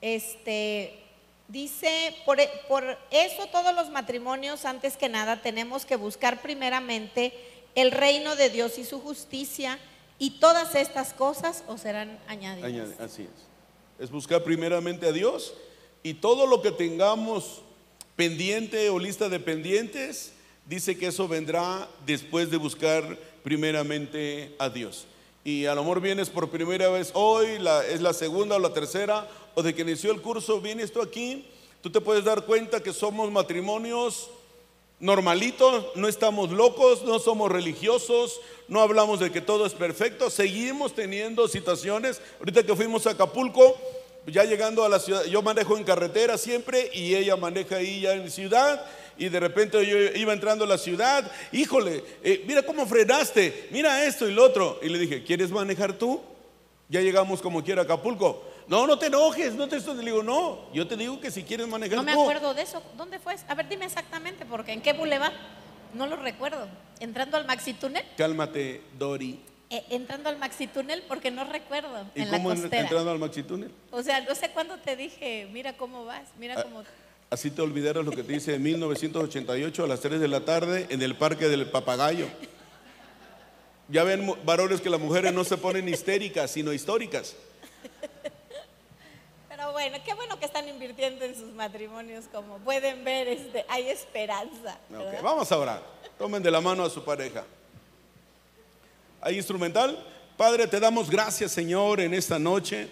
Este 0.00 0.98
dice, 1.46 2.16
por, 2.24 2.38
por 2.66 2.98
eso 3.12 3.46
todos 3.52 3.74
los 3.76 3.90
matrimonios 3.90 4.64
antes 4.64 4.96
que 4.96 5.08
nada 5.08 5.40
tenemos 5.40 5.84
que 5.84 5.94
buscar 5.94 6.42
primeramente 6.42 7.32
el 7.80 7.90
reino 7.90 8.36
de 8.36 8.50
Dios 8.50 8.78
y 8.78 8.84
su 8.84 9.00
justicia, 9.00 9.78
y 10.18 10.40
todas 10.40 10.74
estas 10.74 11.12
cosas 11.12 11.64
os 11.68 11.80
serán 11.80 12.18
añadidas. 12.26 12.98
Así 13.00 13.22
es. 13.22 13.28
Es 13.98 14.10
buscar 14.10 14.42
primeramente 14.42 15.06
a 15.06 15.12
Dios 15.12 15.54
y 16.02 16.14
todo 16.14 16.46
lo 16.46 16.62
que 16.62 16.72
tengamos 16.72 17.62
pendiente 18.16 18.90
o 18.90 18.98
lista 18.98 19.28
de 19.28 19.38
pendientes, 19.38 20.32
dice 20.66 20.98
que 20.98 21.06
eso 21.06 21.28
vendrá 21.28 21.88
después 22.04 22.50
de 22.50 22.56
buscar 22.56 23.18
primeramente 23.42 24.54
a 24.58 24.68
Dios. 24.68 25.06
Y 25.44 25.66
a 25.66 25.74
lo 25.74 25.82
mejor 25.82 26.00
vienes 26.00 26.30
por 26.30 26.50
primera 26.50 26.88
vez 26.88 27.10
hoy, 27.14 27.60
es 27.90 28.00
la 28.00 28.12
segunda 28.12 28.56
o 28.56 28.58
la 28.58 28.72
tercera, 28.72 29.28
o 29.54 29.62
de 29.62 29.74
que 29.74 29.82
inició 29.82 30.12
el 30.12 30.20
curso, 30.20 30.60
vienes 30.60 30.92
tú 30.92 31.00
aquí, 31.00 31.46
tú 31.80 31.90
te 31.90 32.00
puedes 32.00 32.24
dar 32.24 32.44
cuenta 32.44 32.82
que 32.82 32.92
somos 32.92 33.30
matrimonios 33.30 34.30
normalitos, 35.00 35.86
no 35.94 36.08
estamos 36.08 36.50
locos, 36.50 37.02
no 37.04 37.18
somos 37.18 37.50
religiosos, 37.50 38.40
no 38.66 38.80
hablamos 38.80 39.20
de 39.20 39.30
que 39.30 39.40
todo 39.40 39.66
es 39.66 39.74
perfecto, 39.74 40.30
seguimos 40.30 40.94
teniendo 40.94 41.48
situaciones. 41.48 42.20
Ahorita 42.38 42.64
que 42.64 42.74
fuimos 42.74 43.06
a 43.06 43.10
Acapulco, 43.10 43.76
ya 44.26 44.44
llegando 44.44 44.84
a 44.84 44.88
la 44.88 44.98
ciudad, 44.98 45.24
yo 45.24 45.40
manejo 45.42 45.76
en 45.76 45.84
carretera 45.84 46.36
siempre 46.36 46.90
y 46.92 47.14
ella 47.14 47.36
maneja 47.36 47.76
ahí 47.76 48.02
ya 48.02 48.14
en 48.14 48.30
ciudad. 48.30 48.84
Y 49.16 49.28
de 49.28 49.40
repente 49.40 49.84
yo 49.84 49.98
iba 49.98 50.32
entrando 50.32 50.64
a 50.64 50.68
la 50.68 50.78
ciudad, 50.78 51.30
híjole, 51.50 52.04
eh, 52.22 52.44
mira 52.46 52.62
cómo 52.62 52.86
frenaste, 52.86 53.68
mira 53.70 54.04
esto 54.06 54.28
y 54.28 54.32
lo 54.32 54.44
otro. 54.44 54.78
Y 54.82 54.88
le 54.88 54.98
dije, 54.98 55.24
¿quieres 55.24 55.50
manejar 55.50 55.94
tú? 55.94 56.20
Ya 56.88 57.00
llegamos 57.00 57.40
como 57.40 57.64
quiera 57.64 57.82
a 57.82 57.84
Acapulco. 57.84 58.44
No, 58.68 58.86
no 58.86 58.98
te 58.98 59.06
enojes, 59.06 59.54
no 59.54 59.66
te 59.66 59.76
estoy. 59.76 59.96
Le 59.96 60.04
digo, 60.04 60.22
no, 60.22 60.70
yo 60.74 60.86
te 60.86 60.96
digo 60.96 61.18
que 61.20 61.30
si 61.30 61.42
quieres 61.42 61.66
manejar. 61.66 61.96
No 61.96 62.02
me 62.02 62.12
acuerdo 62.12 62.52
de 62.54 62.62
eso. 62.62 62.82
¿Dónde 62.96 63.18
fue? 63.18 63.34
A 63.48 63.54
ver, 63.54 63.68
dime 63.68 63.86
exactamente, 63.86 64.44
porque 64.44 64.72
¿en 64.72 64.82
qué 64.82 64.92
boulevard? 64.92 65.32
No 65.94 66.06
lo 66.06 66.16
recuerdo. 66.16 66.68
Entrando 67.00 67.36
al 67.38 67.46
Maxi 67.46 67.72
Túnel. 67.72 68.04
Cálmate, 68.16 68.82
Dori. 68.98 69.40
Eh, 69.70 69.84
entrando 69.90 70.28
al 70.28 70.38
Maxi 70.38 70.66
Túnel 70.66 71.02
porque 71.08 71.30
no 71.30 71.44
recuerdo. 71.44 72.06
¿Y 72.14 72.22
en 72.22 72.28
cómo 72.28 72.48
la 72.50 72.54
en- 72.56 72.60
costera. 72.62 72.82
entrando 72.82 73.10
al 73.10 73.18
Maxi 73.18 73.42
Túnel? 73.42 73.70
O 73.90 74.02
sea, 74.02 74.20
no 74.20 74.34
sé 74.34 74.50
cuándo 74.50 74.76
te 74.76 74.96
dije, 74.96 75.48
mira 75.52 75.76
cómo 75.76 76.04
vas, 76.04 76.24
mira 76.38 76.54
Ah, 76.58 76.62
cómo. 76.62 76.84
Así 77.30 77.50
te 77.50 77.60
olvidaras 77.62 78.04
lo 78.04 78.10
que 78.10 78.22
te 78.22 78.32
dice 78.32 78.54
en 78.54 78.62
1988 78.62 79.84
a 79.84 79.86
las 79.86 80.00
3 80.00 80.20
de 80.20 80.28
la 80.28 80.40
tarde 80.40 80.86
en 80.90 81.00
el 81.02 81.14
Parque 81.16 81.48
del 81.48 81.66
Papagayo. 81.70 82.26
Ya 83.88 84.04
ven, 84.04 84.30
varones, 84.44 84.80
que 84.82 84.90
las 84.90 85.00
mujeres 85.00 85.32
no 85.32 85.44
se 85.44 85.56
ponen 85.56 85.88
histéricas, 85.88 86.50
sino 86.50 86.72
históricas. 86.72 87.34
Pero 89.68 89.74
bueno, 89.74 89.98
qué 90.02 90.14
bueno 90.14 90.38
que 90.38 90.46
están 90.46 90.66
invirtiendo 90.66 91.26
en 91.26 91.34
sus 91.34 91.52
matrimonios, 91.52 92.24
como 92.32 92.56
pueden 92.60 93.04
ver, 93.04 93.28
este, 93.28 93.66
hay 93.68 93.90
esperanza. 93.90 94.78
Vamos 95.22 95.52
a 95.52 95.58
orar. 95.58 95.82
Tomen 96.16 96.42
de 96.42 96.50
la 96.50 96.62
mano 96.62 96.84
a 96.84 96.88
su 96.88 97.04
pareja. 97.04 97.44
¿Hay 99.20 99.36
instrumental? 99.36 100.02
Padre, 100.38 100.66
te 100.68 100.80
damos 100.80 101.10
gracias, 101.10 101.52
Señor, 101.52 102.00
en 102.00 102.14
esta 102.14 102.38
noche. 102.38 102.88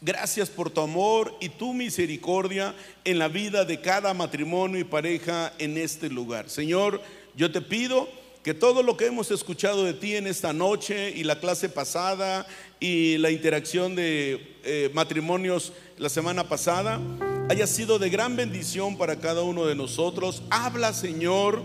Gracias 0.00 0.50
por 0.50 0.68
tu 0.68 0.80
amor 0.80 1.32
y 1.38 1.48
tu 1.48 1.72
misericordia 1.72 2.74
en 3.04 3.20
la 3.20 3.28
vida 3.28 3.64
de 3.64 3.80
cada 3.80 4.12
matrimonio 4.12 4.80
y 4.80 4.84
pareja 4.84 5.52
en 5.58 5.78
este 5.78 6.10
lugar. 6.10 6.50
Señor, 6.50 7.00
yo 7.36 7.52
te 7.52 7.60
pido 7.60 8.08
que 8.42 8.54
todo 8.54 8.82
lo 8.82 8.96
que 8.96 9.06
hemos 9.06 9.32
escuchado 9.32 9.84
de 9.84 9.92
ti 9.92 10.16
en 10.16 10.26
esta 10.26 10.52
noche 10.52 11.10
y 11.10 11.22
la 11.22 11.38
clase 11.38 11.68
pasada 11.68 12.46
y 12.78 13.18
la 13.18 13.30
interacción 13.30 13.96
de 13.96 14.56
eh, 14.64 14.90
matrimonios 14.92 15.72
la 15.98 16.08
semana 16.08 16.48
pasada 16.48 17.00
haya 17.48 17.66
sido 17.66 17.98
de 17.98 18.10
gran 18.10 18.36
bendición 18.36 18.98
para 18.98 19.16
cada 19.16 19.42
uno 19.42 19.66
de 19.66 19.74
nosotros. 19.74 20.42
Habla, 20.50 20.92
Señor 20.92 21.62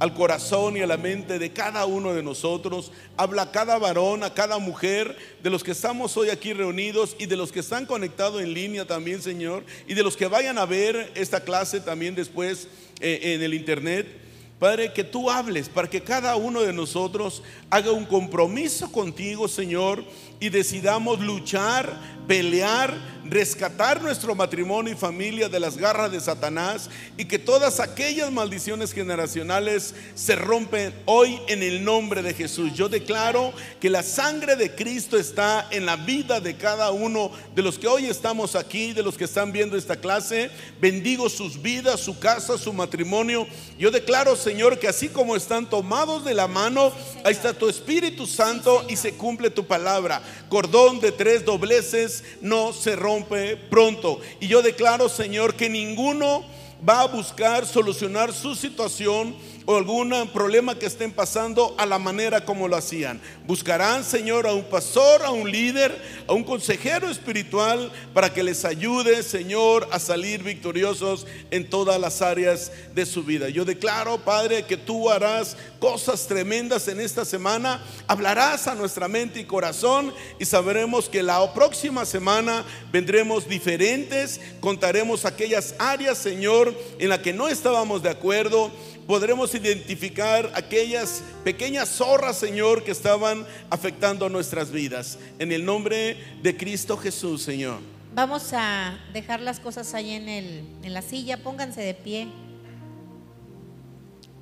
al 0.00 0.12
corazón 0.14 0.76
y 0.76 0.80
a 0.80 0.86
la 0.86 0.96
mente 0.96 1.38
de 1.38 1.52
cada 1.52 1.86
uno 1.86 2.14
de 2.14 2.22
nosotros. 2.22 2.90
Habla 3.16 3.42
a 3.42 3.52
cada 3.52 3.78
varón, 3.78 4.24
a 4.24 4.34
cada 4.34 4.58
mujer, 4.58 5.16
de 5.42 5.50
los 5.50 5.62
que 5.62 5.70
estamos 5.70 6.16
hoy 6.16 6.30
aquí 6.30 6.52
reunidos 6.52 7.14
y 7.18 7.26
de 7.26 7.36
los 7.36 7.52
que 7.52 7.60
están 7.60 7.86
conectados 7.86 8.42
en 8.42 8.52
línea 8.52 8.86
también, 8.86 9.22
Señor, 9.22 9.64
y 9.86 9.94
de 9.94 10.02
los 10.02 10.16
que 10.16 10.26
vayan 10.26 10.58
a 10.58 10.66
ver 10.66 11.12
esta 11.14 11.44
clase 11.44 11.80
también 11.80 12.14
después 12.14 12.68
eh, 13.00 13.34
en 13.34 13.42
el 13.42 13.54
internet. 13.54 14.24
Padre, 14.58 14.92
que 14.92 15.04
tú 15.04 15.30
hables 15.30 15.68
para 15.68 15.90
que 15.90 16.00
cada 16.00 16.36
uno 16.36 16.62
de 16.62 16.72
nosotros 16.72 17.42
haga 17.70 17.90
un 17.90 18.06
compromiso 18.06 18.90
contigo, 18.90 19.48
Señor, 19.48 20.04
y 20.40 20.48
decidamos 20.48 21.20
luchar, 21.20 22.23
pelear, 22.26 22.94
rescatar 23.24 24.02
nuestro 24.02 24.34
matrimonio 24.34 24.92
y 24.92 24.96
familia 24.96 25.48
de 25.48 25.58
las 25.58 25.76
garras 25.76 26.12
de 26.12 26.20
Satanás 26.20 26.90
y 27.16 27.24
que 27.24 27.38
todas 27.38 27.80
aquellas 27.80 28.30
maldiciones 28.30 28.92
generacionales 28.92 29.94
se 30.14 30.36
rompen 30.36 30.94
hoy 31.06 31.40
en 31.48 31.62
el 31.62 31.84
nombre 31.84 32.22
de 32.22 32.34
Jesús. 32.34 32.74
Yo 32.74 32.88
declaro 32.88 33.52
que 33.80 33.90
la 33.90 34.02
sangre 34.02 34.56
de 34.56 34.74
Cristo 34.74 35.16
está 35.16 35.66
en 35.70 35.86
la 35.86 35.96
vida 35.96 36.40
de 36.40 36.56
cada 36.56 36.90
uno 36.92 37.30
de 37.54 37.62
los 37.62 37.78
que 37.78 37.88
hoy 37.88 38.06
estamos 38.06 38.56
aquí, 38.56 38.92
de 38.92 39.02
los 39.02 39.16
que 39.16 39.24
están 39.24 39.52
viendo 39.52 39.76
esta 39.76 39.96
clase. 39.96 40.50
Bendigo 40.80 41.28
sus 41.28 41.60
vidas, 41.60 42.00
su 42.00 42.18
casa, 42.18 42.58
su 42.58 42.72
matrimonio. 42.72 43.46
Yo 43.78 43.90
declaro, 43.90 44.36
Señor, 44.36 44.78
que 44.78 44.88
así 44.88 45.08
como 45.08 45.34
están 45.34 45.68
tomados 45.68 46.24
de 46.24 46.34
la 46.34 46.46
mano, 46.46 46.92
ahí 47.24 47.32
está 47.32 47.54
tu 47.54 47.68
Espíritu 47.68 48.26
Santo 48.26 48.84
y 48.88 48.96
se 48.96 49.14
cumple 49.14 49.50
tu 49.50 49.66
palabra. 49.66 50.22
Cordón 50.48 51.00
de 51.00 51.10
tres 51.10 51.44
dobleces 51.44 52.13
no 52.40 52.72
se 52.72 52.94
rompe 52.96 53.56
pronto. 53.56 54.20
Y 54.40 54.48
yo 54.48 54.62
declaro, 54.62 55.08
Señor, 55.08 55.54
que 55.54 55.68
ninguno 55.68 56.44
va 56.86 57.00
a 57.00 57.06
buscar 57.06 57.66
solucionar 57.66 58.32
su 58.32 58.54
situación 58.54 59.34
o 59.66 59.76
algún 59.76 60.12
problema 60.32 60.78
que 60.78 60.86
estén 60.86 61.10
pasando 61.10 61.74
a 61.78 61.86
la 61.86 61.98
manera 61.98 62.44
como 62.44 62.68
lo 62.68 62.76
hacían. 62.76 63.20
Buscarán, 63.46 64.04
Señor, 64.04 64.46
a 64.46 64.52
un 64.52 64.64
pastor, 64.64 65.22
a 65.22 65.30
un 65.30 65.50
líder, 65.50 65.96
a 66.26 66.32
un 66.32 66.44
consejero 66.44 67.08
espiritual 67.08 67.90
para 68.12 68.32
que 68.32 68.42
les 68.42 68.64
ayude, 68.64 69.22
Señor, 69.22 69.88
a 69.90 69.98
salir 69.98 70.42
victoriosos 70.42 71.26
en 71.50 71.68
todas 71.68 72.00
las 72.00 72.20
áreas 72.20 72.72
de 72.94 73.06
su 73.06 73.24
vida. 73.24 73.48
Yo 73.48 73.64
declaro, 73.64 74.18
Padre, 74.18 74.64
que 74.64 74.76
tú 74.76 75.08
harás 75.10 75.56
cosas 75.78 76.26
tremendas 76.26 76.88
en 76.88 77.00
esta 77.00 77.24
semana, 77.24 77.82
hablarás 78.06 78.66
a 78.66 78.74
nuestra 78.74 79.08
mente 79.08 79.40
y 79.40 79.44
corazón 79.44 80.12
y 80.38 80.44
sabremos 80.44 81.08
que 81.08 81.22
la 81.22 81.52
próxima 81.54 82.04
semana 82.04 82.64
vendremos 82.92 83.48
diferentes, 83.48 84.40
contaremos 84.60 85.24
aquellas 85.24 85.74
áreas, 85.78 86.18
Señor, 86.18 86.74
en 86.98 87.08
las 87.08 87.20
que 87.20 87.32
no 87.32 87.48
estábamos 87.48 88.02
de 88.02 88.10
acuerdo 88.10 88.70
podremos 89.06 89.54
identificar 89.54 90.50
aquellas 90.54 91.22
pequeñas 91.42 91.88
zorras, 91.88 92.38
Señor, 92.38 92.84
que 92.84 92.90
estaban 92.90 93.46
afectando 93.70 94.28
nuestras 94.28 94.70
vidas. 94.70 95.18
En 95.38 95.52
el 95.52 95.64
nombre 95.64 96.16
de 96.42 96.56
Cristo 96.56 96.96
Jesús, 96.96 97.42
Señor. 97.42 97.80
Vamos 98.14 98.52
a 98.52 98.98
dejar 99.12 99.40
las 99.40 99.58
cosas 99.60 99.92
ahí 99.94 100.10
en, 100.10 100.28
el, 100.28 100.64
en 100.82 100.94
la 100.94 101.02
silla, 101.02 101.38
pónganse 101.38 101.80
de 101.80 101.94
pie. 101.94 102.28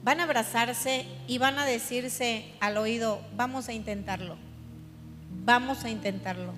Van 0.05 0.21
a 0.21 0.25
abrazarse 0.25 1.07
y 1.27 1.39
van 1.39 1.59
a 1.59 1.65
decirse 1.65 2.45
al 2.61 2.77
oído, 2.77 3.21
vamos 3.35 3.69
a 3.69 3.73
intentarlo, 3.73 4.37
vamos 5.45 5.85
a 5.85 5.91
intentarlo. 5.91 6.53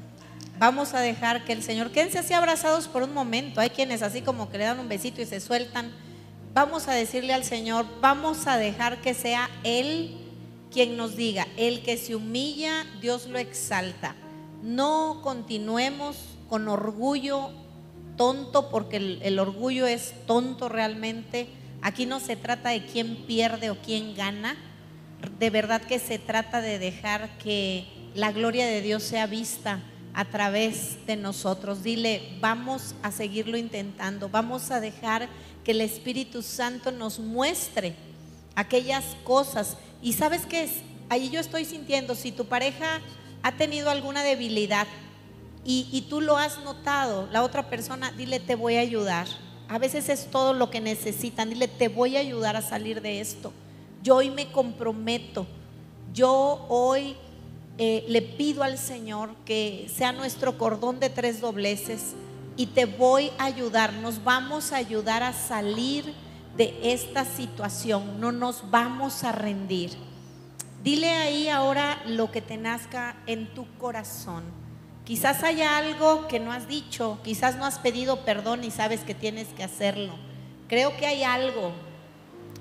Vamos 0.56 0.94
a 0.94 1.00
dejar 1.00 1.44
que 1.44 1.52
el 1.52 1.64
Señor, 1.64 1.90
quédense 1.90 2.18
así 2.18 2.32
abrazados 2.32 2.86
por 2.86 3.02
un 3.02 3.12
momento. 3.12 3.60
Hay 3.60 3.70
quienes 3.70 4.02
así 4.02 4.22
como 4.22 4.50
que 4.50 4.58
le 4.58 4.64
dan 4.64 4.78
un 4.78 4.88
besito 4.88 5.20
y 5.20 5.26
se 5.26 5.40
sueltan. 5.40 5.92
Vamos 6.54 6.86
a 6.86 6.92
decirle 6.92 7.32
al 7.34 7.42
Señor, 7.42 7.84
vamos 8.00 8.46
a 8.46 8.56
dejar 8.56 9.00
que 9.00 9.12
sea 9.12 9.50
Él 9.64 10.14
quien 10.70 10.96
nos 10.96 11.16
diga, 11.16 11.48
el 11.56 11.82
que 11.82 11.96
se 11.96 12.14
humilla, 12.14 12.86
Dios 13.00 13.26
lo 13.26 13.38
exalta. 13.38 14.14
No 14.62 15.18
continuemos 15.24 16.16
con 16.48 16.68
orgullo 16.68 17.50
tonto, 18.16 18.70
porque 18.70 19.18
el, 19.20 19.38
orgullo 19.40 19.88
es 19.88 20.14
tonto 20.26 20.68
realmente. 20.68 21.48
Aquí 21.82 22.06
no 22.06 22.20
se 22.20 22.36
trata 22.36 22.70
de 22.70 22.86
quién 22.86 23.26
pierde 23.26 23.70
o 23.70 23.78
quién 23.82 24.14
gana. 24.14 24.56
De 25.40 25.50
verdad 25.50 25.82
que 25.82 25.98
se 25.98 26.20
trata 26.20 26.60
de 26.60 26.78
dejar 26.78 27.36
que 27.38 27.88
la 28.14 28.30
gloria 28.30 28.64
de 28.66 28.80
Dios 28.80 29.02
sea 29.02 29.26
vista 29.26 29.80
a 30.14 30.24
través 30.24 31.04
de 31.06 31.16
nosotros. 31.16 31.82
Dile, 31.82 32.36
vamos 32.40 32.94
a 33.02 33.10
seguirlo 33.10 33.56
intentando, 33.56 34.28
vamos 34.28 34.70
a 34.70 34.80
dejar 34.80 35.28
que 35.64 35.72
el 35.72 35.80
Espíritu 35.80 36.40
Santo 36.42 36.92
nos 36.92 37.18
muestre 37.18 37.96
aquellas 38.54 39.04
cosas. 39.24 39.76
Y 40.00 40.12
sabes 40.12 40.46
qué 40.46 40.64
es, 40.64 40.72
ahí 41.08 41.30
yo 41.30 41.40
estoy 41.40 41.64
sintiendo, 41.64 42.14
si 42.14 42.30
tu 42.30 42.46
pareja 42.46 43.00
ha 43.42 43.52
tenido 43.52 43.90
alguna 43.90 44.22
debilidad 44.22 44.86
y, 45.64 45.88
y 45.90 46.02
tú 46.02 46.20
lo 46.20 46.36
has 46.36 46.62
notado, 46.62 47.28
la 47.32 47.42
otra 47.42 47.68
persona, 47.68 48.12
dile, 48.12 48.38
te 48.38 48.54
voy 48.54 48.76
a 48.76 48.80
ayudar. 48.80 49.26
A 49.68 49.78
veces 49.78 50.08
es 50.08 50.30
todo 50.30 50.52
lo 50.52 50.70
que 50.70 50.80
necesitan, 50.80 51.50
dile, 51.50 51.66
te 51.68 51.88
voy 51.88 52.16
a 52.16 52.20
ayudar 52.20 52.56
a 52.56 52.62
salir 52.62 53.00
de 53.00 53.20
esto. 53.20 53.52
Yo 54.02 54.16
hoy 54.16 54.30
me 54.30 54.52
comprometo, 54.52 55.46
yo 56.12 56.66
hoy 56.68 57.16
eh, 57.76 58.04
le 58.08 58.22
pido 58.22 58.62
al 58.62 58.78
Señor 58.78 59.34
que 59.44 59.90
sea 59.92 60.12
nuestro 60.12 60.56
cordón 60.58 61.00
de 61.00 61.10
tres 61.10 61.40
dobleces 61.40 62.14
y 62.56 62.66
te 62.66 62.84
voy 62.84 63.32
a 63.36 63.46
ayudar, 63.46 63.94
nos 63.94 64.22
vamos 64.22 64.72
a 64.72 64.76
ayudar 64.76 65.24
a 65.24 65.32
salir 65.32 66.14
de 66.56 66.78
esta 66.92 67.24
situación, 67.24 68.20
no 68.20 68.30
nos 68.30 68.70
vamos 68.70 69.24
a 69.24 69.32
rendir. 69.32 69.90
Dile 70.84 71.10
ahí 71.10 71.48
ahora 71.48 72.00
lo 72.06 72.30
que 72.30 72.40
te 72.40 72.56
nazca 72.56 73.16
en 73.26 73.52
tu 73.54 73.66
corazón. 73.78 74.44
Quizás 75.04 75.42
haya 75.42 75.76
algo 75.76 76.28
que 76.28 76.38
no 76.38 76.52
has 76.52 76.68
dicho, 76.68 77.18
quizás 77.24 77.56
no 77.56 77.64
has 77.64 77.80
pedido 77.80 78.24
perdón 78.24 78.62
y 78.62 78.70
sabes 78.70 79.00
que 79.00 79.14
tienes 79.14 79.48
que 79.48 79.64
hacerlo. 79.64 80.14
Creo 80.68 80.96
que 80.96 81.06
hay 81.06 81.24
algo, 81.24 81.72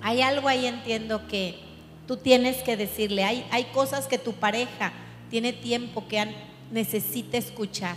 hay 0.01 0.21
algo 0.21 0.47
ahí 0.47 0.65
entiendo 0.65 1.27
que 1.27 1.59
tú 2.07 2.17
tienes 2.17 2.63
que 2.63 2.75
decirle. 2.75 3.23
Hay, 3.23 3.45
hay 3.51 3.65
cosas 3.65 4.07
que 4.07 4.17
tu 4.17 4.33
pareja 4.33 4.91
tiene 5.33 5.51
tiempo 5.51 6.07
que 6.07 6.31
necesita 6.69 7.39
escuchar. 7.39 7.95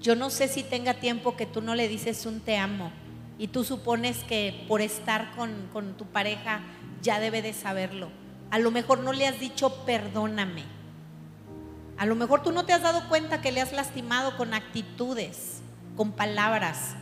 Yo 0.00 0.14
no 0.14 0.30
sé 0.30 0.46
si 0.46 0.62
tenga 0.62 0.94
tiempo 0.94 1.36
que 1.36 1.44
tú 1.44 1.60
no 1.60 1.74
le 1.74 1.88
dices 1.88 2.26
un 2.26 2.38
te 2.38 2.58
amo 2.58 2.92
y 3.38 3.48
tú 3.48 3.64
supones 3.64 4.18
que 4.18 4.66
por 4.68 4.80
estar 4.80 5.34
con, 5.34 5.50
con 5.72 5.96
tu 5.96 6.04
pareja 6.04 6.60
ya 7.02 7.18
debe 7.18 7.42
de 7.42 7.54
saberlo. 7.54 8.08
A 8.52 8.60
lo 8.60 8.70
mejor 8.70 9.00
no 9.00 9.12
le 9.12 9.26
has 9.26 9.40
dicho 9.40 9.84
perdóname. 9.84 10.62
A 11.98 12.06
lo 12.06 12.14
mejor 12.14 12.44
tú 12.44 12.52
no 12.52 12.64
te 12.64 12.72
has 12.72 12.82
dado 12.82 13.08
cuenta 13.08 13.40
que 13.40 13.50
le 13.50 13.60
has 13.60 13.72
lastimado 13.72 14.36
con 14.36 14.54
actitudes, 14.54 15.62
con 15.96 16.12
palabras. 16.12 16.94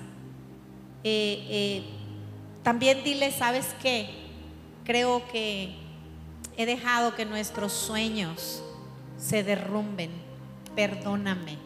Eh, 1.04 1.46
eh, 1.50 1.82
también 2.62 3.04
dile, 3.04 3.32
¿sabes 3.32 3.76
qué? 3.82 4.08
Creo 4.86 5.28
que 5.30 5.74
he 6.56 6.64
dejado 6.64 7.14
que 7.14 7.26
nuestros 7.26 7.74
sueños 7.74 8.62
se 9.18 9.42
derrumben. 9.42 10.10
Perdóname, 10.74 11.58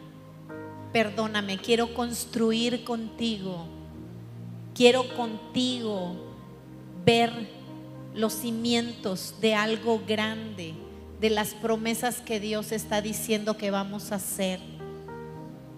perdóname. 0.93 1.59
Quiero 1.59 1.95
construir 1.95 2.83
contigo. 2.85 3.67
Quiero 4.75 5.15
contigo 5.15 6.17
ver 7.05 7.31
los 8.15 8.33
cimientos 8.33 9.35
de 9.41 9.55
algo 9.55 10.01
grande, 10.07 10.75
de 11.21 11.31
las 11.31 11.55
promesas 11.55 12.21
que 12.21 12.41
Dios 12.41 12.73
está 12.73 13.03
diciendo 13.03 13.57
que 13.57 13.71
vamos 13.71 14.13
a 14.13 14.17
hacer. 14.17 14.61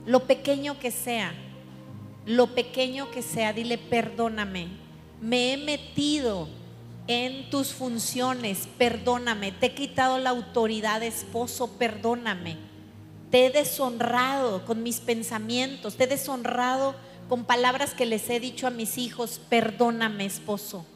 Lo 0.06 0.20
pequeño 0.24 0.78
que 0.78 0.90
sea, 0.90 1.34
lo 2.24 2.54
pequeño 2.54 3.10
que 3.10 3.22
sea, 3.22 3.52
dile 3.52 3.78
perdóname. 3.78 4.68
Me 5.20 5.52
he 5.52 5.56
metido 5.56 6.48
en 7.06 7.50
tus 7.50 7.72
funciones, 7.72 8.68
perdóname. 8.78 9.52
Te 9.52 9.66
he 9.66 9.74
quitado 9.74 10.18
la 10.18 10.30
autoridad 10.30 11.02
esposo, 11.02 11.68
perdóname. 11.78 12.56
Te 13.30 13.46
he 13.46 13.50
deshonrado 13.50 14.64
con 14.64 14.82
mis 14.82 15.00
pensamientos, 15.00 15.96
te 15.96 16.04
he 16.04 16.06
deshonrado 16.06 16.94
con 17.28 17.44
palabras 17.44 17.94
que 17.94 18.06
les 18.06 18.28
he 18.30 18.40
dicho 18.40 18.66
a 18.66 18.70
mis 18.70 18.96
hijos, 18.96 19.40
perdóname 19.48 20.24
esposo. 20.24 20.86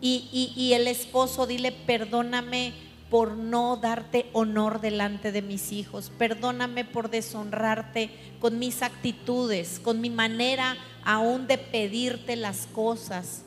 Y, 0.00 0.52
y 0.56 0.72
el 0.74 0.86
esposo, 0.86 1.46
dile, 1.46 1.72
perdóname 1.72 2.72
por 3.10 3.36
no 3.36 3.76
darte 3.76 4.28
honor 4.32 4.80
delante 4.80 5.32
de 5.32 5.42
mis 5.42 5.72
hijos. 5.72 6.12
Perdóname 6.18 6.84
por 6.84 7.10
deshonrarte 7.10 8.10
con 8.40 8.58
mis 8.58 8.82
actitudes, 8.82 9.80
con 9.80 10.00
mi 10.00 10.10
manera 10.10 10.76
aún 11.04 11.46
de 11.46 11.58
pedirte 11.58 12.36
las 12.36 12.66
cosas. 12.66 13.44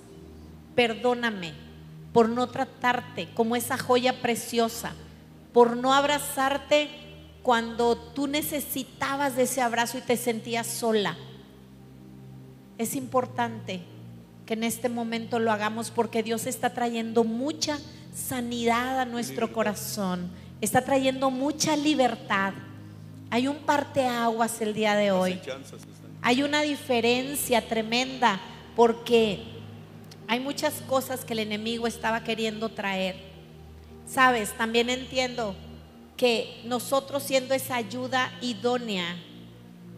Perdóname 0.76 1.53
por 2.13 2.30
no 2.30 2.47
tratarte 2.47 3.30
como 3.34 3.55
esa 3.55 3.78
joya 3.78 4.22
preciosa, 4.22 4.93
por 5.53 5.78
no 5.78 5.93
abrazarte 5.93 6.89
cuando 7.43 7.97
tú 7.97 8.28
necesitabas 8.28 9.36
de 9.36 9.43
ese 9.43 9.61
abrazo 9.61 9.97
y 9.97 10.01
te 10.01 10.17
sentías 10.17 10.67
sola. 10.67 11.17
Es 12.78 12.95
importante 12.95 13.82
que 14.45 14.53
en 14.53 14.63
este 14.63 14.89
momento 14.89 15.39
lo 15.39 15.51
hagamos 15.51 15.91
porque 15.91 16.24
Dios 16.24 16.45
está 16.47 16.74
trayendo 16.74 17.24
mucha 17.24 17.80
sanidad 18.13 18.99
a 18.99 19.05
nuestro 19.05 19.53
corazón, 19.53 20.30
está 20.59 20.82
trayendo 20.84 21.32
mucha 21.32 21.76
libertad. 21.76 22.53
Hay 23.30 23.47
un 23.47 23.57
parteaguas 23.57 24.59
el 24.61 24.74
día 24.74 24.95
de 24.95 25.11
hoy. 25.11 25.39
Hay 26.22 26.43
una 26.43 26.61
diferencia 26.61 27.67
tremenda 27.67 28.39
porque 28.76 29.61
hay 30.32 30.39
muchas 30.39 30.75
cosas 30.88 31.25
que 31.25 31.34
el 31.34 31.39
enemigo 31.39 31.88
estaba 31.88 32.23
queriendo 32.23 32.69
traer. 32.69 33.17
Sabes, 34.07 34.57
también 34.57 34.89
entiendo 34.89 35.55
que 36.15 36.61
nosotros 36.63 37.23
siendo 37.23 37.53
esa 37.53 37.75
ayuda 37.75 38.32
idónea 38.39 39.17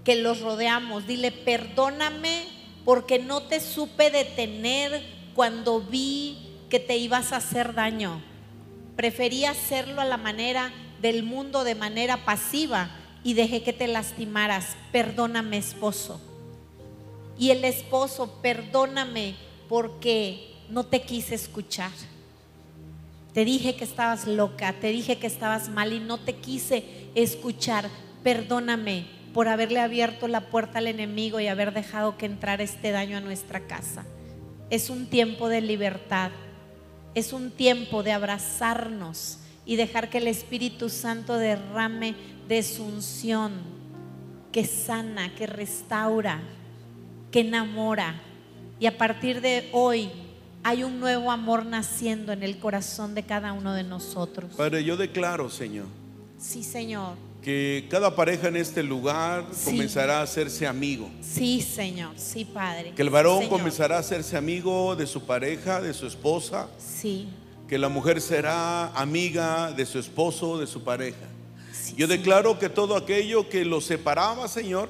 que 0.03 0.15
los 0.15 0.41
rodeamos, 0.41 1.05
dile, 1.05 1.31
perdóname 1.31 2.45
porque 2.83 3.19
no 3.19 3.43
te 3.43 3.59
supe 3.59 4.09
detener 4.09 5.03
cuando 5.35 5.81
vi 5.81 6.39
que 6.67 6.79
te 6.79 6.97
ibas 6.97 7.31
a 7.31 7.35
hacer 7.37 7.75
daño. 7.75 8.19
Preferí 8.95 9.45
hacerlo 9.45 10.01
a 10.01 10.05
la 10.05 10.17
manera 10.17 10.73
del 10.99 11.21
mundo, 11.21 11.63
de 11.63 11.75
manera 11.75 12.25
pasiva, 12.25 12.89
y 13.23 13.35
dejé 13.35 13.61
que 13.61 13.71
te 13.71 13.87
lastimaras. 13.87 14.77
Perdóname, 14.91 15.59
esposo. 15.59 16.19
Y 17.37 17.51
el 17.51 17.63
esposo, 17.63 18.39
perdóname 18.41 19.35
porque 19.67 20.53
no 20.69 20.85
te 20.85 21.01
quise 21.01 21.35
escuchar. 21.35 21.91
Te 23.33 23.45
dije 23.45 23.75
que 23.75 23.83
estabas 23.83 24.27
loca, 24.27 24.73
te 24.73 24.89
dije 24.89 25.17
que 25.17 25.27
estabas 25.27 25.69
mal 25.69 25.91
y 25.91 25.99
no 25.99 26.19
te 26.19 26.35
quise 26.35 26.83
escuchar. 27.15 27.89
Perdóname 28.23 29.07
por 29.33 29.47
haberle 29.47 29.79
abierto 29.79 30.27
la 30.27 30.49
puerta 30.49 30.77
al 30.77 30.87
enemigo 30.87 31.39
y 31.39 31.47
haber 31.47 31.73
dejado 31.73 32.17
que 32.17 32.27
entrara 32.27 32.63
este 32.63 32.91
daño 32.91 33.17
a 33.17 33.21
nuestra 33.21 33.61
casa. 33.61 34.05
Es 34.69 34.89
un 34.89 35.07
tiempo 35.07 35.49
de 35.49 35.61
libertad. 35.61 36.31
Es 37.15 37.33
un 37.33 37.51
tiempo 37.51 38.03
de 38.03 38.11
abrazarnos 38.11 39.39
y 39.65 39.75
dejar 39.75 40.09
que 40.09 40.17
el 40.17 40.27
Espíritu 40.27 40.89
Santo 40.89 41.37
derrame 41.37 42.15
de 42.47 42.63
su 42.63 42.83
unción, 42.83 43.53
que 44.51 44.65
sana, 44.65 45.33
que 45.35 45.47
restaura, 45.47 46.41
que 47.31 47.41
enamora. 47.41 48.21
Y 48.83 48.85
a 48.85 48.97
partir 48.97 49.39
de 49.39 49.69
hoy 49.71 50.09
hay 50.61 50.83
un 50.83 50.99
nuevo 50.99 51.31
amor 51.31 51.65
naciendo 51.65 52.33
en 52.33 52.43
el 52.43 52.59
corazón 52.59 53.15
de 53.15 53.23
cada 53.23 53.53
uno 53.53 53.73
de 53.73 53.83
nosotros. 53.83 54.51
Padre, 54.57 54.83
yo 54.83 54.97
declaro, 54.97 55.49
Señor. 55.49 55.85
Sí, 56.37 56.65
Señor. 56.65 57.15
Que 57.41 57.87
cada 57.89 58.13
pareja 58.13 58.49
en 58.49 58.57
este 58.57 58.83
lugar 58.83 59.45
comenzará 59.63 60.19
a 60.19 60.23
hacerse 60.23 60.67
amigo. 60.67 61.09
Sí, 61.21 61.61
Señor. 61.61 62.11
Sí, 62.17 62.43
Padre. 62.43 62.91
Que 62.93 63.03
el 63.03 63.09
varón 63.09 63.47
comenzará 63.47 63.95
a 63.95 63.99
hacerse 63.99 64.35
amigo 64.35 64.97
de 64.97 65.07
su 65.07 65.25
pareja, 65.25 65.79
de 65.79 65.93
su 65.93 66.05
esposa. 66.05 66.67
Sí. 66.77 67.29
Que 67.69 67.77
la 67.77 67.87
mujer 67.87 68.19
será 68.19 68.87
amiga 68.87 69.71
de 69.71 69.85
su 69.85 69.97
esposo, 69.97 70.59
de 70.59 70.67
su 70.67 70.83
pareja. 70.83 71.29
Yo 71.95 72.05
declaro 72.05 72.59
que 72.59 72.67
todo 72.67 72.97
aquello 72.97 73.47
que 73.47 73.63
los 73.63 73.85
separaba, 73.85 74.49
Señor, 74.49 74.89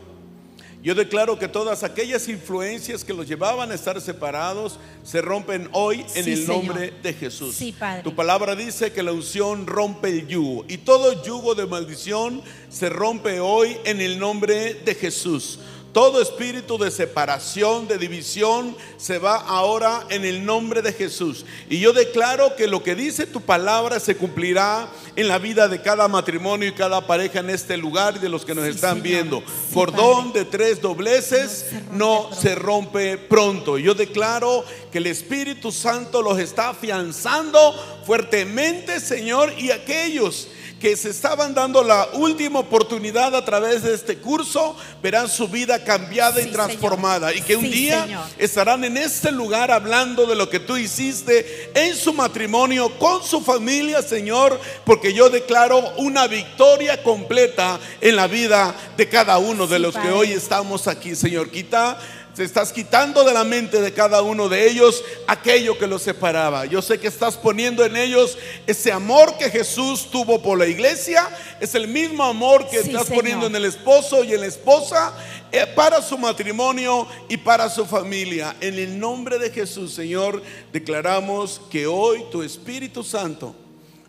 yo 0.83 0.93
declaro 0.93 1.39
que 1.39 1.47
todas 1.47 1.81
aquellas 1.83 2.27
influencias 2.27 3.05
que 3.05 3.13
los 3.13 3.25
llevaban 3.25 3.71
a 3.71 3.75
estar 3.75 3.99
separados 4.01 4.77
se 5.01 5.21
rompen 5.21 5.69
hoy 5.71 6.05
en 6.13 6.27
el 6.27 6.45
nombre 6.45 6.93
de 7.01 7.13
Jesús. 7.13 7.57
Tu 8.03 8.13
palabra 8.13 8.53
dice 8.53 8.91
que 8.91 9.01
la 9.01 9.13
unción 9.13 9.65
rompe 9.65 10.09
el 10.09 10.27
yugo 10.27 10.65
y 10.67 10.79
todo 10.79 11.23
yugo 11.23 11.55
de 11.55 11.65
maldición 11.67 12.41
se 12.69 12.89
rompe 12.89 13.39
hoy 13.39 13.77
en 13.85 14.01
el 14.01 14.19
nombre 14.19 14.73
de 14.73 14.93
Jesús. 14.93 15.57
Todo 15.93 16.23
espíritu 16.23 16.79
de 16.79 16.89
separación, 16.89 17.87
de 17.87 17.99
división, 17.99 18.75
se 18.97 19.19
va 19.19 19.35
ahora 19.35 20.03
en 20.09 20.25
el 20.25 20.43
nombre 20.43 20.81
de 20.81 20.91
Jesús. 20.91 21.45
Y 21.69 21.79
yo 21.79 21.93
declaro 21.93 22.55
que 22.55 22.65
lo 22.65 22.81
que 22.81 22.95
dice 22.95 23.27
tu 23.27 23.41
palabra 23.41 23.99
se 23.99 24.17
cumplirá 24.17 24.89
en 25.15 25.27
la 25.27 25.37
vida 25.37 25.67
de 25.67 25.83
cada 25.83 26.07
matrimonio 26.07 26.67
y 26.67 26.73
cada 26.73 27.05
pareja 27.05 27.41
en 27.41 27.51
este 27.51 27.77
lugar 27.77 28.15
y 28.15 28.19
de 28.19 28.29
los 28.29 28.43
que 28.43 28.55
nos 28.55 28.65
están 28.65 29.03
viendo. 29.03 29.43
Cordón 29.71 30.33
de 30.33 30.45
tres 30.45 30.81
dobleces 30.81 31.67
no, 31.91 32.29
se, 32.33 32.55
rompe 32.55 33.19
pronto. 33.19 33.77
Yo 33.77 33.93
declaro 33.93 34.65
que 34.91 34.97
el 34.97 35.05
Espíritu 35.05 35.71
Santo 35.71 36.23
los 36.23 36.39
está 36.39 36.69
afianzando 36.69 38.01
fuertemente, 38.03 38.99
Señor, 38.99 39.53
y 39.59 39.69
aquellos 39.69 40.47
que 40.83 40.97
se 40.97 41.11
estaban 41.11 41.53
dando 41.53 41.81
la 41.81 42.09
última 42.11 42.59
oportunidad 42.59 43.33
a 43.37 43.45
través 43.45 43.83
de 43.83 43.93
este 43.93 44.17
curso, 44.17 44.75
verán 45.01 45.29
su 45.29 45.47
vida 45.47 45.81
cambiada 45.81 46.41
y 46.41 46.51
transformada. 46.51 47.33
Y 47.33 47.41
que 47.41 47.55
un 47.55 47.71
día 47.71 48.05
estarán 48.37 48.83
en 48.83 48.97
este 48.97 49.31
lugar 49.31 49.71
hablando 49.71 50.25
de 50.25 50.35
lo 50.35 50.49
que 50.49 50.59
tú 50.59 50.75
hiciste 50.75 51.71
en 51.73 51.95
su 51.95 52.11
matrimonio, 52.11 52.99
con 52.99 53.23
su 53.23 53.39
familia, 53.39 54.01
Señor, 54.01 54.59
porque 54.83 55.13
yo 55.13 55.29
declaro 55.29 55.79
una 55.95 56.27
victoria 56.27 57.01
completa 57.01 57.79
en 58.01 58.17
la 58.17 58.27
vida 58.27 58.75
de 58.97 59.07
cada 59.07 59.37
uno 59.37 59.67
de 59.67 59.79
los 59.79 59.95
que 59.95 60.11
hoy 60.11 60.33
estamos 60.33 60.89
aquí, 60.89 61.15
Señor. 61.15 61.49
Quita 61.49 61.97
se 62.33 62.43
estás 62.43 62.73
quitando 62.73 63.23
de 63.23 63.33
la 63.33 63.43
mente 63.43 63.79
de 63.79 63.93
cada 63.93 64.23
uno 64.23 64.49
de 64.49 64.67
ellos 64.67 65.03
aquello 65.27 65.77
que 65.77 65.85
los 65.85 66.01
separaba. 66.01 66.65
Yo 66.65 66.81
sé 66.81 66.99
que 66.99 67.07
estás 67.07 67.37
poniendo 67.37 67.85
en 67.85 67.95
ellos 67.95 68.37
ese 68.65 68.91
amor 68.91 69.37
que 69.37 69.51
Jesús 69.51 70.09
tuvo 70.09 70.41
por 70.41 70.57
la 70.57 70.65
iglesia. 70.65 71.29
Es 71.59 71.75
el 71.75 71.87
mismo 71.87 72.23
amor 72.23 72.67
que 72.67 72.79
estás 72.79 73.07
poniendo 73.07 73.45
en 73.45 73.55
el 73.55 73.65
esposo 73.65 74.23
y 74.23 74.33
en 74.33 74.41
la 74.41 74.47
esposa 74.47 75.13
eh, 75.51 75.67
para 75.75 76.01
su 76.01 76.17
matrimonio 76.17 77.07
y 77.29 77.37
para 77.37 77.69
su 77.69 77.85
familia. 77.85 78.55
En 78.61 78.79
el 78.79 78.99
nombre 78.99 79.37
de 79.37 79.51
Jesús, 79.51 79.93
Señor, 79.93 80.41
declaramos 80.71 81.61
que 81.69 81.85
hoy 81.85 82.25
tu 82.31 82.41
Espíritu 82.41 83.03
Santo 83.03 83.55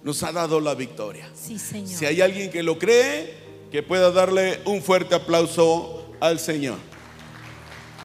nos 0.02 0.22
ha 0.22 0.32
dado 0.32 0.60
la 0.60 0.74
victoria. 0.74 1.28
Si 1.34 2.06
hay 2.06 2.22
alguien 2.22 2.50
que 2.50 2.62
lo 2.62 2.78
cree, 2.78 3.34
que 3.70 3.82
pueda 3.82 4.10
darle 4.10 4.60
un 4.64 4.82
fuerte 4.82 5.14
aplauso 5.14 6.06
al 6.20 6.40
Señor. 6.40 6.93